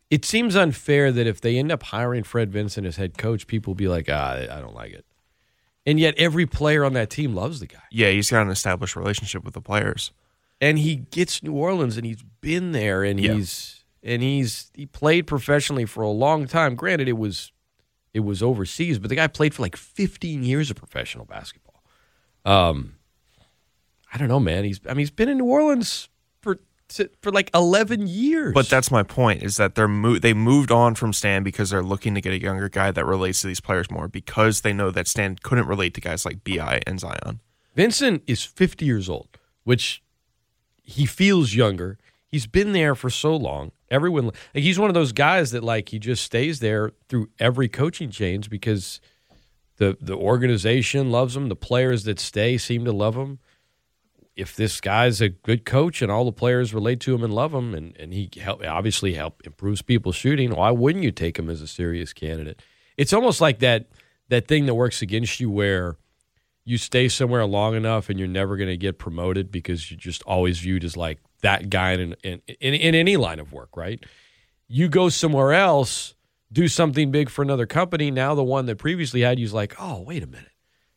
[0.10, 3.72] it seems unfair that if they end up hiring Fred Vinson as head coach, people
[3.72, 5.06] will be like, ah, I don't like it.
[5.86, 8.96] And yet, every player on that team loves the guy, Yeah, he's got an established
[8.96, 10.12] relationship with the players.
[10.60, 13.34] and he gets New Orleans, and he's been there, and Yeah.
[13.34, 13.77] he's
[14.08, 16.76] and he's he played professionally for a long time.
[16.76, 17.52] Granted, it was
[18.14, 21.84] it was overseas, but the guy played for like 15 years of professional basketball.
[22.46, 22.96] Um,
[24.12, 24.64] I don't know, man.
[24.64, 26.10] He's I mean he's been in New Orleans
[26.42, 26.58] for
[27.22, 28.54] for like 11 years.
[28.54, 31.84] But that's my point: is that they're mo- they moved on from Stan because they're
[31.84, 34.90] looking to get a younger guy that relates to these players more because they know
[34.92, 37.42] that Stan couldn't relate to guys like BI and Zion.
[37.76, 40.02] Vinson is 50 years old, which
[40.82, 42.00] he feels younger.
[42.28, 43.72] He's been there for so long.
[43.90, 47.70] Everyone, like, he's one of those guys that like he just stays there through every
[47.70, 49.00] coaching change because
[49.78, 51.50] the the organization loves him.
[51.50, 53.40] The players that stay seem to love him.
[54.36, 57.54] If this guy's a good coach and all the players relate to him and love
[57.54, 61.50] him, and, and he help, obviously help improves people's shooting, why wouldn't you take him
[61.50, 62.62] as a serious candidate?
[62.98, 63.88] It's almost like that
[64.30, 65.96] that thing that works against you where
[66.66, 70.22] you stay somewhere long enough and you're never going to get promoted because you're just
[70.24, 74.04] always viewed as like that guy in, in, in, in any line of work, right?
[74.68, 76.16] You go somewhere else,
[76.52, 78.12] do something big for another company.
[78.12, 80.52] Now the one that previously had you is like, oh, wait a minute,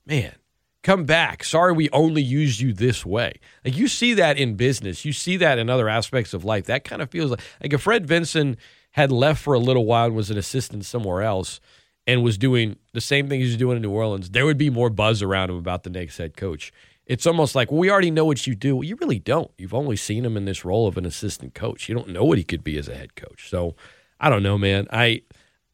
[0.06, 0.34] man,
[0.82, 1.44] come back.
[1.44, 3.34] Sorry, we only used you this way.
[3.64, 6.66] Like you see that in business, you see that in other aspects of life.
[6.66, 8.56] That kind of feels like like if Fred Vinson
[8.92, 11.60] had left for a little while and was an assistant somewhere else
[12.06, 14.90] and was doing the same thing he's doing in New Orleans, there would be more
[14.90, 16.72] buzz around him about the next head coach.
[17.10, 18.76] It's almost like, well, we already know what you do.
[18.76, 19.50] Well, you really don't.
[19.58, 21.88] You've only seen him in this role of an assistant coach.
[21.88, 23.50] You don't know what he could be as a head coach.
[23.50, 23.74] So
[24.20, 24.86] I don't know, man.
[24.92, 25.22] I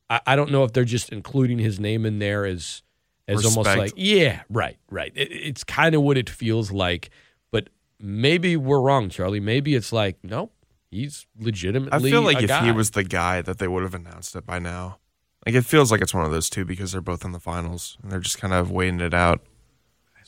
[0.08, 2.82] I, I don't know if they're just including his name in there as
[3.28, 5.12] as almost like, yeah, right, right.
[5.14, 7.10] It, it's kind of what it feels like.
[7.50, 7.68] But
[8.00, 9.40] maybe we're wrong, Charlie.
[9.40, 10.54] Maybe it's like, nope,
[10.90, 12.08] he's legitimately.
[12.08, 12.64] I feel like if guy.
[12.64, 15.00] he was the guy, that they would have announced it by now.
[15.44, 17.98] Like it feels like it's one of those two because they're both in the finals
[18.02, 19.42] and they're just kind of waiting it out.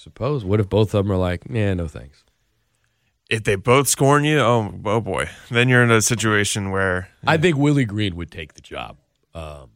[0.09, 0.45] Suppose.
[0.45, 2.25] What if both of them are like, yeah, no thanks.
[3.29, 7.37] If they both scorn you, oh, oh boy, then you're in a situation where, I
[7.37, 8.97] think Willie Green would take the job.
[9.35, 9.69] Um,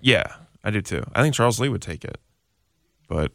[0.00, 0.22] yeah,
[0.62, 1.02] I do too.
[1.12, 2.18] I think Charles Lee would take it,
[3.08, 3.32] but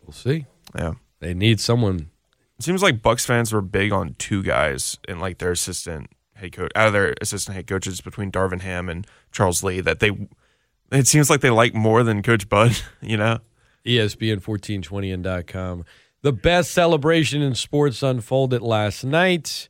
[0.00, 0.46] we'll see.
[0.78, 2.10] yeah, They need someone.
[2.56, 6.52] it seems like Bucks fans were big on two guys and like their assistant head
[6.52, 9.80] coach, out of their assistant head coaches between Darvin Ham and Charles Lee.
[9.80, 10.12] That they,
[10.92, 12.76] it seems like they like more than Coach Bud.
[13.02, 13.38] You know,
[13.86, 15.84] E ESPN 1420 and .com.
[16.22, 19.68] The best celebration in sports unfolded last night.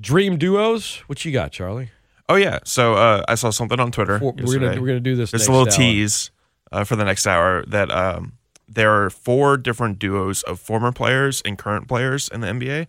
[0.00, 0.96] Dream duos.
[1.06, 1.90] What you got, Charlie?
[2.28, 2.58] Oh yeah.
[2.64, 4.18] So uh, I saw something on Twitter.
[4.18, 5.30] Four- we're gonna we're gonna do this.
[5.30, 5.76] There's next a little hour.
[5.76, 6.30] tease
[6.72, 8.32] uh, for the next hour that um,
[8.68, 12.86] there are four different duos of former players and current players in the NBA,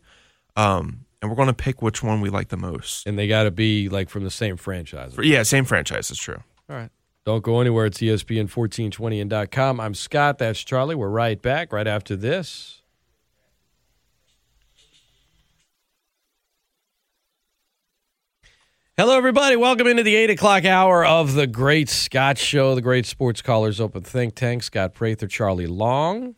[0.55, 3.05] um, and we're going to pick which one we like the most.
[3.05, 5.13] and they got to be like from the same franchise.
[5.13, 6.09] For- yeah, same franchise.
[6.09, 6.41] It's true.
[6.69, 6.89] All right.
[7.25, 7.87] Don't go anywhere.
[7.87, 9.79] It's ESPN 1420 and .com.
[9.79, 10.37] I'm Scott.
[10.37, 10.93] That's Charlie.
[10.93, 12.83] We're right back right after this.
[18.95, 19.55] Hello, everybody.
[19.55, 23.81] Welcome into the 8 o'clock hour of the Great Scott Show, the Great Sports Callers
[23.81, 24.61] Open Think Tank.
[24.61, 26.35] Scott Prather, Charlie Long.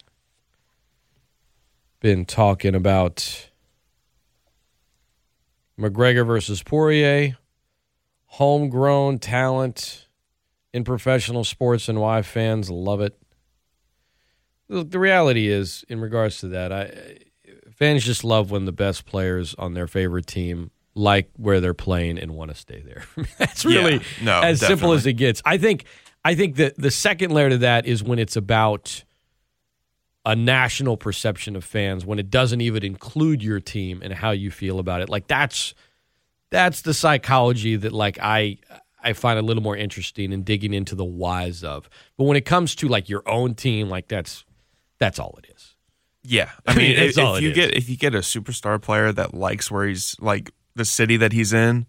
[1.99, 3.49] Been talking about
[5.77, 7.38] McGregor versus Poirier,
[8.27, 10.07] homegrown talent
[10.78, 13.19] in professional sports and why fans love it.
[14.69, 17.17] The, the reality is, in regards to that, I
[17.73, 22.17] fans just love when the best players on their favorite team like where they're playing
[22.17, 23.03] and want to stay there.
[23.38, 25.41] That's really Yeah, no, as simple as it gets.
[25.43, 25.86] I think
[26.23, 29.03] I think that the second layer to that is when it's about
[30.25, 34.51] a national perception of fans when it doesn't even include your team and how you
[34.51, 35.09] feel about it.
[35.09, 35.73] Like that's
[36.49, 38.57] that's the psychology that like I
[39.03, 41.89] I find a little more interesting in digging into the whys of.
[42.17, 44.43] But when it comes to like your own team, like that's
[44.99, 45.75] that's all it is.
[46.23, 47.55] Yeah, I mean, if, all if you is.
[47.55, 51.31] get if you get a superstar player that likes where he's like the city that
[51.31, 51.85] he's in,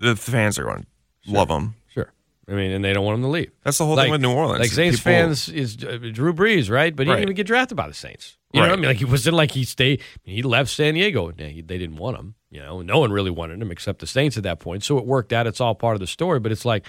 [0.00, 0.86] the fans are going
[1.26, 1.74] to love him.
[1.92, 2.10] Sure.
[2.48, 3.52] I mean, and they don't want him to leave.
[3.62, 4.60] That's the whole thing with New Orleans.
[4.60, 6.96] Like Saints People- fans is uh, Drew Brees, right?
[6.96, 7.16] But he Right.
[7.18, 8.37] didn't even get drafted by the Saints.
[8.52, 8.86] You know what I mean?
[8.86, 10.02] Like he wasn't like he stayed.
[10.22, 11.30] He left San Diego.
[11.32, 12.34] They didn't want him.
[12.50, 14.82] You know, no one really wanted him except the Saints at that point.
[14.84, 15.46] So it worked out.
[15.46, 16.40] It's all part of the story.
[16.40, 16.86] But it's like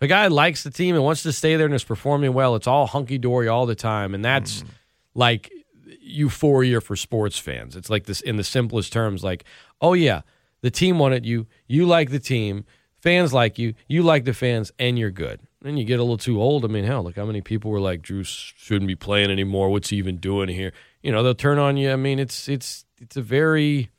[0.00, 2.56] a guy likes the team and wants to stay there and is performing well.
[2.56, 4.68] It's all hunky dory all the time, and that's hmm.
[5.14, 5.52] like
[6.00, 7.76] euphoria for sports fans.
[7.76, 9.22] It's like this in the simplest terms.
[9.22, 9.44] Like,
[9.80, 10.22] oh yeah,
[10.62, 11.46] the team wanted you.
[11.66, 12.64] You like the team.
[12.96, 13.74] Fans like you.
[13.86, 15.40] You like the fans, and you're good.
[15.60, 16.64] Then you get a little too old.
[16.64, 19.70] I mean, hell, look how many people were like, Drew shouldn't be playing anymore.
[19.70, 20.72] What's he even doing here?
[21.02, 21.90] You know, they'll turn on you.
[21.90, 23.90] I mean, it's it's it's a very.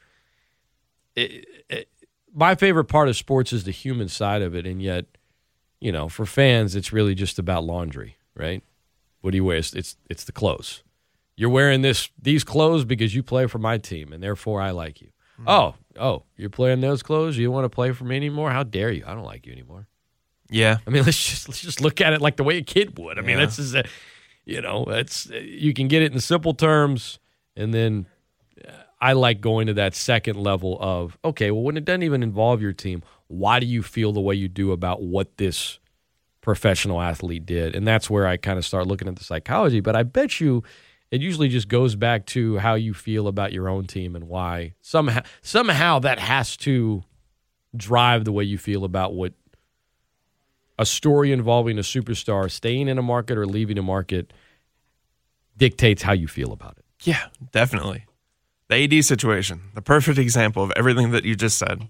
[1.16, 1.90] It, it,
[2.34, 5.06] my favorite part of sports is the human side of it, and yet,
[5.80, 8.64] you know, for fans, it's really just about laundry, right?
[9.22, 9.58] What do you wear?
[9.58, 10.84] It's it's, it's the clothes.
[11.36, 15.02] You're wearing this these clothes because you play for my team, and therefore I like
[15.02, 15.10] you.
[15.38, 15.50] Hmm.
[15.50, 17.38] Oh, oh, you're playing those clothes.
[17.38, 18.52] You don't want to play for me anymore?
[18.52, 19.04] How dare you?
[19.06, 19.88] I don't like you anymore.
[20.50, 22.98] Yeah, I mean, let's just let's just look at it like the way a kid
[22.98, 23.18] would.
[23.18, 23.84] I mean, this is a,
[24.46, 27.20] you know, that's you can get it in simple terms,
[27.56, 28.06] and then
[28.66, 32.24] uh, I like going to that second level of okay, well, when it doesn't even
[32.24, 35.80] involve your team, why do you feel the way you do about what this
[36.42, 37.76] professional athlete did?
[37.76, 39.80] And that's where I kind of start looking at the psychology.
[39.80, 40.64] But I bet you.
[41.12, 44.74] It usually just goes back to how you feel about your own team and why
[44.82, 47.04] somehow somehow that has to
[47.76, 49.34] drive the way you feel about what
[50.78, 54.34] a story involving a superstar staying in a market or leaving a market
[55.58, 56.86] dictates how you feel about it.
[57.04, 58.06] yeah, definitely.
[58.70, 61.88] The AD situation, the perfect example of everything that you just said.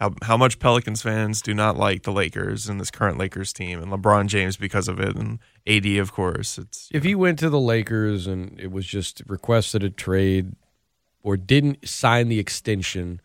[0.00, 3.80] How how much Pelicans fans do not like the Lakers and this current Lakers team
[3.80, 5.38] and LeBron James because of it and
[5.68, 6.58] AD of course.
[6.58, 10.56] It's If he went to the Lakers and it was just requested a trade
[11.22, 13.20] or didn't sign the extension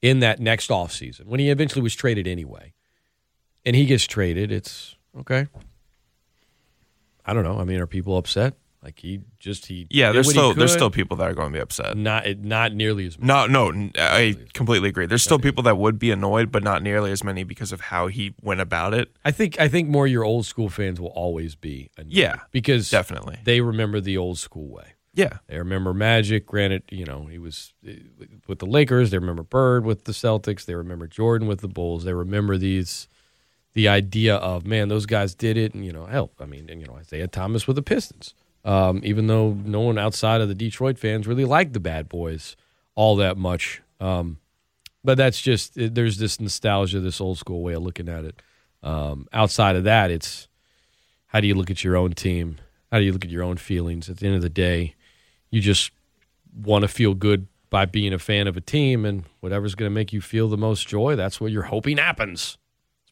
[0.00, 2.72] in that next offseason, when he eventually was traded anyway,
[3.66, 5.48] and he gets traded, it's okay.
[7.26, 7.58] I don't know.
[7.58, 8.54] I mean, are people upset?
[8.82, 11.60] Like he just he yeah, there's still there's still people that are going to be
[11.60, 11.96] upset.
[11.96, 13.26] not not nearly as much.
[13.26, 15.06] No, no, I completely agree.
[15.06, 18.06] There's still people that would be annoyed, but not nearly as many because of how
[18.06, 19.10] he went about it.
[19.24, 22.88] I think I think more your old school fans will always be annoyed Yeah, because
[22.88, 23.40] Definitely.
[23.42, 24.92] they remember the old school way.
[25.14, 25.38] Yeah.
[25.48, 26.46] They remember Magic.
[26.46, 27.90] Granted, you know he was uh,
[28.46, 29.10] with the Lakers.
[29.10, 30.64] They remember Bird with the Celtics.
[30.64, 32.04] They remember Jordan with the Bulls.
[32.04, 33.08] They remember these
[33.76, 36.32] the idea of man, those guys did it, and you know, help.
[36.40, 38.32] I mean, and, you know, Isiah Thomas with the Pistons.
[38.64, 42.56] Um, even though no one outside of the Detroit fans really liked the Bad Boys
[42.94, 44.38] all that much, um,
[45.04, 48.40] but that's just there's this nostalgia, this old school way of looking at it.
[48.82, 50.48] Um, outside of that, it's
[51.26, 52.56] how do you look at your own team?
[52.90, 54.08] How do you look at your own feelings?
[54.08, 54.94] At the end of the day,
[55.50, 55.90] you just
[56.64, 59.94] want to feel good by being a fan of a team, and whatever's going to
[59.94, 62.56] make you feel the most joy, that's what you're hoping happens.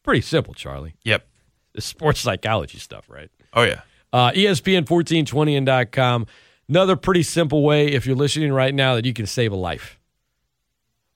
[0.04, 0.94] Pretty simple, Charlie.
[1.02, 1.26] Yep.
[1.74, 3.30] It's sports psychology stuff, right?
[3.52, 3.80] Oh yeah.
[4.12, 6.26] Uh, ESPN 1420 and .com.
[6.68, 9.98] Another pretty simple way, if you're listening right now, that you can save a life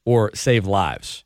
[0.05, 1.23] or save lives.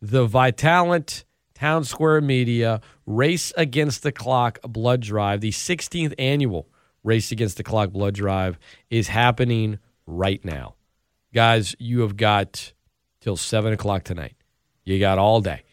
[0.00, 6.68] The Vitalant Town Square Media Race Against the Clock Blood Drive, the 16th annual
[7.02, 8.58] Race Against the Clock Blood Drive,
[8.90, 10.76] is happening right now.
[11.34, 12.72] Guys, you have got
[13.20, 14.34] till 7 o'clock tonight.
[14.84, 15.64] You got all day.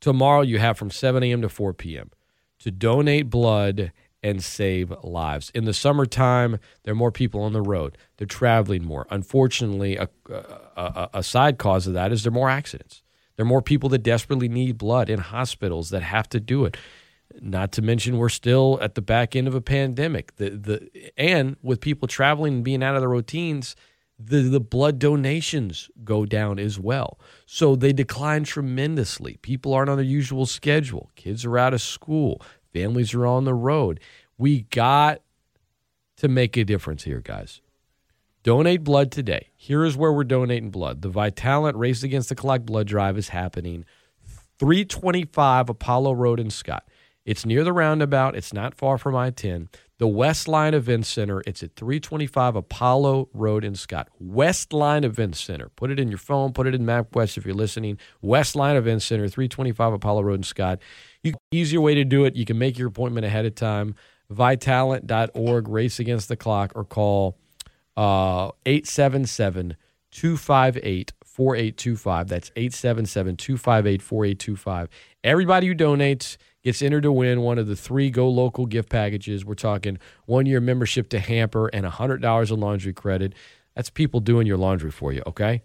[0.00, 1.42] Tomorrow, you have from 7 a.m.
[1.42, 2.10] to 4 p.m.
[2.60, 3.92] to donate blood
[4.22, 5.50] and save lives.
[5.54, 7.96] In the summertime, there are more people on the road.
[8.16, 9.06] They're traveling more.
[9.10, 10.08] Unfortunately, a,
[10.76, 13.02] a, a- side cause of that is there are more accidents.
[13.36, 16.76] There are more people that desperately need blood in hospitals that have to do it.
[17.40, 20.34] Not to mention, we're still at the back end of a pandemic.
[20.36, 23.76] The the and with people traveling and being out of their routines,
[24.18, 27.18] the the blood donations go down as well.
[27.46, 29.38] So they decline tremendously.
[29.42, 31.10] People aren't on their usual schedule.
[31.14, 32.42] Kids are out of school.
[32.72, 34.00] Families are on the road.
[34.36, 35.22] We got
[36.16, 37.60] to make a difference here, guys.
[38.42, 39.50] Donate blood today.
[39.56, 41.02] Here is where we're donating blood.
[41.02, 43.84] The Vitalant Race Against the Clock blood drive is happening
[44.58, 46.88] 325 Apollo Road in Scott.
[47.24, 48.36] It's near the roundabout.
[48.36, 49.68] It's not far from I 10.
[49.98, 51.42] The West Line Event Center.
[51.44, 54.08] It's at 325 Apollo Road in Scott.
[54.20, 55.70] West Line Event Center.
[55.70, 56.52] Put it in your phone.
[56.52, 57.98] Put it in MapQuest if you're listening.
[58.22, 60.78] West Line Event Center, 325 Apollo Road in Scott.
[61.24, 62.36] You, easier way to do it.
[62.36, 63.96] You can make your appointment ahead of time.
[64.32, 67.36] Vitalant.org, race against the clock, or call
[67.96, 69.76] uh, 877
[70.12, 72.28] 258 4825.
[72.28, 74.88] That's 877 258 4825.
[75.24, 76.36] Everybody who donates
[76.68, 79.42] gets entered to win one of the three Go Local gift packages.
[79.42, 83.32] We're talking one year membership to Hamper and $100 of laundry credit.
[83.74, 85.62] That's people doing your laundry for you, okay?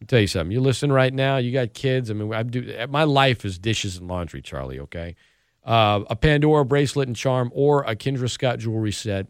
[0.00, 0.50] I'll tell you something.
[0.50, 2.10] You listen right now, you got kids.
[2.10, 5.16] I mean, I do my life is dishes and laundry, Charlie, okay?
[5.64, 9.26] Uh, a Pandora bracelet and charm or a Kendra Scott jewelry set.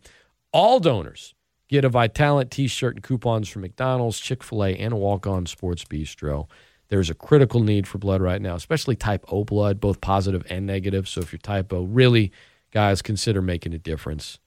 [0.53, 1.35] All donors
[1.67, 5.27] get a Vitalant t shirt and coupons from McDonald's, Chick fil A, and a Walk
[5.27, 6.47] On Sports Bistro.
[6.89, 10.67] There's a critical need for blood right now, especially type O blood, both positive and
[10.67, 11.09] negative.
[11.09, 12.33] So if you're type O, really,
[12.71, 14.39] guys, consider making a difference.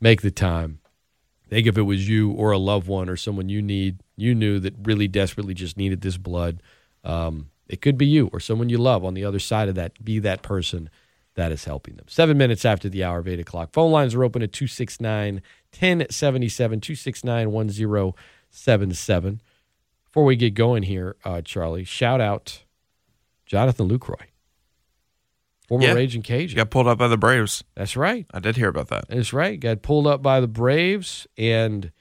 [0.00, 0.80] Make the time.
[1.48, 4.58] Think if it was you or a loved one or someone you need, you knew
[4.60, 6.62] that really desperately just needed this blood.
[7.04, 10.04] Um, it could be you or someone you love on the other side of that.
[10.04, 10.90] Be that person
[11.34, 12.06] that is helping them.
[12.08, 13.72] Seven minutes after the hour of 8 o'clock.
[13.72, 15.34] Phone lines are open at 269
[15.72, 19.40] 1077, 269 1077.
[20.08, 22.64] Before we get going here, uh, Charlie, shout out
[23.46, 24.26] Jonathan Lucroy,
[25.68, 25.92] former Yeah.
[25.92, 26.56] Raging Cajun.
[26.56, 27.62] got pulled up by the Braves.
[27.74, 28.26] That's right.
[28.32, 29.08] I did hear about that.
[29.08, 29.58] That's right.
[29.60, 31.92] Got pulled up by the Braves and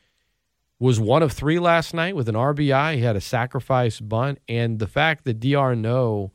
[0.79, 2.95] was one of three last night with an RBI.
[2.95, 4.39] He had a sacrifice bunt.
[4.47, 6.31] And the fact that d'Arnaud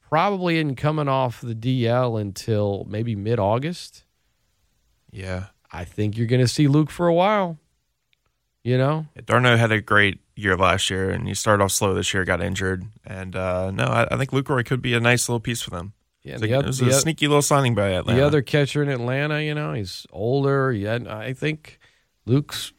[0.00, 4.04] probably isn't coming off the DL until maybe mid August,
[5.10, 5.46] Yeah.
[5.72, 7.58] I think you're going to see Luke for a while.
[8.62, 9.06] You know?
[9.26, 12.42] d'Arnaud had a great year last year, and he started off slow this year, got
[12.42, 12.84] injured.
[13.04, 15.92] And uh, no, I, I think Lucroy could be a nice little piece for them.
[16.22, 18.18] Yeah, the it was the a sneaky little signing by Atlanta.
[18.18, 20.72] The other catcher in Atlanta, you know, he's older.
[20.72, 21.78] Yeah, I think
[22.24, 22.72] Luke's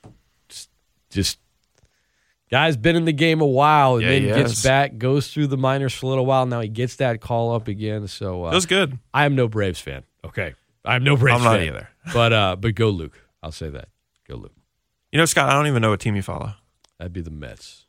[1.11, 1.37] just
[2.49, 4.63] guy's been in the game a while and Yeah, then he gets has.
[4.63, 6.45] back, goes through the minors for a little while.
[6.47, 8.07] Now he gets that call up again.
[8.07, 8.97] So uh, was good.
[9.13, 10.03] I am no Braves fan.
[10.25, 11.89] Okay, I'm no Braves I'm not fan either.
[12.13, 13.19] But uh, but go Luke.
[13.43, 13.89] I'll say that.
[14.27, 14.55] Go Luke.
[15.11, 16.53] You know, Scott, I don't even know what team you follow.
[16.97, 17.85] That'd be the Mets.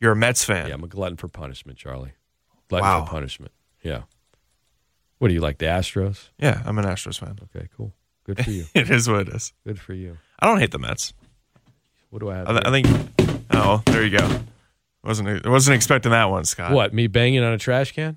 [0.00, 0.68] You're a Mets fan.
[0.68, 2.12] Yeah, I'm a glutton for punishment, Charlie.
[2.68, 3.04] Glutton Wow.
[3.04, 3.52] for punishment.
[3.82, 4.02] Yeah.
[5.18, 6.30] What do you like, the Astros?
[6.38, 7.38] Yeah, I'm an Astros fan.
[7.54, 7.92] Okay, cool.
[8.24, 8.64] Good for you.
[8.74, 9.52] it is what it is.
[9.66, 10.16] Good for you.
[10.38, 11.12] I don't hate the Mets.
[12.08, 12.48] What do I have?
[12.48, 12.86] I, I think.
[13.50, 14.40] Oh, there you go.
[15.04, 16.72] wasn't wasn't expecting that one, Scott.
[16.72, 18.16] What, me banging on a trash can?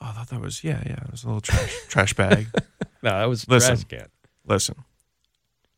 [0.00, 1.02] Oh, I thought that was yeah, yeah.
[1.04, 2.46] It was a little trash trash bag.
[3.00, 3.76] No, that was Listen.
[3.76, 4.08] trash can.
[4.44, 4.74] Listen,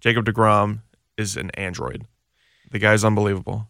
[0.00, 0.80] Jacob Degrom
[1.18, 2.06] is an android.
[2.70, 3.68] The guy's unbelievable.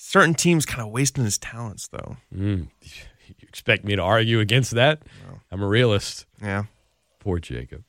[0.00, 2.16] Certain teams kind of wasting his talents, though.
[2.32, 2.68] Mm.
[3.26, 5.02] You expect me to argue against that?
[5.50, 6.24] I'm a realist.
[6.40, 6.64] Yeah,
[7.18, 7.82] Poor Jacob.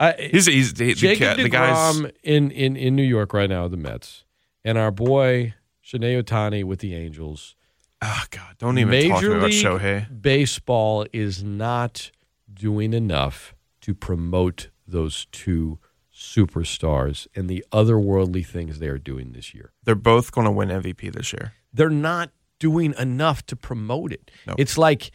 [0.00, 2.00] I, he's he's the, the, Jacob ca- the guy's.
[2.00, 4.24] DeGrom in, in, in New York right now, the Mets,
[4.64, 5.54] and our boy
[5.84, 7.54] Shohei Ohtani with the Angels.
[8.02, 10.22] Oh God, don't even talk to me about Shohei.
[10.22, 12.10] Baseball is not
[12.52, 15.78] doing enough to promote those two
[16.20, 19.72] superstars and the otherworldly things they are doing this year.
[19.84, 21.54] They're both going to win MVP this year.
[21.72, 24.30] they're not doing enough to promote it.
[24.46, 24.54] No.
[24.58, 25.12] It's like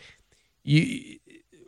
[0.64, 1.20] you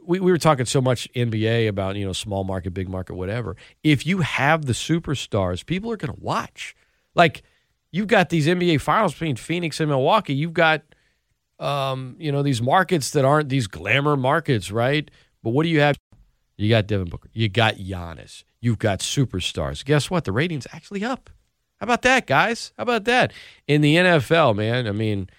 [0.07, 3.55] we, we were talking so much NBA about, you know, small market, big market, whatever.
[3.83, 6.75] If you have the superstars, people are going to watch.
[7.13, 7.43] Like
[7.91, 10.33] you've got these NBA finals between Phoenix and Milwaukee.
[10.33, 10.81] You've got
[11.59, 15.09] um, you know, these markets that aren't these glamour markets, right?
[15.43, 15.97] But what do you have?
[16.55, 17.29] You got Devin Booker.
[17.33, 18.43] You got Giannis.
[18.59, 19.85] You've got superstars.
[19.85, 20.25] Guess what?
[20.25, 21.29] The rating's actually up.
[21.79, 22.71] How about that, guys?
[22.77, 23.33] How about that?
[23.67, 25.29] In the NFL, man, I mean,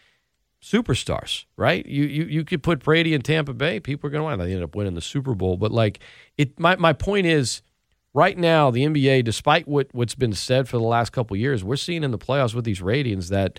[0.63, 1.85] superstars, right?
[1.85, 4.39] You you you could put Brady in Tampa Bay, people are going to win.
[4.39, 6.01] They end up winning the Super Bowl, but like
[6.37, 6.59] it.
[6.59, 7.63] My my point is,
[8.15, 11.77] right now the NBA, despite what what's been said for the last couple years, we're
[11.77, 13.59] seeing in the playoffs with these ratings that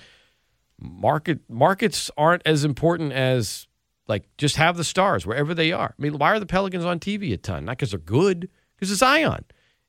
[0.80, 3.68] market markets aren't as important as
[4.08, 5.94] like just have the stars wherever they are.
[5.98, 7.66] I mean, why are the Pelicans on TV a ton?
[7.66, 8.50] Not because they're good,
[8.80, 9.44] because it's Zion.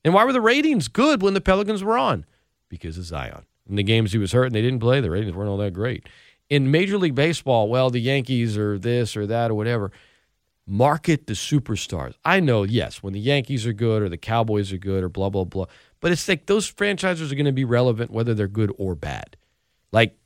[0.04, 2.26] And why were the ratings good when the Pelicans were on?
[2.68, 3.44] Because of Zion.
[3.68, 5.72] In the games he was hurt and they didn't play, the ratings weren't all that
[5.72, 6.08] great.
[6.48, 9.92] In Major League Baseball, well, the Yankees or this or that or whatever,
[10.66, 12.14] market the superstars.
[12.24, 15.28] I know, yes, when the Yankees are good or the Cowboys are good or blah,
[15.28, 15.66] blah, blah.
[16.00, 19.36] But it's like those franchises are going to be relevant whether they're good or bad.
[19.92, 20.16] Like,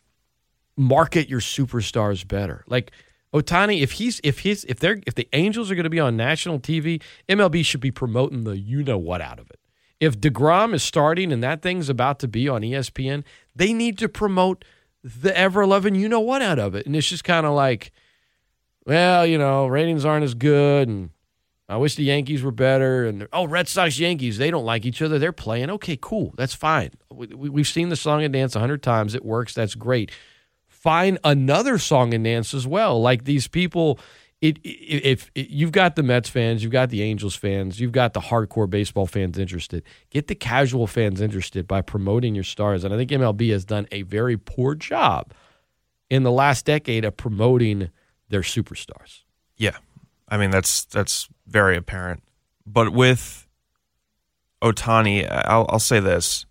[0.77, 2.65] market your superstars better.
[2.67, 2.93] Like
[3.35, 6.17] Ohtani, if he's if he's if they're if the Angels are going to be on
[6.17, 9.59] national TV, MLB should be promoting the you know what out of it.
[9.99, 13.25] If Degrom is starting and that thing's about to be on ESPN,
[13.55, 14.65] they need to promote
[15.03, 16.87] the ever loving you know what out of it.
[16.87, 17.93] And it's just kind of like,
[18.87, 21.11] well, you know, ratings aren't as good, and
[21.69, 23.05] I wish the Yankees were better.
[23.05, 25.19] And oh, Red Sox, Yankees, they don't like each other.
[25.19, 25.71] They're playing.
[25.71, 26.35] Okay, cool.
[26.37, 26.91] That's fine.
[27.11, 29.15] We, we've seen the song and dance a hundred times.
[29.15, 29.55] It works.
[29.55, 30.13] That's great.
[30.85, 33.01] Find another song and dance as well.
[33.01, 33.99] Like these people,
[34.43, 34.69] it, it
[35.03, 38.21] if it, you've got the Mets fans, you've got the Angels fans, you've got the
[38.21, 39.83] hardcore baseball fans interested.
[40.11, 42.85] Get the casual fans interested by promoting your stars.
[42.85, 45.33] And I think MLB has done a very poor job
[46.11, 47.89] in the last decade of promoting
[48.29, 49.23] their superstars.
[49.57, 49.79] Yeah,
[50.29, 52.23] I mean that's that's very apparent.
[52.67, 53.49] But with
[54.61, 56.45] Ohtani, I'll, I'll say this: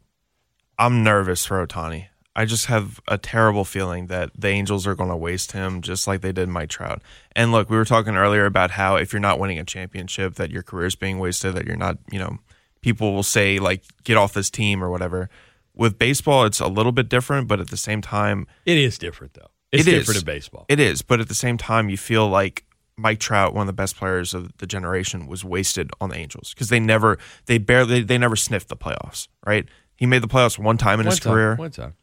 [0.79, 2.07] I'm nervous for Ohtani.
[2.35, 6.07] I just have a terrible feeling that the Angels are going to waste him just
[6.07, 7.01] like they did Mike Trout.
[7.35, 10.49] And look, we were talking earlier about how if you're not winning a championship, that
[10.49, 12.39] your career is being wasted, that you're not, you know,
[12.81, 15.29] people will say like get off this team or whatever.
[15.75, 19.33] With baseball, it's a little bit different, but at the same time, It is different
[19.35, 19.51] though.
[19.71, 19.99] It's It is.
[20.01, 20.65] different in baseball.
[20.69, 21.01] it is.
[21.03, 22.63] But at the same time, you feel like
[22.95, 26.53] Mike Trout, one of the best players of the generation, was wasted on the Angels
[26.53, 29.27] because they never, they barely, they never sniffed the playoffs.
[29.45, 29.67] Right?
[29.95, 31.93] He made the playoffs one time in One his time, career, One time.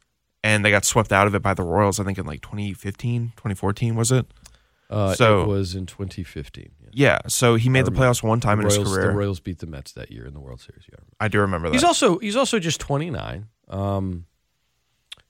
[0.43, 1.99] And they got swept out of it by the Royals.
[1.99, 4.25] I think in like 2015, 2014 was it?
[4.89, 6.71] Uh, So- it was in 2015.
[6.81, 6.89] Yeah.
[6.93, 7.19] Yeah.
[7.27, 9.11] So he made the playoffs one time in Royals, his The.
[9.11, 10.83] Royals beat the Mets that year in the World Series.
[10.91, 10.99] Yeah.
[11.19, 11.73] I do remember that.
[11.73, 13.47] He's also he's also just 29.
[13.69, 14.25] Um,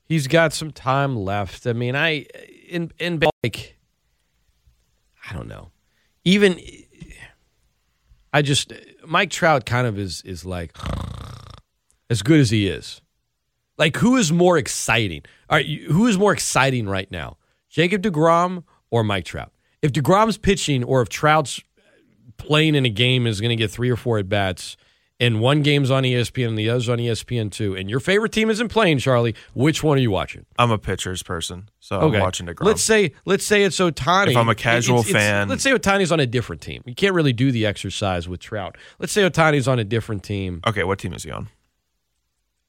[0.04, 1.66] he's got some time left.
[1.68, 2.26] I mean, I
[2.68, 3.76] in in like
[5.30, 5.70] I don't know.
[6.24, 6.58] Even
[8.32, 8.72] I just
[9.06, 10.76] Mike Trout kind of is is like
[12.10, 13.01] as good as he is.
[13.78, 15.22] Like who is more exciting?
[15.50, 17.36] All right, who is more exciting right now?
[17.70, 19.52] Jacob DeGrom or Mike Trout?
[19.80, 21.60] If DeGrom's pitching or if Trout's
[22.36, 24.76] playing in a game is going to get three or four at bats,
[25.20, 28.50] and one game's on ESPN and the other's on ESPN two, and your favorite team
[28.50, 30.44] isn't playing, Charlie, which one are you watching?
[30.58, 32.64] I'm a pitchers person, so I'm watching DeGrom.
[32.64, 34.30] Let's say let's say it's Ohtani.
[34.32, 36.82] If I'm a casual It's- it's- fan- let's say Ohtani's on a different team.
[36.86, 38.76] You can't really do the exercise with Trout.
[38.98, 41.48] Let's say Ohtani's on a different team, okay, what team is he on?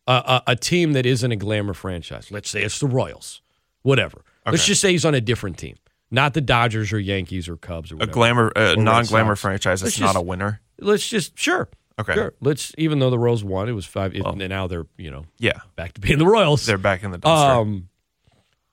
[0.05, 2.29] A, a, a team that isn't a glamour franchise.
[2.31, 3.41] Let's say it's the Royals,
[3.83, 4.21] whatever.
[4.45, 5.77] Let's just say he's on a different team,
[6.11, 9.97] not the Dodgers or Yankees or Cubs or A glamour, a Red non-glamour franchise that's
[9.99, 10.59] Let's not a winner.
[10.79, 11.69] Let's just sure.
[11.99, 12.13] Okay.
[12.15, 12.33] Sure.
[12.41, 14.13] Let's even though the Royals won, it was five.
[14.15, 16.65] It, and now they're you know Yeah, back to being the Royals.
[16.65, 17.61] they're back in the dumpster.
[17.61, 17.89] Um,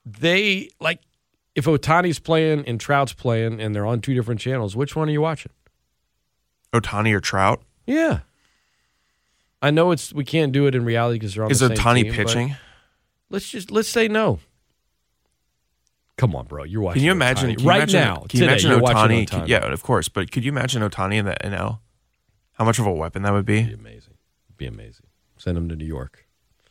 [0.04, 1.00] they like
[1.54, 4.74] if Ohtani's playing and Trout's playing, and they're on two different channels.
[4.74, 5.52] Which one are you watching?
[6.72, 7.62] Ohtani or Trout?
[7.86, 8.20] Yeah,
[9.62, 11.76] I know it's we can't do it in reality because they're on Is the same
[11.76, 12.56] Ohtani team, pitching?
[13.28, 14.40] Let's just let's say no.
[16.16, 16.64] Come on, bro.
[16.64, 17.00] You're watching.
[17.00, 18.16] Can you imagine can you right imagine, now?
[18.16, 19.48] Can today, you imagine you're Ohtani?
[19.48, 20.08] yeah, of course.
[20.08, 21.78] But could you imagine Ohtani in the NL?
[22.54, 23.72] How much of a weapon that would be be?
[23.72, 24.14] amazing.
[24.56, 25.06] Be amazing.
[25.38, 26.26] Send him to New York.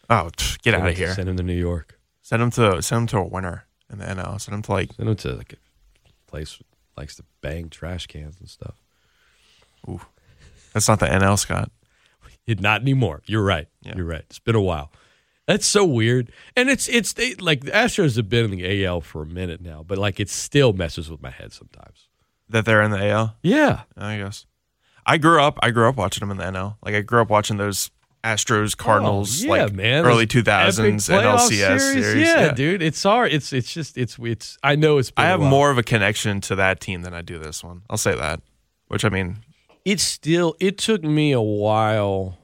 [0.09, 1.13] Oh, pff, get Send out of here!
[1.13, 1.99] Send him to New York.
[2.21, 4.39] Send him to send him to a winner in the NL.
[4.39, 8.05] Send him to like Send him to like a place that likes to bang trash
[8.05, 8.75] cans and stuff.
[9.87, 10.01] Ooh,
[10.73, 11.71] that's not the NL, Scott.
[12.55, 13.21] Not anymore.
[13.25, 13.67] You're right.
[13.81, 13.93] Yeah.
[13.95, 14.23] You're right.
[14.29, 14.91] It's been a while.
[15.47, 16.31] That's so weird.
[16.55, 19.61] And it's it's they, like the Astros have been in the AL for a minute
[19.61, 22.07] now, but like it still messes with my head sometimes.
[22.49, 23.35] That they're in the AL.
[23.43, 23.81] Yeah.
[23.97, 24.45] I guess.
[25.05, 25.57] I grew up.
[25.63, 26.75] I grew up watching them in the NL.
[26.83, 27.89] Like I grew up watching those
[28.23, 30.05] Astros, oh, Cardinals, Oh, yeah, like man.
[30.05, 32.27] early two thousands NLCS series.
[32.27, 32.81] Yeah, dude.
[32.81, 33.31] It's hard.
[33.31, 34.57] It's it's just it's it's.
[34.61, 35.09] I know it's.
[35.09, 37.83] Been I have more of a connection to that team than I do this one.
[37.89, 38.41] I'll say that.
[38.87, 39.37] Which I mean,
[39.85, 40.55] It's still.
[40.59, 42.37] It took me a while.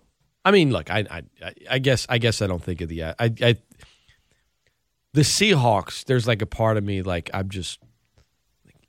[0.45, 0.89] I mean, look.
[0.91, 3.55] I I I- I guess I guess I don't think of the I I.
[5.13, 6.05] The Seahawks.
[6.05, 7.79] There's like a part of me like I'm just.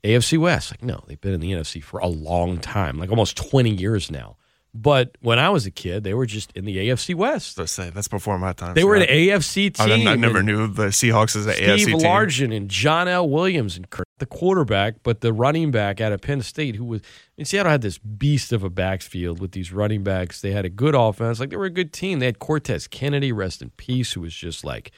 [0.03, 3.35] AFC West, like no, they've been in the NFC for a long time, like almost
[3.35, 4.37] twenty years now.
[4.73, 7.57] But when I was a kid, they were just in the AFC West.
[7.57, 8.75] let's say that's before my time.
[8.75, 9.01] They were an.
[9.07, 10.07] AFC I, team.
[10.07, 11.99] I never knew the Seahawks as an AFC team.
[11.99, 12.07] Steve.
[12.07, 13.27] Largent and John L.
[13.27, 17.01] Williams and Curt, the quarterback, but the running back out of Penn State, who was
[17.37, 20.41] in Seattle, had this beast of a backfield with these running backs.
[20.41, 22.19] They had a good offense, like they were a good team.
[22.19, 24.91] They had Cortez Kennedy, rest in peace, who was just like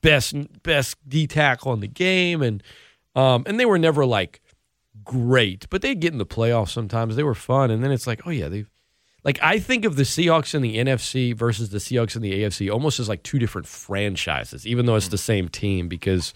[0.00, 2.62] best best D tackle in the game, and
[3.14, 4.40] um, and they were never like
[5.04, 7.16] great, but they'd get in the playoffs sometimes.
[7.16, 8.70] They were fun, and then it's like, oh yeah, they've
[9.24, 12.72] like I think of the Seahawks in the NFC versus the Seahawks in the AFC
[12.72, 16.34] almost as like two different franchises, even though it's the same team because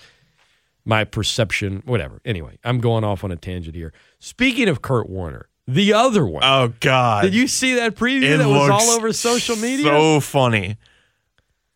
[0.87, 2.21] my perception, whatever.
[2.25, 3.93] Anyway, I'm going off on a tangent here.
[4.19, 6.45] Speaking of Kurt Warner, the other one.
[6.45, 7.23] Oh God!
[7.25, 9.87] Did you see that preview It that was all over social media?
[9.87, 10.79] So funny.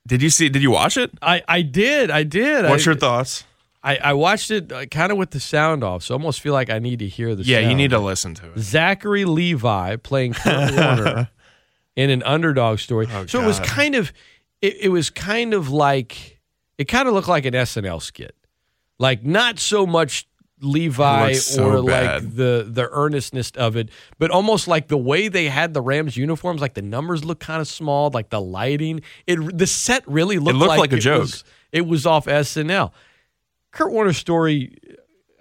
[0.06, 0.48] Did you see?
[0.48, 1.10] Did you watch it?
[1.20, 2.10] I, I did.
[2.10, 2.64] I did.
[2.64, 3.44] What's I, your thoughts?
[3.82, 6.52] I, I watched it uh, kind of with the sound off, so I almost feel
[6.52, 8.58] like I need to hear the Yeah, you need to listen to it.
[8.58, 11.30] Zachary Levi playing Kurt Warner
[11.96, 13.08] in an underdog story.
[13.10, 14.12] Oh, so it was kind of
[14.60, 16.40] it, it was kind of like
[16.78, 18.36] it kind of looked like an SNL skit.
[19.00, 20.28] Like not so much
[20.60, 22.22] Levi so or bad.
[22.22, 23.88] like the the earnestness of it,
[24.18, 27.62] but almost like the way they had the Rams uniforms, like the numbers look kind
[27.62, 29.00] of small, like the lighting.
[29.26, 31.22] It the set really looked, looked like a it joke.
[31.22, 32.92] Was, it was off SNL.
[33.70, 34.76] Kurt Warner's story,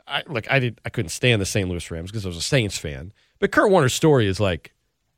[0.07, 1.67] I like I did I couldn't stand the St.
[1.67, 4.73] Louis Rams because I was a Saints fan, but Kurt Warner's story is like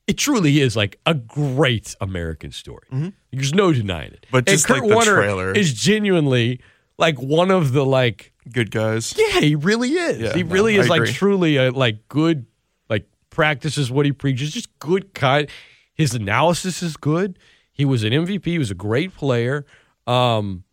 [0.08, 2.88] it truly is like a great American story.
[3.32, 4.24] There's no denying it.
[4.24, 4.32] Mm-hmm.
[4.32, 5.52] But And Kurt like the Warner trailer.
[5.54, 6.60] is genuinely
[6.98, 9.14] like one of the like Good guys.
[9.18, 10.20] yeah, he really is.
[10.20, 11.14] Yeah, he no, really I is like agree.
[11.14, 12.46] truly a like good
[12.90, 14.52] like practices what he preaches.
[14.52, 15.48] Just good kind.
[15.94, 17.38] His analysis is good.
[17.72, 18.46] He was an MVP.
[18.46, 19.66] He was a great player.
[20.08, 20.64] Um,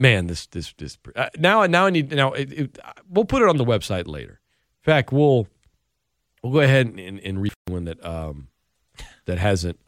[0.00, 3.48] man, this this this uh, now now I need now it, it, we'll put it
[3.48, 4.40] on the website later.
[4.80, 5.46] In fact, we'll
[6.42, 8.48] we'll go ahead and, and, and read one that um
[9.26, 9.78] that hasn't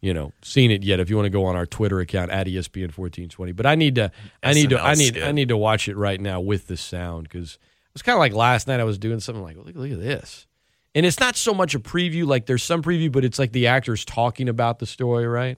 [0.00, 1.00] you know seen it yet.
[1.00, 3.66] If you want to go on our Twitter account at E ESPN fourteen twenty, but
[3.66, 4.10] I need to
[4.42, 5.18] I need to I need.
[5.18, 8.20] I need to watch it right now with the sound because it was kind of
[8.20, 10.46] like last night I was doing something like look look at this.
[10.94, 13.68] And it's not so much a preview, like there's some preview, but it's like the
[13.68, 15.56] actors talking about the story, right?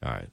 [0.00, 0.28] All right.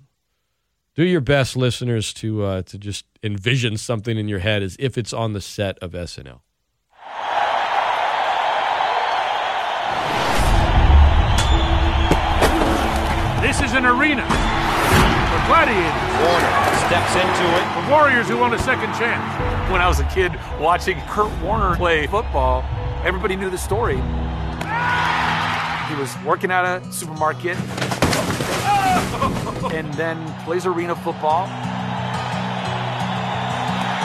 [0.93, 4.97] Do your best, listeners, to uh, to just envision something in your head as if
[4.97, 6.41] it's on the set of SNL.
[13.41, 15.93] This is an arena for gladiators,
[16.25, 17.65] Warner steps into it.
[17.73, 19.71] for warriors who want a second chance.
[19.71, 22.65] When I was a kid watching Kurt Warner play football,
[23.03, 23.97] everybody knew the story.
[23.97, 27.57] He was working at a supermarket
[29.71, 31.47] and then plays arena football.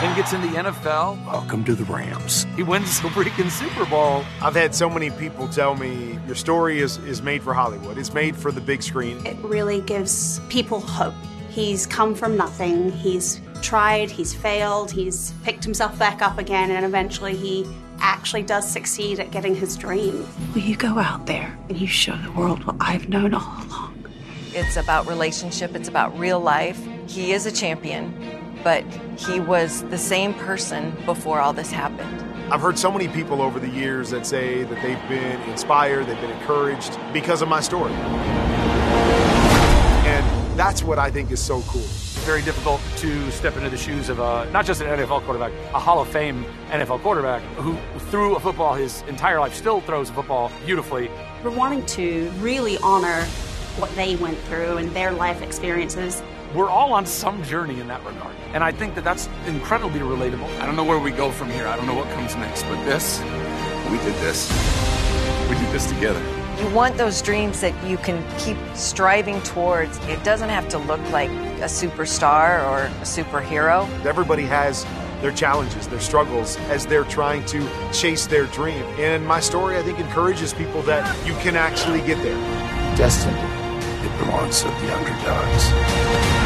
[0.01, 1.25] Then gets in the NFL.
[1.25, 2.45] Welcome to the Rams.
[2.55, 4.25] He wins the freaking Super Bowl.
[4.41, 7.97] I've had so many people tell me your story is, is made for Hollywood.
[7.97, 9.25] It's made for the big screen.
[9.25, 11.13] It really gives people hope.
[11.49, 12.91] He's come from nothing.
[12.91, 17.65] He's tried, he's failed, he's picked himself back up again, and eventually he
[17.99, 20.27] actually does succeed at getting his dream.
[20.53, 24.05] Will you go out there and you show the world what I've known all along?
[24.53, 26.79] It's about relationship, it's about real life.
[27.07, 28.13] He is a champion,
[28.63, 28.83] but
[29.17, 32.21] he was the same person before all this happened.
[32.51, 36.19] I've heard so many people over the years that say that they've been inspired, they've
[36.21, 37.93] been encouraged because of my story.
[40.05, 41.81] And that's what I think is so cool.
[42.25, 45.79] Very difficult to step into the shoes of a, not just an NFL quarterback, a
[45.79, 47.75] Hall of Fame NFL quarterback who
[48.11, 51.09] threw a football his entire life, still throws a football beautifully.
[51.43, 53.23] We're wanting to really honor
[53.77, 56.21] what they went through and their life experiences.
[56.53, 58.35] We're all on some journey in that regard.
[58.53, 60.47] And I think that that's incredibly relatable.
[60.59, 61.65] I don't know where we go from here.
[61.65, 63.19] I don't know what comes next, but this,
[63.89, 64.51] we did this.
[65.49, 66.21] We did this together.
[66.59, 69.97] You want those dreams that you can keep striving towards.
[70.05, 73.89] It doesn't have to look like a superstar or a superhero.
[74.05, 74.85] Everybody has
[75.21, 78.83] their challenges, their struggles as they're trying to chase their dream.
[78.99, 82.37] And my story, I think, encourages people that you can actually get there.
[82.95, 83.39] Destiny.
[84.05, 86.42] It belongs to the underdogs.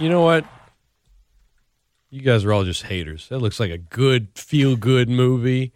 [0.00, 0.46] You know what?
[2.08, 3.28] You guys are all just haters.
[3.28, 5.72] That looks like a good, feel good movie.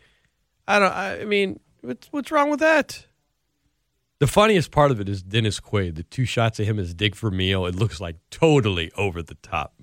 [0.66, 0.92] I don't.
[0.92, 3.06] I mean, what's what's wrong with that?
[4.20, 5.96] The funniest part of it is Dennis Quaid.
[5.96, 7.66] The two shots of him as Dick Vermeil.
[7.66, 9.74] It looks like totally over the top.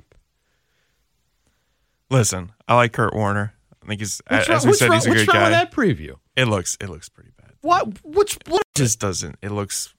[2.10, 3.54] Listen, I like Kurt Warner.
[3.84, 5.72] I think he's What's as wrong, we said, wrong, he's a what's wrong with that
[5.72, 6.16] preview?
[6.36, 7.52] It looks it looks pretty bad.
[7.62, 8.04] What?
[8.04, 8.62] What's what?
[8.62, 9.38] It just doesn't.
[9.44, 9.94] It looks.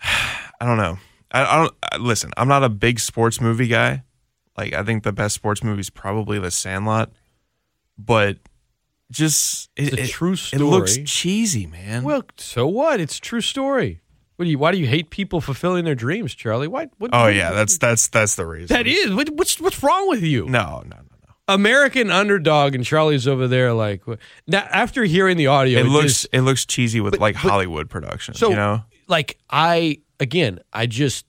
[0.02, 0.98] I don't know.
[1.30, 1.56] I, I
[1.92, 2.30] don't listen.
[2.36, 4.02] I'm not a big sports movie guy.
[4.56, 7.10] Like I think the best sports movie is probably The Sandlot,
[7.98, 8.38] but
[9.10, 10.62] just it, It's a true story.
[10.62, 12.02] It looks cheesy, man.
[12.04, 13.00] Well, so what?
[13.00, 14.00] It's a true story.
[14.36, 14.58] What do you?
[14.58, 16.68] Why do you hate people fulfilling their dreams, Charlie?
[16.68, 16.88] Why?
[16.98, 18.76] What, oh what- yeah, that's that's that's the reason.
[18.76, 19.12] that is.
[19.12, 20.44] What, what's what's wrong with you?
[20.46, 21.54] no, no, no, no.
[21.54, 23.72] American underdog, and Charlie's over there.
[23.72, 24.02] Like
[24.46, 27.50] now, after hearing the audio, It looks just- it looks cheesy with But- like but-
[27.50, 28.34] Hollywood production.
[28.34, 31.26] so you know, like I again, I just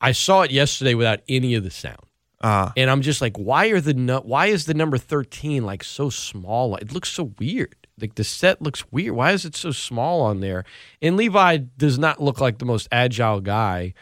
[0.00, 2.04] I saw it yesterday without any of the sound,
[2.40, 5.82] uh, and I'm just like, why are the nu- why is the number thirteen like
[5.82, 6.76] so small?
[6.76, 7.74] It looks so weird.
[7.98, 9.14] Like the set looks weird.
[9.14, 10.64] Why is it so small on there?
[11.00, 13.94] And Levi does not look like the most agile guy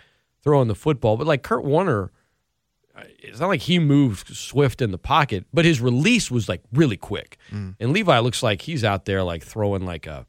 [0.42, 2.10] throwing the football, but like Kurt Warner,
[3.20, 6.96] it's not like he moved swift in the pocket, but his release was like really
[6.96, 7.38] quick.
[7.78, 10.26] And Levi looks like he's out there like throwing like a,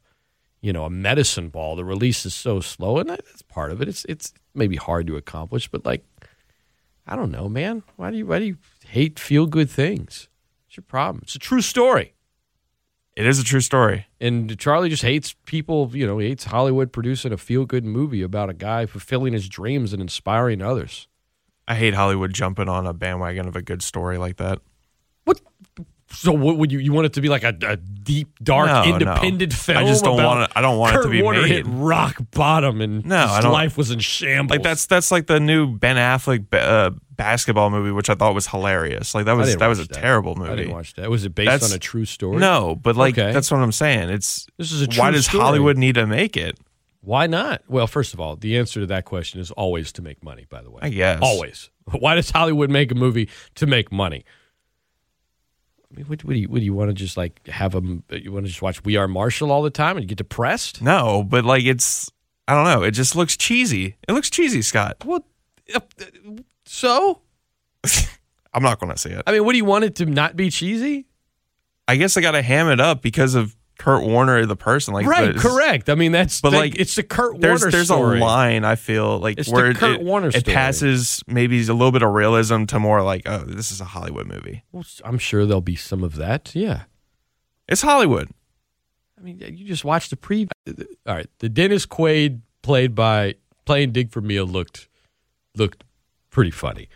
[0.66, 1.76] you know, a medicine ball.
[1.76, 3.86] The release is so slow, and that's part of it.
[3.86, 6.04] It's it's maybe hard to accomplish, but like,
[7.06, 7.84] I don't know, man.
[7.94, 10.28] Why do you why do you hate feel good things?
[10.66, 11.20] It's your problem?
[11.22, 12.14] It's a true story.
[13.14, 14.08] It is a true story.
[14.20, 18.22] And Charlie just hates people, you know, he hates Hollywood producing a feel good movie
[18.22, 21.06] about a guy fulfilling his dreams and inspiring others.
[21.68, 24.58] I hate Hollywood jumping on a bandwagon of a good story like that.
[26.08, 28.84] So what would you you want it to be like a, a deep, dark, No,
[28.84, 28.92] no.
[28.94, 29.78] independent film?
[29.78, 31.50] I just don't want it- I don't want it to Kurt be Warner made.
[31.50, 34.50] hit rock bottom and No, his life was in shambles.
[34.56, 38.46] Like that's that's like the new Ben Affleck uh, basketball movie, which I thought was
[38.46, 39.14] hilarious.
[39.16, 39.94] Like that was that was a that.
[39.94, 40.50] terrible movie.
[40.52, 41.10] I didn't watch that.
[41.10, 42.38] Was it based That's- on a true story?
[42.38, 43.32] No, but like Okay.
[43.32, 44.08] that's what I'm saying.
[44.10, 45.42] It's This is a why does story.
[45.42, 46.56] Hollywood need to make it?
[47.00, 47.62] Why not?
[47.68, 50.46] Well, first of all, the answer to that question is always to make money.
[50.48, 51.18] By the way, I guess.
[51.22, 51.70] always.
[51.92, 54.24] Why does Hollywood make a movie to make money?
[56.04, 58.02] What, what do you what do you want to just like have them?
[58.10, 60.82] You want to just watch We Are Marshall all the time and you get depressed?
[60.82, 62.10] No, but like it's
[62.48, 62.82] I don't know.
[62.82, 63.96] It just looks cheesy.
[64.08, 65.04] It looks cheesy, Scott.
[65.04, 65.24] Well,
[65.74, 65.80] uh,
[66.64, 67.20] so
[68.54, 69.22] I'm not going to say it.
[69.26, 71.06] I mean, what do you want it to not be cheesy?
[71.88, 74.94] I guess I got to ham it up because of Kurt Warner, the person.
[74.94, 75.88] Like, right, correct.
[75.90, 78.18] I mean, that's But the- like, it's the Kurt there's Warner there's story.
[78.20, 81.72] a line I feel like It's the where Kurt it, Warner it passes maybe a
[81.74, 84.64] little bit of realism to more like oh this is a Hollywood movie.
[84.72, 86.54] Well, I'm sure there'll be some of that.
[86.54, 86.84] Yeah.
[87.68, 88.30] It's Hollywood.
[89.18, 90.48] I mean, you just watched the preview.
[91.06, 93.34] All right, the Dennis Quaid played by
[93.64, 94.88] playing Dick Vermeil looked
[95.56, 95.84] looked
[96.30, 96.88] pretty funny,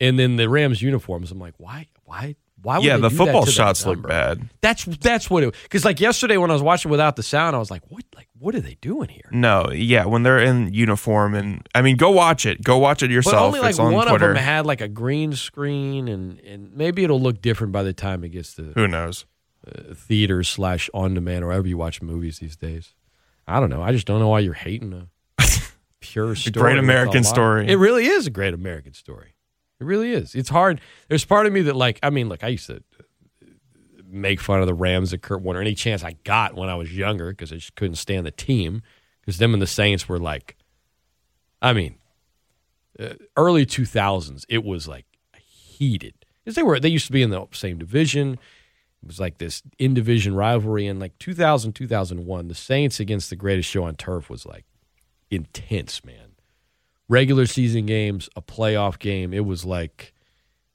[0.00, 1.30] and then the Rams uniforms.
[1.32, 2.78] I'm like, why, why, why?
[2.78, 4.48] Would yeah, the football shots look bad.
[4.60, 5.54] That's that's what it.
[5.62, 8.28] Because like yesterday when I was watching without the sound, I was like, what, like
[8.38, 9.28] what are they doing here?
[9.30, 12.62] No, yeah, when they're in uniform and I mean, go watch it.
[12.62, 13.34] Go watch it yourself.
[13.36, 14.30] But only like it's on one Twitter.
[14.30, 17.92] of them had like a green screen, and and maybe it'll look different by the
[17.92, 19.24] time it gets to Who knows?
[19.66, 22.94] uh, theater slash on demand or however you watch movies these days.
[23.46, 23.82] I don't know.
[23.82, 25.08] I just don't know why you're hating a
[26.00, 26.52] pure story.
[26.74, 27.68] great American story.
[27.68, 29.34] It really is a great American story.
[29.80, 30.34] It really is.
[30.34, 30.80] It's hard.
[31.08, 31.98] There's part of me that like.
[32.02, 32.82] I mean, look, I used to
[34.10, 36.96] make fun of the Rams at Kurt Warner any chance I got when I was
[36.96, 38.82] younger because I just couldn't stand the team
[39.20, 40.56] because them and the Saints were like.
[41.60, 41.96] I mean,
[43.00, 45.06] uh, early 2000s, it was like
[45.36, 46.14] heated
[46.44, 48.34] because they were they used to be in the same division.
[49.02, 50.86] It was like this in division rivalry.
[50.86, 54.64] And like 2000, 2001, the Saints against the greatest show on turf was like
[55.30, 56.27] intense, man.
[57.08, 59.32] Regular season games, a playoff game.
[59.32, 60.12] It was like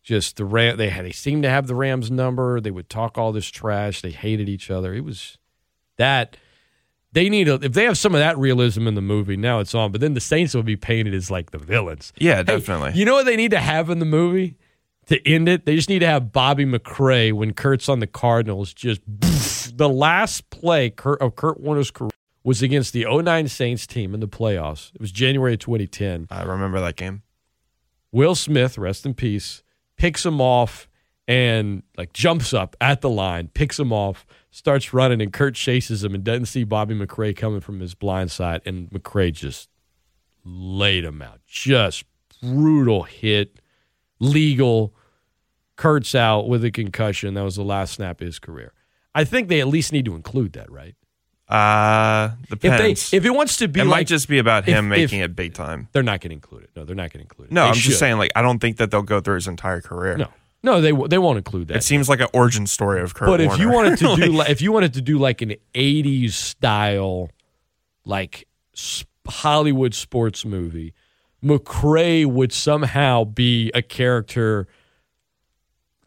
[0.04, 0.78] just the Ram.
[0.78, 2.60] They had they seemed to have the Rams number.
[2.60, 4.02] They would talk all this trash.
[4.02, 4.94] They hated each other.
[4.94, 5.38] It was
[5.98, 6.36] that
[7.12, 9.38] they need a, if they have some of that realism in the movie.
[9.38, 12.12] Now it's on, but then the Saints will be painted as like the villains.
[12.18, 12.94] Yeah, Hey, definitely.
[12.96, 14.56] you know what they need to have in the movie
[15.06, 15.66] to end it?
[15.68, 18.74] They just need to have Bobby McCray when Kurt's on the Cardinals.
[18.74, 19.02] Just
[19.78, 22.10] the last play Kurt, of Kurt Warner's career
[22.44, 24.94] was against the 09 Saints team in the playoffs.
[24.94, 26.28] It was January of 2010.
[26.30, 27.24] I remember that game.
[28.12, 29.64] Will Smith, rest in peace,
[29.98, 30.88] picks him off
[31.28, 36.04] and like jumps up at the line, picks him off, starts running, and Kurt chases
[36.04, 39.70] him and doesn't see Bobby McCray coming from his blind side, and McCray just
[40.44, 41.40] laid him out.
[41.48, 42.04] Just
[42.42, 43.60] brutal hit,
[44.20, 44.94] legal.
[45.76, 47.34] Kurt's out with a concussion.
[47.34, 48.74] That was the last snap of his career.
[49.16, 50.96] I think they at least need to include that, right?
[51.54, 53.12] Uh If depends.
[53.12, 55.20] they if it wants to be it like might just be about him if- making
[55.20, 55.88] if- it big time.
[55.92, 56.70] they're not going to include it.
[56.76, 57.54] No, they're not going to include it.
[57.54, 57.90] No, They I'm should.
[57.90, 58.18] just saying.
[58.18, 60.18] Like, I don't think that they'll go through his entire career.
[60.18, 60.28] No,
[60.64, 61.78] no, they they won't include that.
[61.78, 63.28] It seems like an origin story of Kurt.
[63.28, 65.54] but if you wanted to do Like, like, if you wanted to do like an
[65.76, 67.30] 80s style
[68.06, 68.48] like
[69.28, 70.94] Hollywood sports movie,
[71.44, 74.68] McCray would somehow be a character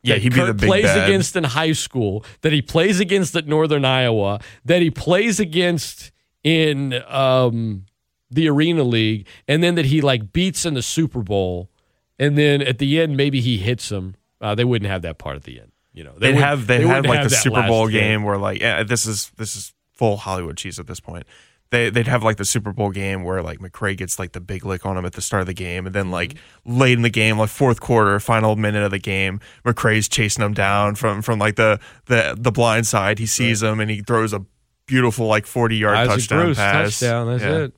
[0.07, 1.09] yeah, he'd be the big plays bad.
[1.09, 6.13] against in high school, that he plays against at Northern Iowa, that he plays against
[6.43, 7.87] in um,
[8.31, 11.71] the Arena League, and then that he like beats in the Super Bowl,
[12.19, 14.15] and then at the end maybe he hits him.
[14.41, 15.73] Uh, they wouldn't have that part at the end.
[15.93, 18.01] You know, they have they, they had like have the Super Bowl game.
[18.01, 21.25] game where like yeah, this is this is full Hollywood cheese at this point.
[21.71, 24.65] They they'd have like the Super Bowl game where like McCray gets like the big
[24.65, 26.79] lick on him at the start of the game, and then like Mm-hmm.
[26.79, 30.55] late in the game, like fourth quarter, final minute of the game, McCray's chasing him
[30.55, 33.19] down from from like the the the blind side.
[33.19, 34.45] He sees him and he throws a
[34.87, 37.01] beautiful like forty yard Isaac touchdown Bruce, pass.
[37.01, 37.27] touchdown.
[37.29, 37.59] That's Yeah.
[37.65, 37.73] it.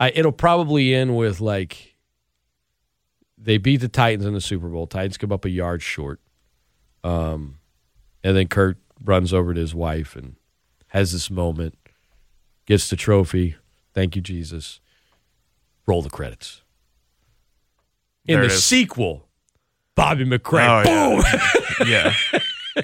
[0.00, 1.96] I, it'll probably end with like
[3.36, 4.86] they beat the Titans in the Super Bowl.
[4.86, 6.20] Titans come up a yard short,
[7.04, 7.58] um,
[8.22, 10.36] and then Kurt runs over to his wife and
[10.88, 11.76] has this moment,
[12.68, 13.56] gets the trophy.
[13.94, 14.78] Thank you, Jesus.
[15.86, 16.62] Roll the credits.
[18.26, 19.26] In There the sequel,
[19.96, 20.84] Bobby McCray.
[20.86, 21.88] Oh, boom.
[21.88, 22.12] yeah.
[22.76, 22.82] yeah.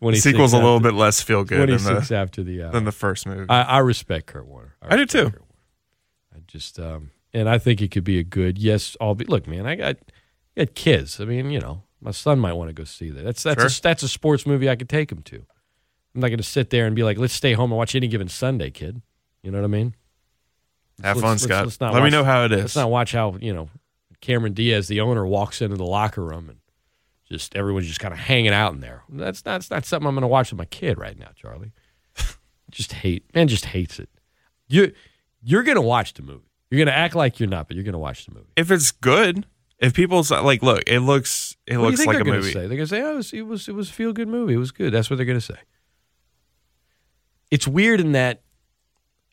[0.00, 2.72] The 26 sequel's a little bit less feel good than the, after the hour.
[2.72, 3.48] than the first movie.
[3.48, 4.74] I, I respect Kurt Warner.
[4.82, 5.32] I do too.
[6.34, 8.96] I just um, and I think it could be a good yes.
[8.96, 9.64] All be look, man.
[9.66, 9.96] I got
[10.56, 11.20] got kids.
[11.20, 13.22] I mean, you know, My son might want to go see that.
[13.22, 13.68] That's that's Sure.
[13.68, 15.46] a, that's a sports movie I could take him to.
[16.14, 18.08] I'm not going to sit there and be like, "Let's stay home and watch any
[18.08, 19.00] given Sunday, kid."
[19.42, 19.94] You know what I mean?
[21.02, 21.64] Have Let's- fun, let's- Scott.
[21.64, 22.60] let's Let me know how it is.
[22.60, 23.68] Let's not watch how you know
[24.20, 26.58] Cameron Diaz, the owner, walks into the locker room and
[27.28, 29.02] just everyone's just kind of hanging out in there.
[29.08, 31.72] That's not, that's not something I'm going to watch with my kid right now, Charlie.
[32.70, 34.10] just hate, man, just hates it.
[34.68, 34.92] You
[35.42, 36.44] you're going to watch the movie.
[36.70, 38.48] You're going to act like you're not, but you're going to watch the movie.
[38.56, 39.46] If it's good,
[39.78, 42.52] if people's like, look, it looks it What looks like a movie.
[42.52, 42.60] Say?
[42.60, 44.54] They're going to say, "Oh, it was, it was it was a feel good movie.
[44.54, 45.58] It was good." That's what they're going to say.
[47.52, 48.42] It's weird in that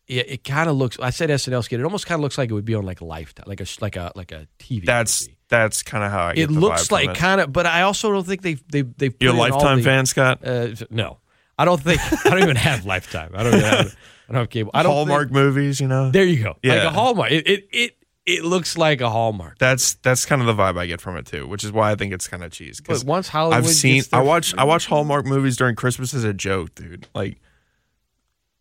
[0.07, 0.99] it, it kind of looks.
[0.99, 1.79] I said SNL skit.
[1.79, 3.65] It almost kind of looks like it would be on like a Lifetime, like a
[3.81, 4.85] like a like a TV.
[4.85, 6.33] That's that's kind of how I.
[6.35, 9.15] Get it looks like kind of, but I also don't think they've they they've.
[9.19, 10.39] You a put in all Lifetime the- fan, Scott?
[10.45, 11.19] Uh, no,
[11.57, 12.01] I don't think.
[12.25, 13.31] I don't even have Lifetime.
[13.33, 13.53] I don't.
[13.55, 13.95] Even have,
[14.29, 14.71] I don't have cable.
[14.73, 16.11] I don't Hallmark think- movies, you know.
[16.11, 16.49] there you go.
[16.49, 16.87] Like Yeah.
[16.87, 17.31] a Hallmark.
[17.31, 19.57] It, it it it looks like a Hallmark.
[19.59, 21.95] That's that's kind of the vibe I get from it too, which is why I
[21.95, 22.79] think it's kind of cheese.
[22.81, 26.33] But once Hollywood I've seen, I watch, I watch Hallmark movies during Christmas as a
[26.33, 27.07] joke, dude.
[27.15, 27.39] Like,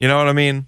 [0.01, 0.67] you know what I mean?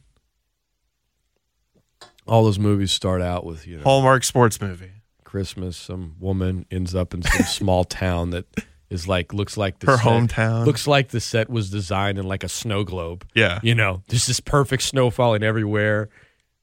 [2.27, 4.91] All those movies start out with you know Hallmark sports movie.
[5.25, 5.77] Christmas.
[5.77, 8.47] Some woman ends up in some small town that
[8.89, 10.67] is like looks like the Her set- hometown.
[10.67, 13.27] Looks like the set was designed in like a snow globe.
[13.35, 13.61] Yeah.
[13.63, 16.09] You know, there's this perfect snow falling everywhere.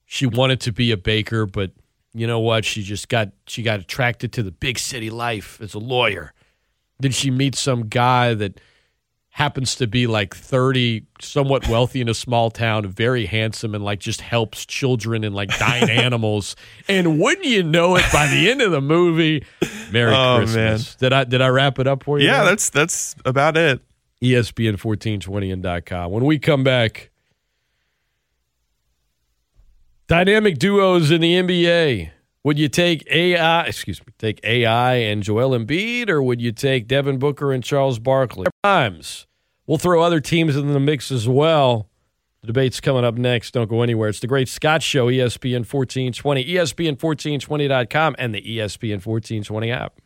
[0.05, 1.71] She wanted to be a baker, but
[2.13, 2.63] you know what?
[2.65, 6.33] She just got she got attracted to the big city life as a lawyer.
[6.99, 8.59] Then she meets some guy that
[9.37, 13.99] happens to be like 30, somewhat wealthy in a small town, very handsome, and like
[13.99, 16.55] just helps children and like dying animals.
[16.89, 19.45] And wouldn't you know it, by the end of the movie,
[19.91, 20.55] Merry Oh, Christmas.
[20.55, 20.97] man.
[20.99, 22.25] Did I did I wrap it up for you?
[22.25, 22.45] Yeah, there?
[22.45, 23.79] that's that's about it.
[24.21, 26.11] E ESPN 1420 and .com.
[26.11, 27.11] When we come back,
[30.07, 32.09] dynamic duos in the NBA.
[32.43, 36.87] Would you take AI, excuse me, take AI and Joel Embiid, or would you take
[36.87, 38.47] Devin Booker and Charles Barkley?
[38.63, 39.26] Times.
[39.67, 41.89] We'll throw other teams in the mix as well.
[42.41, 43.51] The debate's coming up next.
[43.51, 44.07] Don't go anywhere.
[44.07, 49.99] It's the Great Scott Show, ESPN 1420, ESPN1420.com, and the ESPN 1420 app.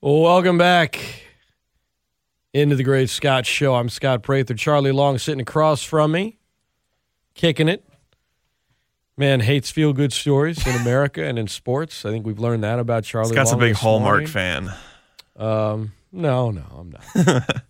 [0.00, 0.98] Welcome back
[2.52, 3.74] into the Great Scott Show.
[3.74, 4.54] I'm Scott Prather.
[4.54, 6.38] Charlie Long sitting across from me,
[7.34, 7.84] kicking it.
[9.16, 12.04] Man hates feel good stories in America and in sports.
[12.06, 13.32] I think we've learned that about Charlie.
[13.32, 14.26] Scott's a big Hallmark morning.
[14.28, 14.72] fan.
[15.36, 17.04] Um, no, no, I'm not.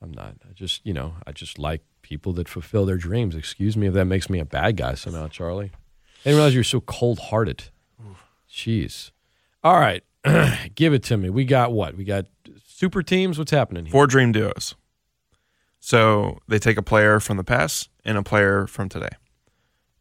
[0.00, 0.36] I'm not.
[0.48, 3.34] I just, you know, I just like people that fulfill their dreams.
[3.34, 5.72] Excuse me if that makes me a bad guy somehow, Charlie.
[5.74, 7.64] I didn't realize you were so cold hearted.
[8.48, 9.10] Jeez.
[9.64, 10.04] All right.
[10.74, 11.30] Give it to me.
[11.30, 11.96] We got what?
[11.96, 12.26] We got
[12.66, 13.38] super teams.
[13.38, 13.92] What's happening here?
[13.92, 14.74] Four dream duos.
[15.80, 19.10] So they take a player from the past and a player from today,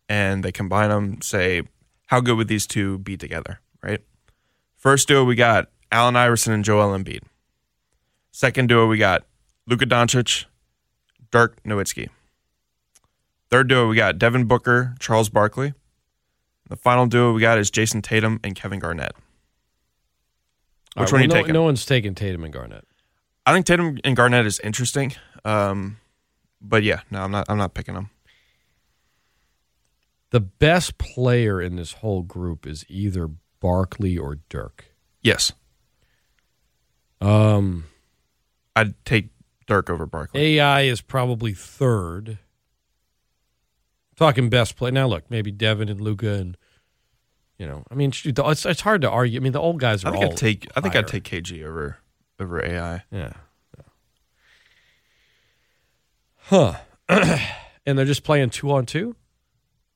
[0.08, 1.22] and they combine them.
[1.22, 1.64] Say,
[2.08, 3.60] how good would these two be together?
[3.82, 4.02] Right.
[4.78, 7.24] First duo we got Allen Iverson and Joel Embiid.
[8.32, 9.26] Second duo we got
[9.68, 10.46] Luka Doncic,
[11.32, 12.10] Dirk Nowitzki.
[13.50, 15.74] Third duo we got Devin Booker, Charles Barkley.
[16.70, 19.14] The final duo we got is Jayson Tatum and Kevin Garnett.
[20.96, 21.54] All Which right, one are you well, no, taking?
[21.54, 22.86] No one's taking Tatum and Garnett.
[23.46, 25.14] I think Tatum and Garnett is interesting.
[25.46, 25.98] Um,
[26.62, 27.46] but yeah, no, I'm not.
[27.50, 28.10] I'm not picking them.
[30.32, 34.86] The best player in this whole group is either Barkley or Dirk.
[35.22, 35.52] Yes,
[37.20, 37.86] Um,
[38.76, 39.30] I'd take
[39.68, 40.58] Dirk over Barkley.
[40.60, 42.40] AI is probably third.
[44.16, 45.08] Talking best play now.
[45.08, 46.58] Look, maybe Devin and Luka, and
[47.62, 49.40] you know, I mean, shoot, it's it's hard to argue.
[49.40, 50.32] I mean, the old guys are I think all.
[50.32, 50.68] I'd take.
[50.76, 51.04] I think higher.
[51.04, 52.00] I'd take KG over
[52.40, 53.04] over AI.
[53.12, 53.34] Yeah.
[56.38, 56.74] Huh.
[57.86, 59.16] and they're just playing two on two.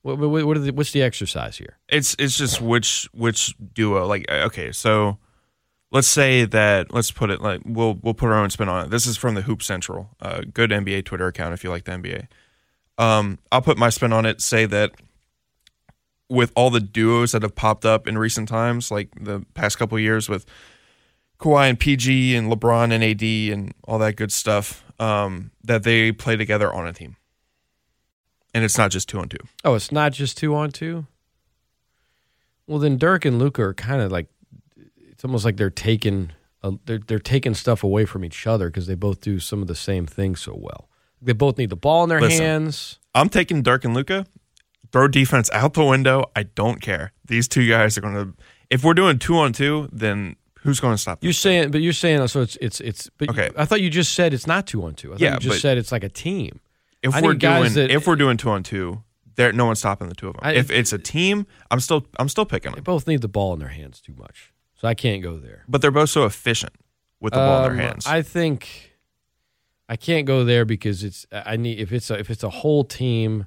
[0.04, 1.80] What, what, what are the, what's the exercise here?
[1.90, 4.06] It's it's just which which duo.
[4.06, 5.18] Like uh, okay, so
[5.90, 8.92] let's say that let's put it like we'll we'll put our own spin on it.
[8.92, 11.94] This is from the Hoop Central, uh, good NBA Twitter account if you like the
[11.94, 12.28] NBA.
[13.00, 14.40] Um, I'll put my spin on it.
[14.40, 14.92] Say that
[16.30, 19.98] with all the duos that have popped up in recent times, like the past couple
[19.98, 20.46] of years with
[21.40, 26.12] Kawhi and PG and LeBron and AD and all that good stuff, um, that they
[26.12, 27.16] play together on a team,
[28.54, 29.38] and it's not just two on two.
[29.64, 31.06] Oh, it's not just two on two.
[32.68, 34.28] Well, then Dirk and Luka are kind of like
[34.98, 36.32] it's almost like they're taking
[36.64, 39.68] uh, they're they're taking stuff away from each other because they both do some of
[39.68, 40.90] the same things so well.
[41.22, 42.44] They both need the ball in their Listen.
[42.44, 43.00] hands.
[43.14, 44.26] I'm taking Dirk and Luka
[44.96, 46.24] throw defense out the window.
[46.38, 47.12] I don't care.
[47.28, 48.34] These two guys are going to.
[48.70, 51.22] If we're doing two on two, then who's going to stop?
[51.22, 53.10] You're saying, but you're saying so it's it's it's.
[53.18, 53.50] But Okay.
[53.58, 55.10] I thought you just said it's not two on two.
[55.10, 56.62] I thought Yeah, you just said it's like a team.
[57.04, 59.04] If I we're doing that- if we're doing two on two,
[59.36, 60.42] there no one's stopping the two of them.
[60.44, 62.78] I- if it's a team, I'm still I'm still picking them.
[62.80, 65.66] They both need the ball in their hands too much, so I can't go there.
[65.68, 66.74] But they're both so efficient
[67.20, 68.08] with the ball in Um, their hands.
[68.08, 68.94] I think
[69.90, 72.86] I can't go there because it's I need if it's a, if it's a whole
[72.86, 73.46] team,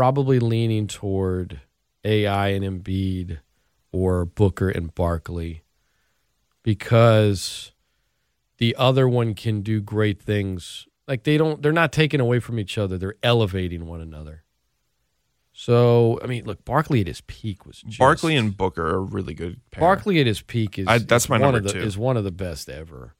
[0.00, 1.60] probably leaning toward
[2.06, 3.40] AI and Embiid
[3.92, 5.62] or Booker and Barkley
[6.62, 7.72] because
[8.56, 10.86] the other one can do great things.
[11.06, 12.96] Like they don't they're not taking away from each other.
[12.96, 14.44] They're elevating one another.
[15.52, 19.00] So, I mean, look, Barkley at his peak was just, Barkley and Booker are a
[19.00, 19.82] really good pair.
[19.82, 21.86] Barkley at his peak is I- that's is my one number of the, two.
[21.86, 23.16] Is one of the best ever.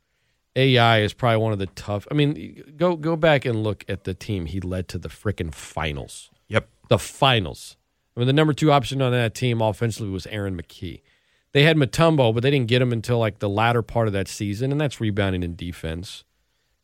[0.56, 2.08] AI is probably one of the tough.
[2.10, 5.52] I mean, go go back and look at the team he led to the freaking
[5.52, 6.29] finals.
[6.90, 7.78] The finals.
[8.14, 11.00] I mean, the number two option on that team offensively was Aaron McKie.
[11.52, 14.28] They had Mutombo, but they didn't get him until like the latter part of that
[14.28, 16.24] season, and that's rebounding in defense.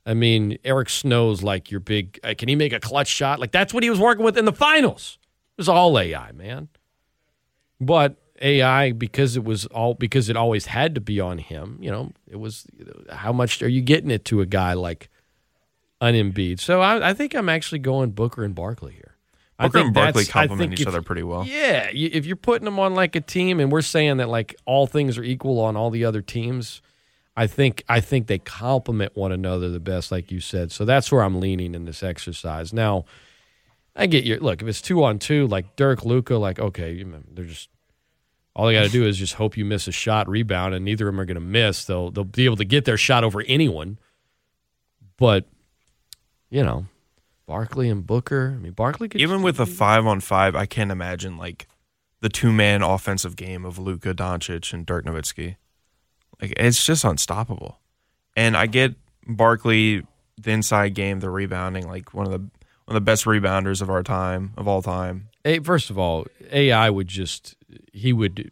[0.07, 2.19] I mean, Eric Snow's like your big.
[2.25, 3.41] Uh, can he make a clutch shot?
[3.41, 5.19] Like that's what he was working with in the finals.
[5.57, 6.69] It was all AI, man.
[7.81, 11.79] But AI, because it was all because it always had to be on him.
[11.81, 12.67] You know, it was
[13.11, 15.11] how much are you getting it to a guy like
[16.01, 16.61] an Embiid?
[16.61, 19.16] So I, I think I'm actually going Booker and Barkley here.
[19.59, 21.47] I Booker think and Barkley complement each if- other pretty well.
[21.47, 24.55] Yeah, you, if you're putting them on like a team, and we're saying that like
[24.67, 26.83] all things are equal on all the other teams,
[27.37, 30.73] I think I think they complement one another the best, like you said.
[30.73, 32.73] So that's where I'm leaning in this exercise.
[32.73, 33.07] Now,
[33.95, 34.61] I get your look.
[34.61, 37.71] If it's two on two, like Dirk Luka, like okay, you they're just
[38.55, 41.09] all they got to do is just hope you miss a shot, rebound, and neither
[41.09, 41.85] of them are going to miss.
[41.85, 43.99] They'll they'll be able to get their shot over anyone.
[45.19, 45.45] But
[46.49, 46.87] you know,
[47.47, 48.55] Barkley and Booker.
[48.57, 51.69] I mean, Barkley could Even with a five on five, I can't imagine like
[52.21, 55.57] the two man offensive game of Luka Doncic and Dirk Nowitzki.
[56.41, 57.79] Like it's just unstoppable.
[58.37, 58.95] And I get
[59.27, 60.05] Barkley,
[60.41, 63.91] the inside game, the rebounding, like one of the one of the best rebounders of
[63.91, 65.29] our time, of all time.
[65.45, 67.57] A, first of all, AI would just
[67.93, 68.51] he would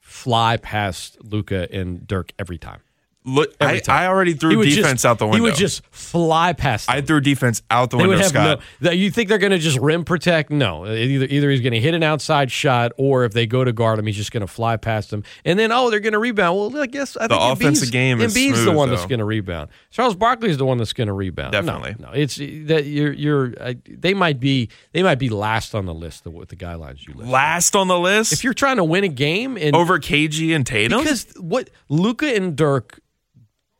[0.00, 2.80] fly past Luka and Dirk every time.
[3.24, 3.80] Look, I.
[3.88, 5.36] I already threw defense just- out the window.
[5.36, 6.90] He would just fly past.
[6.90, 8.60] I threw defense out the They window, would have Scott.
[8.80, 8.90] no.
[8.90, 10.50] You think they're going to just rim protect?
[10.50, 10.84] No.
[10.86, 14.00] Either either he's going to hit an outside shot, or if they go to guard
[14.00, 15.22] him, he's just going to fly past them.
[15.44, 16.58] And then oh, they're going to rebound.
[16.58, 19.06] Well, I guess I The think offensive Embiid's, game is Embiid's the smooth, one that's
[19.06, 19.70] going to rebound.
[19.90, 21.52] Charles Barkley's the one that's going to rebound.
[21.52, 21.94] Definitely.
[22.00, 23.54] No, it's that you're you're.
[23.60, 27.14] I, they might be they might be last on the list what the guidelines you
[27.14, 27.30] list.
[27.30, 30.66] Last on the list If you're trying to win a game and over KG and
[30.66, 30.98] Tatum.
[31.02, 32.98] because what Luka and Dirk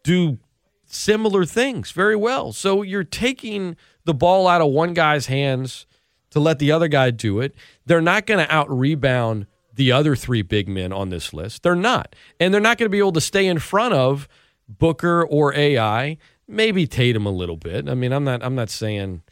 [0.02, 0.38] do
[0.86, 2.52] similar things very well.
[2.52, 5.86] So you're taking the ball out of one guy's hands
[6.30, 7.54] to let the other guy do it.
[7.86, 11.62] They're not going to out rebound the other three big men on this list.
[11.62, 12.14] They're not.
[12.40, 14.28] And they're not going to be able to stay in front of
[14.68, 16.18] Booker or AI,
[16.48, 17.88] maybe Tatum a little bit.
[17.88, 19.22] I mean, I'm not I'm not saying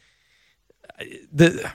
[0.99, 1.71] uh, the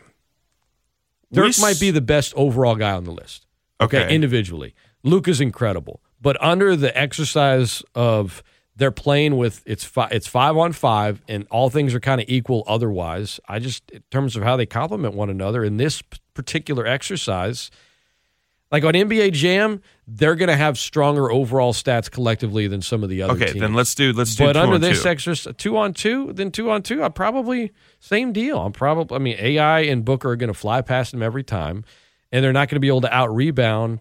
[1.30, 3.46] We Dirk s- might be the best overall guy on the list.
[3.80, 4.14] Okay, Okay.
[4.14, 4.74] individually.
[5.02, 6.00] Luka's incredible.
[6.20, 8.42] But under the exercise of
[8.76, 12.26] they're playing with it's fi- it's five on five, and all things are kind of
[12.28, 12.62] equal.
[12.66, 16.02] Otherwise, I just in terms of how they complement one another in this
[16.34, 17.70] particular exercise,
[18.70, 23.08] like on NBA Jam, they're going to have stronger overall stats collectively than some of
[23.08, 23.32] the other.
[23.34, 23.60] Okay, teams.
[23.60, 25.08] then let's do let's do But under on this two.
[25.08, 28.58] exercise, two on two, then two on two, I probably same deal.
[28.58, 31.84] I'm probably, I mean, AI and Booker are going to fly past them every time,
[32.30, 34.00] and they're not going to be able to out rebound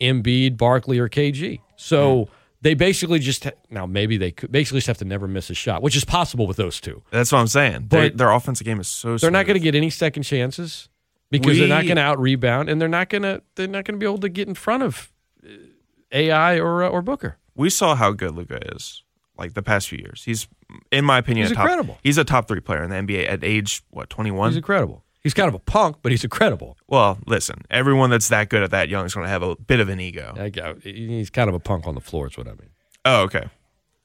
[0.00, 1.60] Embiid, Barkley, or KG.
[1.76, 2.28] So
[2.64, 5.82] they basically just now maybe they could basically just have to never miss a shot,
[5.82, 7.02] which is possible with those two.
[7.10, 7.88] That's what I'm saying.
[7.88, 9.18] Their, But their offensive game is so.
[9.18, 10.88] They're not going to get any second chances
[11.30, 13.94] because they're not going to out rebound, and they're not going to they're not going
[13.94, 15.12] to be able to get in front of
[15.44, 15.50] uh,
[16.10, 17.36] AI or uh, or Booker.
[17.54, 19.02] We saw how good Luka is,
[19.38, 20.22] like the past few years.
[20.24, 20.48] He's,
[20.90, 21.98] in my opinion, He's a top, incredible.
[22.02, 24.50] He's a top three player in the NBA at age what 21.
[24.50, 25.03] He's incredible.
[25.24, 26.76] He's kind of a punk, but he's incredible.
[26.86, 29.80] well, listen, everyone that's that good at that young is going to have a bit
[29.80, 30.34] of an ego.
[30.38, 32.26] I He's kind of a punk on the floor.
[32.28, 32.70] Is what I mean.
[33.06, 33.44] Oh, okay.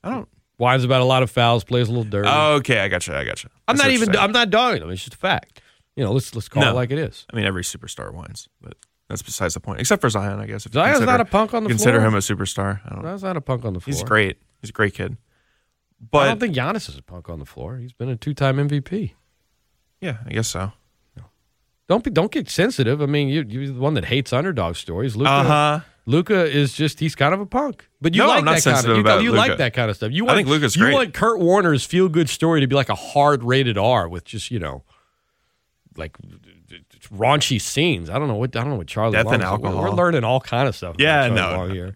[0.04, 0.30] I don't.
[0.58, 2.28] Whines about a lot of fouls, plays a little dirty.
[2.32, 3.14] Oh, okay, I got you.
[3.14, 3.50] I got you.
[3.68, 4.16] I'm see not even.
[4.16, 4.90] I'm not dogging him.
[4.90, 5.62] It's just a fact.
[5.96, 6.72] You know, let's let's call No.
[6.72, 7.26] it like it is.
[7.32, 8.74] I mean, every superstar whines, but
[9.10, 9.80] that's besides the point.
[9.82, 10.66] Except for Zion, I guess.
[10.66, 12.10] If Zion's consider- not a punk on the Consider floor.
[12.10, 12.82] Consider him a superstar.
[12.86, 13.04] I don't.
[13.04, 13.94] That's not a punk on the floor.
[13.94, 14.38] He's great.
[14.62, 15.18] He's a great kid.
[16.12, 17.78] But I don't think Giannis is a punk on the floor.
[17.78, 19.14] He's been a two-time MVP.
[20.00, 20.72] yeah, I guess so.
[21.90, 22.10] Don't be.
[22.12, 23.02] Don't get sensitive.
[23.02, 25.16] I mean, you you're the one that hates underdog stories.
[25.18, 25.80] Luka, Uh huh.
[26.06, 27.88] Luka is just he's kind of a punk.
[28.00, 30.12] But you No, like I'm that kind of you, you like that kind of stuff.
[30.12, 30.94] You I want, think Luka's you great.
[30.94, 34.50] want Kurt Warner's feel good story to be like a hard rated R with just
[34.52, 34.84] you know
[35.98, 36.16] like
[37.12, 38.10] raunchy scenes.
[38.10, 39.14] I don't know what I don't know what Charlie.
[39.14, 39.62] Death and loves.
[39.64, 40.96] We're- learning all kind of stuff.
[41.00, 41.74] Yeah, Charlie no, Long no.
[41.74, 41.96] here.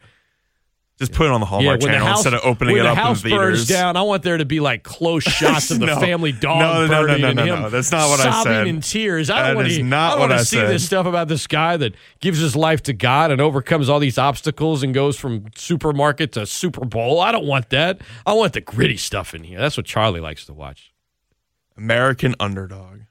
[1.07, 2.88] Just put it on the Hallmark when the channel house- instead of opening when it
[2.88, 3.67] the up house in burns theaters.
[3.67, 3.97] down.
[3.97, 5.99] I want there to be like close shots of the No.
[5.99, 7.69] family dog No, no, no, burning no, and no, him no.
[7.69, 8.67] That's not what I sobbing said.
[8.67, 9.30] in tears.
[9.30, 9.84] I That don't want is to.
[9.84, 10.69] not I what want I to see said.
[10.69, 14.17] this stuff about this guy that gives his life to God and overcomes all these
[14.17, 17.19] obstacles and goes from supermarket to Super Bowl.
[17.19, 18.01] I don't want that.
[18.25, 19.59] I want the gritty stuff in here.
[19.59, 20.91] That's what Charlie likes to watch.
[21.77, 23.01] American Underdog,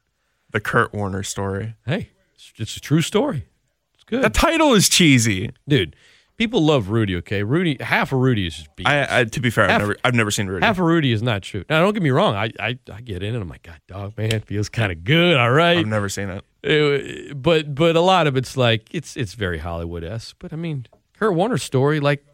[0.51, 1.75] the Kurt Warner story.
[1.87, 3.47] Hey, it's, it's a true story.
[3.95, 4.23] It's good.
[4.23, 5.51] The title is cheesy.
[5.67, 5.97] Dude,
[6.37, 7.43] people love Rudy, okay?
[7.43, 8.69] Rudy, half of Rudy is just.
[8.85, 10.65] I, I to be fair, I've never I've never seen Rudy.
[10.65, 11.65] Half of Rudy is not true.
[11.69, 12.35] Now, don't get me wrong.
[12.35, 15.37] I I, I get in and I'm like, God, dog, man, feels kind of good.
[15.37, 15.79] All right.
[15.79, 16.45] I've never seen it.
[16.65, 20.37] Uh, but but a lot of it's like it's it's very Hollywood esque.
[20.39, 20.87] But I mean,
[21.19, 22.25] Kurt Warner's story, like,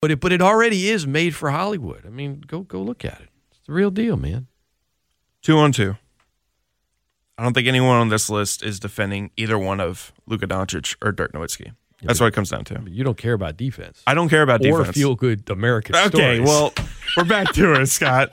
[0.00, 2.04] but it but it already is made for Hollywood.
[2.06, 3.28] I mean, go go look at it.
[3.50, 4.46] It's the real deal, man.
[5.42, 5.96] Two on two.
[7.38, 11.10] I don't think anyone on this list is defending either one of Luka Doncic or
[11.10, 11.72] Dirk Nowitzki.
[12.02, 12.82] That's what it comes down to.
[12.88, 15.94] You don't care about defense I don't care about defense or feel good American.
[15.96, 16.40] okay, stories.
[16.40, 16.72] well,
[17.16, 18.30] we're back to it, Scott.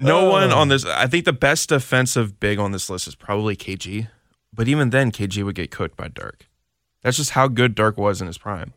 [0.00, 0.30] No Oh.
[0.30, 0.84] one on this.
[0.84, 4.08] I think the best defensive big on this list is probably KG,
[4.52, 6.46] but even then, KG would get cooked by Dirk.
[7.02, 8.74] That's just how good Dirk was in his prime.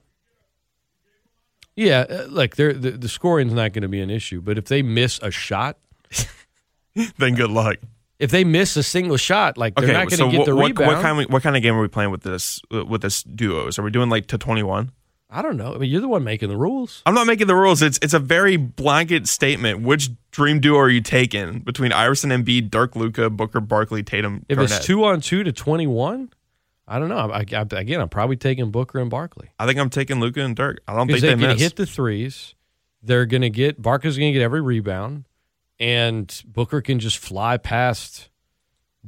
[1.76, 4.42] yeah, uh, like the the scoring's not going to be an issue.
[4.42, 5.78] But if they miss a shot,
[7.18, 7.78] then good luck.
[8.22, 10.46] If they miss a single shot, like they're Okay, not going to so get what,
[10.46, 10.88] the what, rebound.
[10.88, 13.24] what kind of what kind of game are we playing with this uh, with this
[13.24, 13.80] duos?
[13.80, 14.92] Are we doing like to twenty one?
[15.34, 15.74] I don't know.
[15.74, 17.02] I mean, you're the one making the rules.
[17.06, 17.82] I'm not making the rules.
[17.82, 19.82] It's it's a very blanket statement.
[19.82, 24.46] Which dream duo are you taking between Iverson and Embiid, Dirk, Luka, Booker, Barkley, Tatum,
[24.50, 24.78] If Garnett?
[24.78, 26.32] it's two on two to twenty one,
[26.88, 27.16] I don't know.
[27.32, 30.56] I, I, again, I'm probably taking Booker and Barkley I think I'm taking Luka and
[30.56, 30.82] Dirk.
[30.88, 31.62] I don't think they, they, can miss.
[31.62, 32.54] hit the threes.
[33.02, 35.24] They're going to get Barker's going to get every rebound,
[35.82, 38.30] and Booker can just fly past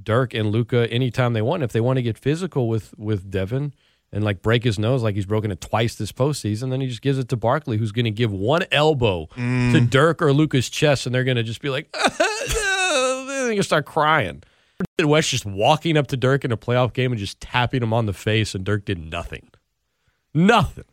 [0.01, 1.63] Dirk and Luka anytime they want.
[1.63, 3.73] If they want to get physical with with Devin
[4.11, 7.01] and like break his nose like he's broken it twice this postseason, then he just
[7.01, 9.71] gives it to Barkley, who's going to give one elbow Mm.
[9.73, 13.63] to Dirk or Luka's chest, and they're going to just be like, they're going to
[13.63, 14.41] start crying.
[14.99, 18.05] West just walking up to Dirk in a playoff game and just tapping him on
[18.05, 19.49] the face, and Dirk did nothing.
[20.33, 20.85] Nothing.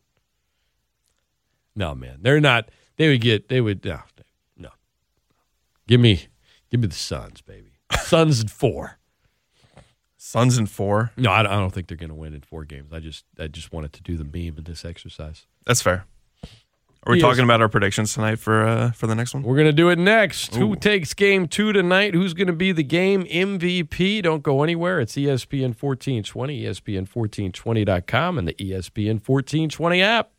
[1.75, 2.71] No, man, they're not.
[2.97, 3.49] They would get.
[3.49, 3.85] They would.
[3.85, 4.01] No.
[5.91, 6.23] Give me,
[6.71, 7.73] give me the Suns, baby.
[8.01, 8.99] Suns in four.
[10.17, 11.11] Suns in four.
[11.17, 12.93] No, I don't, I don't think they're going to win in four games.
[12.93, 15.47] I just, I just wanted to do the meme in this exercise.
[15.67, 16.05] That's fair.
[17.05, 17.23] Are we Yes.
[17.29, 19.43] talking about our predictions tonight for uh, for the next one?
[19.43, 20.55] We're going to do it next.
[20.57, 22.13] Who takes game two tonight?
[22.15, 24.23] Who's going to be the game MVP?
[24.23, 25.01] Don't go anywhere.
[25.01, 30.31] It's ESPN 1420, ESPN1420.com, and the ESPN 1420 app.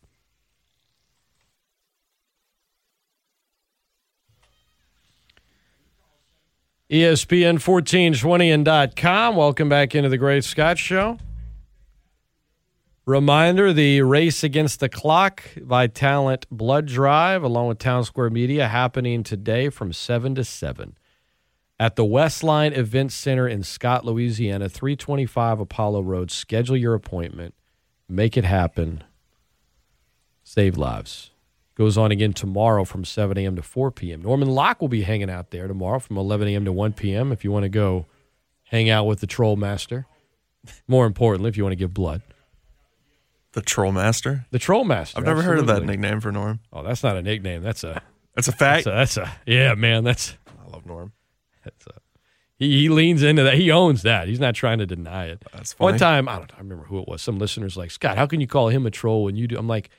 [6.94, 9.38] E ESPN1420 and .com.
[9.38, 11.18] Welcome back into the Great Scott Show.
[13.06, 19.70] Reminder the race against the clock Vitalant Blood Drive, along with Townsquare Media, happening today
[19.70, 20.98] from 7 to 7
[21.80, 26.30] at the Westline Event Center in Scott, Louisiana, 325 Apollo Road.
[26.30, 27.56] Schedule your appointment,
[28.10, 29.02] make it happen,
[30.44, 31.31] save lives.
[31.82, 33.56] Goes on again tomorrow from 7 a.m.
[33.56, 34.22] to 4 p.m.
[34.22, 36.64] Norman Locke will be hanging out there tomorrow from 11 a.m.
[36.66, 37.32] to 1 p.m.
[37.32, 38.06] if you want to go
[38.66, 40.06] hang out with the Troll Master.
[40.88, 42.22] More importantly, if you want to give blood.
[43.54, 44.46] The Troll Master.
[44.52, 45.18] The Troll Master.
[45.18, 46.60] I've never heard of that nickname for Norm.
[46.72, 47.64] Oh, that's not a nickname.
[47.64, 48.04] That's a
[48.36, 48.86] That's a fact.
[48.86, 50.04] that's a, that's a yeah, man.
[50.04, 51.14] That's I love Norm.
[51.66, 51.94] that's a
[52.60, 53.56] he, he leans into that.
[53.56, 54.28] He owns that.
[54.28, 55.44] He's not trying to deny it.
[55.52, 55.94] That's funny.
[55.94, 57.24] One time, I don't know, I remember who it was.
[57.24, 59.58] Some listeners like, Scott, how can you call him a troll when you do?
[59.58, 59.90] I'm like,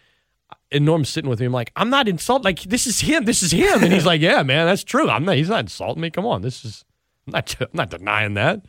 [0.70, 1.46] and Norm's sitting with me.
[1.46, 2.44] I'm like, I'm not insulting.
[2.44, 3.24] Like, this is him.
[3.24, 3.82] This is him.
[3.82, 5.08] And he's like, Yeah, man, that's true.
[5.08, 5.36] I'm not.
[5.36, 6.10] He's not insulting me.
[6.10, 6.84] Come on, this is.
[7.26, 7.56] I'm not.
[7.60, 8.64] I'm not denying that.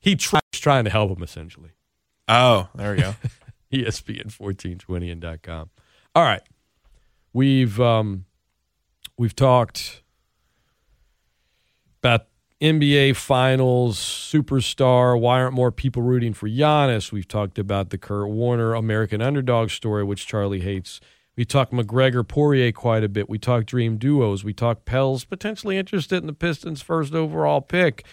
[0.00, 1.70] He tries trying to help him essentially.
[2.28, 3.14] Oh, there we go.
[3.74, 5.70] E ESPN1420 and .com.
[6.14, 6.42] All right.
[7.32, 8.26] We've um
[9.16, 10.02] we've talked
[12.02, 12.26] about
[12.62, 17.10] NBA finals, superstar, why aren't more people rooting for Giannis?
[17.10, 21.00] We've talked about the Kurt Warner American underdog story, which Charlie hates.
[21.36, 23.28] We talked McGregor Poirier quite a bit.
[23.28, 24.44] We talked dream duos.
[24.44, 28.04] We talked Pels potentially interested in the Pistons' first overall pick.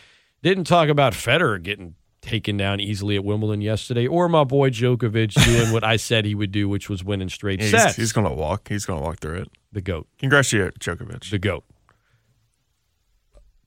[0.42, 5.34] Didn't talk about Federer getting taken down easily at Wimbledon yesterday, or my boy Djokovic
[5.46, 7.98] doing what I said he would do, which was winning straight he's, sets.
[7.98, 8.70] he's gonna walk.
[8.70, 9.50] He's gonna walk through it.
[9.72, 11.30] the goat, Congrats to Djokovic.
[11.30, 11.66] the goat.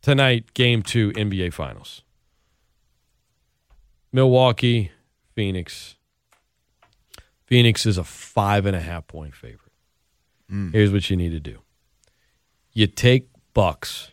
[0.02, 2.02] Tonight, game two, NBA Finals.
[4.12, 4.90] Milwaukee,
[5.34, 5.96] Phoenix.
[7.46, 9.72] Phoenix is a five and a half point favorite.
[10.50, 10.72] Mm.
[10.72, 11.60] Here's what you need to do:
[12.72, 14.10] you take Bucks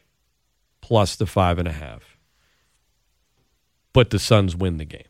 [0.82, 2.18] plus the five and a half.
[3.91, 5.02] But the Suns win the game.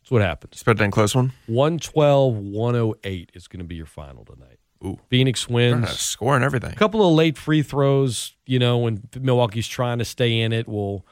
[0.00, 0.58] That's what happens.
[0.58, 1.32] Spread in close one.
[1.46, 4.58] 112 108 is going to be your final tonight.
[4.84, 4.98] Ooh.
[5.08, 5.90] Phoenix wins.
[5.98, 6.72] score and everything.
[6.72, 10.68] A couple of late free throws, you know, when Milwaukee's trying to stay in it,
[10.68, 11.04] we'll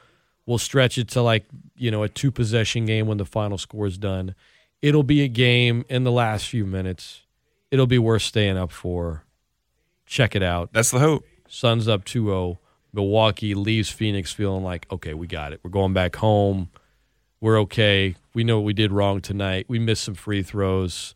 [0.45, 1.45] we'll stretch it to like,
[1.75, 4.35] you know, a two possession game when the final score is done.
[4.81, 7.21] It'll be a game in the last few minutes.
[7.69, 9.23] It'll be worth staying up for.
[10.05, 10.73] Check it out.
[10.73, 11.23] That's the hope.
[11.47, 12.57] Suns up 2-0.
[12.93, 15.61] Milwaukee leaves Phoenix feeling like, okay, we got it.
[15.63, 16.69] We're going back home.
[17.39, 18.15] We're okay.
[18.33, 19.65] We know what we did wrong tonight.
[19.69, 21.15] We missed some free throws,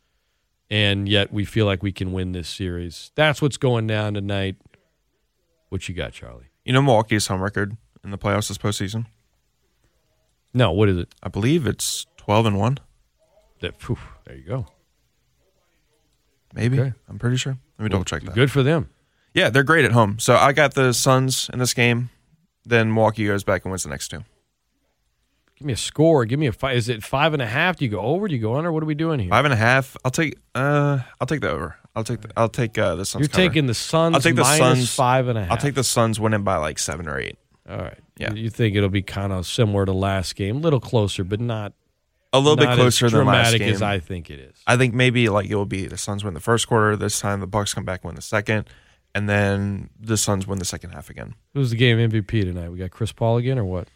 [0.76, 3.10] and yet we feel like we can win this series.
[3.15, 4.57] That's what's going down tonight.
[5.69, 6.47] What you got, Charlie?
[6.65, 9.06] You know Milwaukee's home record in the playoffs this postseason?
[10.53, 11.15] No, what is it?
[11.23, 12.80] I believe it's 12 and 1.
[13.61, 14.65] That, phew, there you go.
[16.53, 16.77] Maybe.
[16.77, 16.93] Okay.
[17.07, 17.57] I'm pretty sure.
[17.80, 18.35] Let me double check that.
[18.35, 18.89] Good for them.
[19.34, 20.19] Yeah, they're great at home.
[20.19, 22.10] So I got the Suns in this game.
[22.65, 24.26] Then Milwaukee goes back and wins the next two.
[25.57, 26.26] Give me a score.
[26.26, 26.76] Give me a five.
[26.76, 27.77] Is it five and a half?
[27.77, 28.27] Do you go over?
[28.27, 28.72] Do you go under?
[28.72, 29.30] What are we doing here?
[29.30, 29.95] Five and a half.
[30.03, 30.38] I'll take.
[30.53, 31.77] Uh, I'll take the over.
[31.95, 32.22] I'll take.
[32.22, 33.22] The, I'll take uh, the Suns.
[33.22, 33.48] You're cover.
[33.48, 35.52] taking the Suns I'll take the Suns five and a half.
[35.52, 37.38] I'll take the Suns winning by like seven or eight.
[37.69, 37.98] All right.
[38.18, 38.34] Yeah.
[38.34, 41.73] You think it'll be kind of similar to last game, a little closer, but not
[42.32, 43.73] A little bit closer as than last dramatic game.
[43.73, 44.61] as I think it is.
[44.68, 47.40] I think maybe like it will be the Suns win the first quarter this time.
[47.40, 48.69] The Bucks come back win the second,
[49.15, 51.34] and then the Suns win the second half again.
[51.53, 52.69] Who's the game MVP tonight?
[52.69, 53.88] We got Chris Paul again, or what?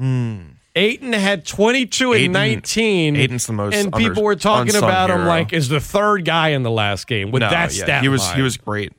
[0.00, 0.40] Hmm.
[0.76, 3.16] Ayton had 22 and Ayton- 19.
[3.16, 6.50] Ayton's the most And under- people were talking about him like as the third guy
[6.50, 8.36] in the last game with No, that yeah, stat he was line.
[8.36, 8.92] he was great.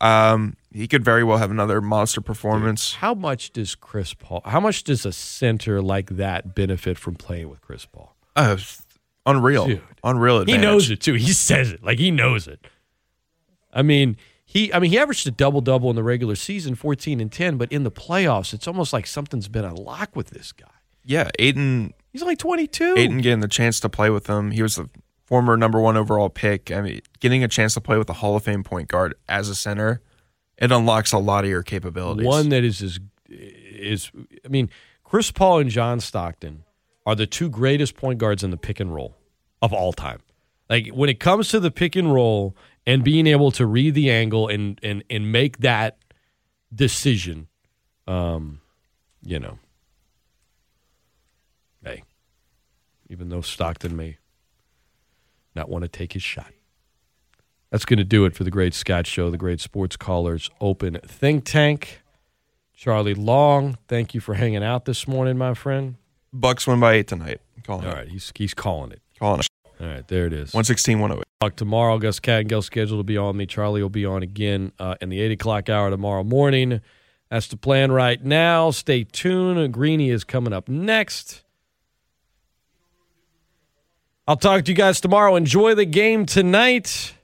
[0.00, 2.94] Um, he could very well have another monster performance.
[2.94, 4.42] How much does Chris Paul?
[4.44, 8.14] How much does a center like that benefit from playing with Chris Paul?
[8.36, 8.56] Uh,
[9.24, 9.82] unreal, Dude.
[10.04, 10.44] unreal.
[10.44, 11.14] He knows it too.
[11.14, 12.66] He says it like he knows it.
[13.72, 14.16] I mean,
[14.46, 17.58] he I mean he averaged a double double in the regular season, fourteen and ten,
[17.58, 20.66] but in the playoffs, it's almost like something's been unlocked with this guy.
[21.04, 21.92] Yeah, Ayton.
[22.12, 22.94] He's only twenty two.
[22.96, 24.52] Ayton getting the chance to play with him.
[24.52, 24.88] He was the
[25.24, 26.70] former number one overall pick.
[26.70, 29.48] I mean, getting a chance to play with a Hall of Fame point guard as
[29.48, 30.00] a center,
[30.56, 32.26] it unlocks a lot of your capabilities.
[32.26, 34.12] One that is is is
[34.44, 34.70] I mean,
[35.02, 36.62] Chris Paul and John Stockton
[37.04, 39.16] are the two greatest point guards in the pick and roll
[39.60, 40.20] of all time.
[40.70, 42.56] Like when it comes to the pick and roll
[42.86, 45.98] and being able to read the angle and and and make that
[46.74, 47.48] decision,
[48.06, 48.60] um,
[49.22, 49.58] you know.
[51.84, 52.02] Hey,
[53.08, 54.18] even though Stockton may
[55.54, 56.52] not want to take his shot.
[57.70, 60.98] That's going to do it for the Great Scott Show, the Great Sports Callers Open
[61.04, 62.02] Think Tank.
[62.74, 65.96] Charlie Long, thank you for hanging out this morning, my friend.
[66.32, 67.40] Bucks win by eight tonight.
[67.64, 67.94] Calling All it.
[67.94, 69.00] right, he's he's calling it.
[69.18, 69.48] Calling it.
[69.80, 70.54] All right, there it is.
[70.54, 71.24] 116, 108.
[71.40, 71.98] Talk tomorrow.
[71.98, 73.46] Gus Cattengale scheduled to be on me.
[73.46, 76.80] Charlie will be on again uh, in the 8 o'clock hour tomorrow morning.
[77.30, 78.70] That's the plan right now.
[78.70, 79.72] Stay tuned.
[79.72, 81.42] Greeny is coming up next.
[84.28, 85.36] I'll talk to you guys tomorrow.
[85.36, 87.14] Enjoy the game tonight.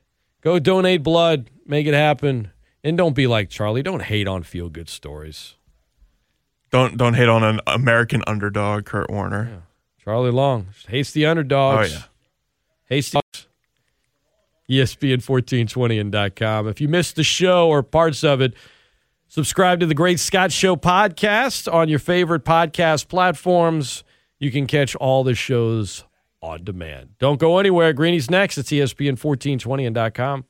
[0.41, 1.51] Go donate blood.
[1.67, 2.51] Make it happen.
[2.85, 3.83] And don't be like Charlie.
[3.83, 5.55] Don't hate on feel good stories.
[6.71, 9.63] Don't don't hate on an American underdog, Kurt Warner.
[10.03, 11.93] Charlie Long hates the underdogs.
[11.93, 12.03] Oh, yeah.
[13.01, 13.21] The
[14.69, 16.69] E ESPN1420 and .com.
[16.69, 18.55] If you missed the show or parts of it,
[19.29, 24.05] subscribe to the Great Scott Show podcast on your favorite podcast platforms.
[24.39, 26.05] You can catch all the shows
[26.43, 27.11] on demand.
[27.19, 27.93] Don't go anywhere.
[27.93, 28.59] Greeny's next.
[28.59, 30.45] It's E ESPN1420 and .com.